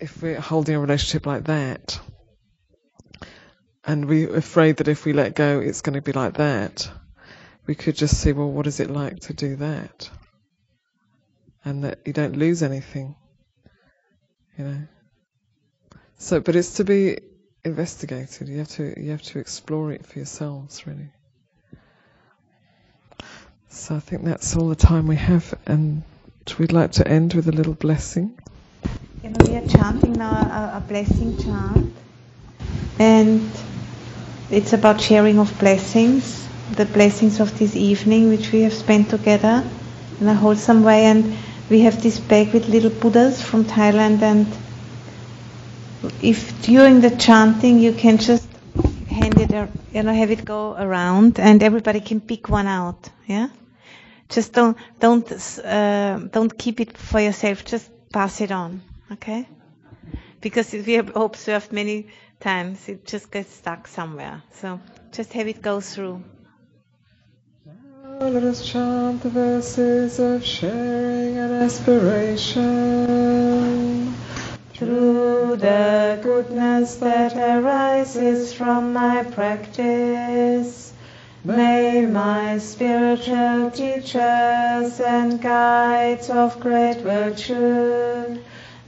if 0.00 0.22
we're 0.22 0.40
holding 0.40 0.74
a 0.74 0.80
relationship 0.80 1.26
like 1.26 1.44
that 1.44 2.00
and 3.84 4.06
we're 4.06 4.34
afraid 4.34 4.76
that 4.78 4.88
if 4.88 5.04
we 5.04 5.12
let 5.12 5.34
go 5.34 5.60
it's 5.60 5.80
going 5.80 5.94
to 5.94 6.02
be 6.02 6.12
like 6.12 6.34
that 6.34 6.90
we 7.66 7.74
could 7.74 7.94
just 7.94 8.20
see 8.20 8.32
well 8.32 8.50
what 8.50 8.66
is 8.66 8.80
it 8.80 8.90
like 8.90 9.20
to 9.20 9.32
do 9.32 9.56
that? 9.56 10.10
And 11.64 11.84
that 11.84 12.00
you 12.06 12.12
don't 12.12 12.36
lose 12.36 12.62
anything 12.62 13.14
you 14.58 14.64
know? 14.64 14.82
So 16.16 16.40
but 16.40 16.56
it's 16.56 16.74
to 16.74 16.84
be 16.84 17.18
investigated. 17.64 18.48
You 18.48 18.58
have 18.58 18.68
to 18.68 19.00
you 19.00 19.10
have 19.10 19.22
to 19.22 19.38
explore 19.38 19.92
it 19.92 20.06
for 20.06 20.18
yourselves, 20.18 20.86
really. 20.86 21.10
So 23.68 23.96
I 23.96 24.00
think 24.00 24.24
that's 24.24 24.56
all 24.56 24.68
the 24.68 24.74
time 24.74 25.06
we 25.06 25.16
have, 25.16 25.54
and 25.66 26.02
we'd 26.58 26.72
like 26.72 26.92
to 26.92 27.06
end 27.06 27.34
with 27.34 27.48
a 27.48 27.52
little 27.52 27.74
blessing. 27.74 28.36
You 29.22 29.30
know, 29.30 29.36
we 29.46 29.56
are 29.56 29.66
chanting 29.66 30.14
now 30.14 30.32
a, 30.32 30.78
a 30.78 30.80
blessing 30.80 31.36
chant, 31.38 31.94
and 32.98 33.48
it's 34.50 34.72
about 34.72 35.00
sharing 35.00 35.38
of 35.38 35.56
blessings, 35.60 36.48
the 36.74 36.86
blessings 36.86 37.38
of 37.38 37.56
this 37.58 37.76
evening 37.76 38.28
which 38.28 38.50
we 38.50 38.62
have 38.62 38.72
spent 38.72 39.10
together 39.10 39.64
in 40.20 40.26
a 40.26 40.34
wholesome 40.34 40.82
way, 40.82 41.04
and 41.04 41.36
we 41.68 41.82
have 41.82 42.02
this 42.02 42.18
bag 42.18 42.52
with 42.52 42.68
little 42.68 42.90
Buddhas 42.90 43.40
from 43.40 43.64
Thailand 43.64 44.22
and 44.22 44.46
if 46.22 46.62
during 46.62 47.00
the 47.00 47.10
chanting 47.10 47.78
you 47.78 47.92
can 47.92 48.18
just 48.18 48.48
hand 49.08 49.38
it, 49.40 49.50
you 49.92 50.02
know, 50.02 50.12
have 50.12 50.30
it 50.30 50.44
go 50.44 50.74
around, 50.74 51.38
and 51.38 51.62
everybody 51.62 52.00
can 52.00 52.20
pick 52.20 52.48
one 52.48 52.66
out. 52.66 53.10
Yeah, 53.26 53.48
just 54.28 54.52
don't 54.52 54.76
don't 54.98 55.30
uh, 55.64 56.18
don't 56.30 56.56
keep 56.56 56.80
it 56.80 56.96
for 56.96 57.20
yourself. 57.20 57.64
Just 57.64 57.90
pass 58.12 58.40
it 58.40 58.50
on. 58.50 58.82
Okay, 59.12 59.46
because 60.40 60.72
we 60.72 60.94
have 60.94 61.16
observed 61.16 61.72
many 61.72 62.06
times 62.40 62.88
it 62.88 63.04
just 63.06 63.30
gets 63.30 63.54
stuck 63.54 63.86
somewhere. 63.86 64.42
So 64.52 64.80
just 65.12 65.32
have 65.34 65.48
it 65.48 65.60
go 65.60 65.80
through. 65.80 66.22
Let 68.20 68.42
us 68.42 68.66
chant 68.66 69.22
the 69.22 69.30
verses 69.30 70.18
of 70.18 70.44
sharing 70.44 71.38
and 71.38 71.52
aspiration 71.62 72.56
through 74.74 75.29
the 75.56 76.18
goodness 76.22 76.96
that 76.96 77.36
arises 77.36 78.52
from 78.52 78.92
my 78.92 79.22
practice. 79.22 80.92
May 81.42 82.06
my 82.06 82.58
spiritual 82.58 83.70
teachers 83.70 85.00
and 85.00 85.40
guides 85.40 86.28
of 86.28 86.60
great 86.60 86.98
virtue, 86.98 88.38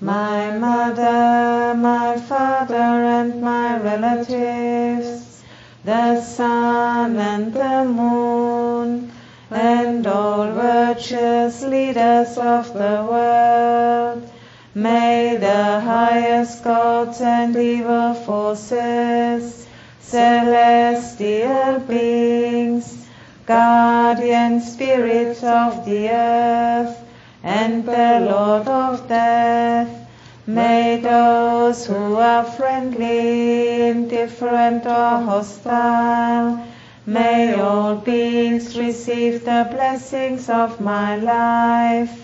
my 0.00 0.56
mother, 0.58 1.74
my 1.74 2.18
father, 2.28 2.74
and 2.74 3.40
my 3.40 3.78
relatives, 3.80 5.42
the 5.84 6.20
sun 6.20 7.16
and 7.16 7.54
the 7.54 7.84
moon, 7.84 9.10
and 9.50 10.06
all 10.06 10.52
virtuous 10.52 11.62
leaders 11.62 12.36
of 12.36 12.72
the 12.74 13.06
world, 13.10 14.31
May 14.74 15.36
the 15.36 15.80
highest 15.80 16.64
gods 16.64 17.20
and 17.20 17.54
evil 17.54 18.14
forces, 18.14 19.66
celestial 20.00 21.80
beings, 21.80 23.04
guardian 23.44 24.62
spirits 24.62 25.44
of 25.44 25.84
the 25.84 26.08
earth, 26.08 26.96
and 27.44 27.84
the 27.84 28.26
Lord 28.30 28.66
of 28.66 29.06
death, 29.08 29.90
may 30.46 30.96
those 31.02 31.84
who 31.84 32.16
are 32.16 32.44
friendly, 32.44 33.88
indifferent, 33.90 34.86
or 34.86 35.20
hostile, 35.20 36.64
may 37.04 37.52
all 37.60 37.96
beings 37.96 38.78
receive 38.78 39.44
the 39.44 39.68
blessings 39.70 40.48
of 40.48 40.80
my 40.80 41.16
life 41.16 42.22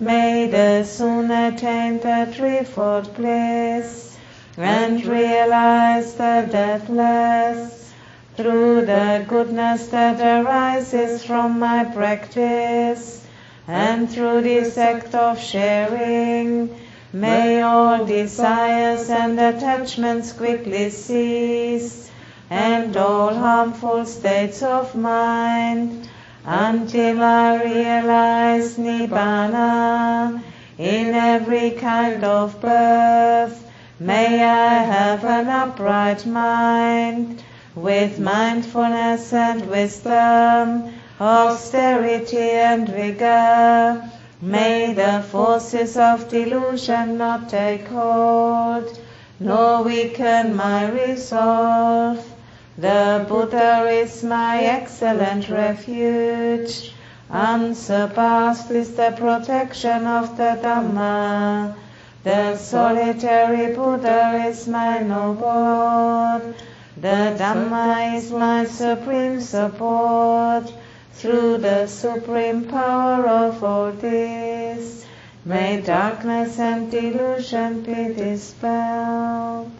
May 0.00 0.46
the 0.46 0.84
soon 0.84 1.28
attain 1.32 1.98
the 1.98 2.28
threefold 2.32 3.16
bliss 3.16 4.16
and 4.56 5.04
realize 5.04 6.14
the 6.14 6.46
deathless 6.48 7.92
through 8.36 8.86
the 8.86 9.24
goodness 9.26 9.88
that 9.88 10.20
arises 10.20 11.24
from 11.24 11.58
my 11.58 11.82
practice 11.82 13.26
and 13.66 14.08
through 14.08 14.42
this 14.42 14.78
act 14.78 15.16
of 15.16 15.40
sharing. 15.40 16.70
May 17.12 17.60
all 17.62 18.04
desires 18.04 19.10
and 19.10 19.40
attachments 19.40 20.32
quickly 20.32 20.90
cease 20.90 22.08
and 22.48 22.96
all 22.96 23.34
harmful 23.34 24.06
states 24.06 24.62
of 24.62 24.94
mind 24.94 26.08
until 26.50 27.22
I 27.22 27.62
realize 27.62 28.78
Nibbana 28.78 30.42
in 30.78 31.14
every 31.14 31.72
kind 31.72 32.24
of 32.24 32.58
birth. 32.62 33.70
May 34.00 34.42
I 34.42 34.78
have 34.82 35.26
an 35.26 35.48
upright 35.48 36.24
mind 36.24 37.42
with 37.74 38.18
mindfulness 38.18 39.30
and 39.34 39.68
wisdom, 39.68 40.94
austerity 41.20 42.38
and 42.38 42.88
vigor. 42.88 44.10
May 44.40 44.94
the 44.94 45.22
forces 45.30 45.98
of 45.98 46.30
delusion 46.30 47.18
not 47.18 47.50
take 47.50 47.86
hold, 47.88 48.98
nor 49.38 49.82
weaken 49.82 50.56
my 50.56 50.90
resolve. 50.90 52.37
The 52.80 53.26
Buddha 53.28 53.88
is 53.90 54.22
my 54.22 54.60
excellent 54.62 55.48
refuge. 55.48 56.94
Unsurpassed 57.28 58.70
is 58.70 58.94
the 58.94 59.12
protection 59.16 60.06
of 60.06 60.36
the 60.36 60.56
Dhamma. 60.62 61.74
The 62.22 62.56
solitary 62.56 63.74
Buddha 63.74 64.44
is 64.46 64.68
my 64.68 65.00
noble. 65.00 66.54
The 66.96 67.34
Dhamma 67.36 68.14
is 68.14 68.30
my 68.30 68.64
supreme 68.64 69.40
support. 69.40 70.72
Through 71.14 71.58
the 71.58 71.88
supreme 71.88 72.62
power 72.62 73.26
of 73.26 73.64
all 73.64 73.90
this, 73.90 75.04
may 75.44 75.80
darkness 75.80 76.60
and 76.60 76.88
delusion 76.92 77.82
be 77.82 78.14
dispelled. 78.14 79.72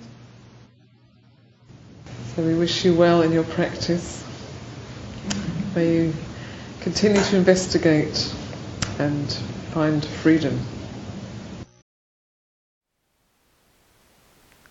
So 2.39 2.45
we 2.45 2.55
wish 2.55 2.85
you 2.85 2.95
well 2.95 3.23
in 3.23 3.33
your 3.33 3.43
practice. 3.43 4.25
May 5.75 5.93
you 5.93 6.15
continue 6.81 7.21
to 7.21 7.37
investigate 7.37 8.33
and 9.01 9.33
find 9.75 10.05
freedom. 10.05 10.61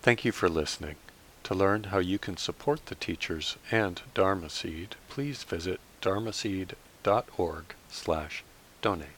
Thank 0.00 0.24
you 0.24 0.32
for 0.32 0.48
listening. 0.48 0.96
To 1.44 1.54
learn 1.54 1.84
how 1.92 1.98
you 1.98 2.18
can 2.18 2.38
support 2.38 2.86
the 2.86 2.94
teachers 2.94 3.58
and 3.70 4.00
Dharma 4.14 4.48
Seed, 4.48 4.96
please 5.10 5.42
visit 5.42 5.78
dharmaseed.org 6.00 7.64
slash 7.90 8.44
donate. 8.80 9.17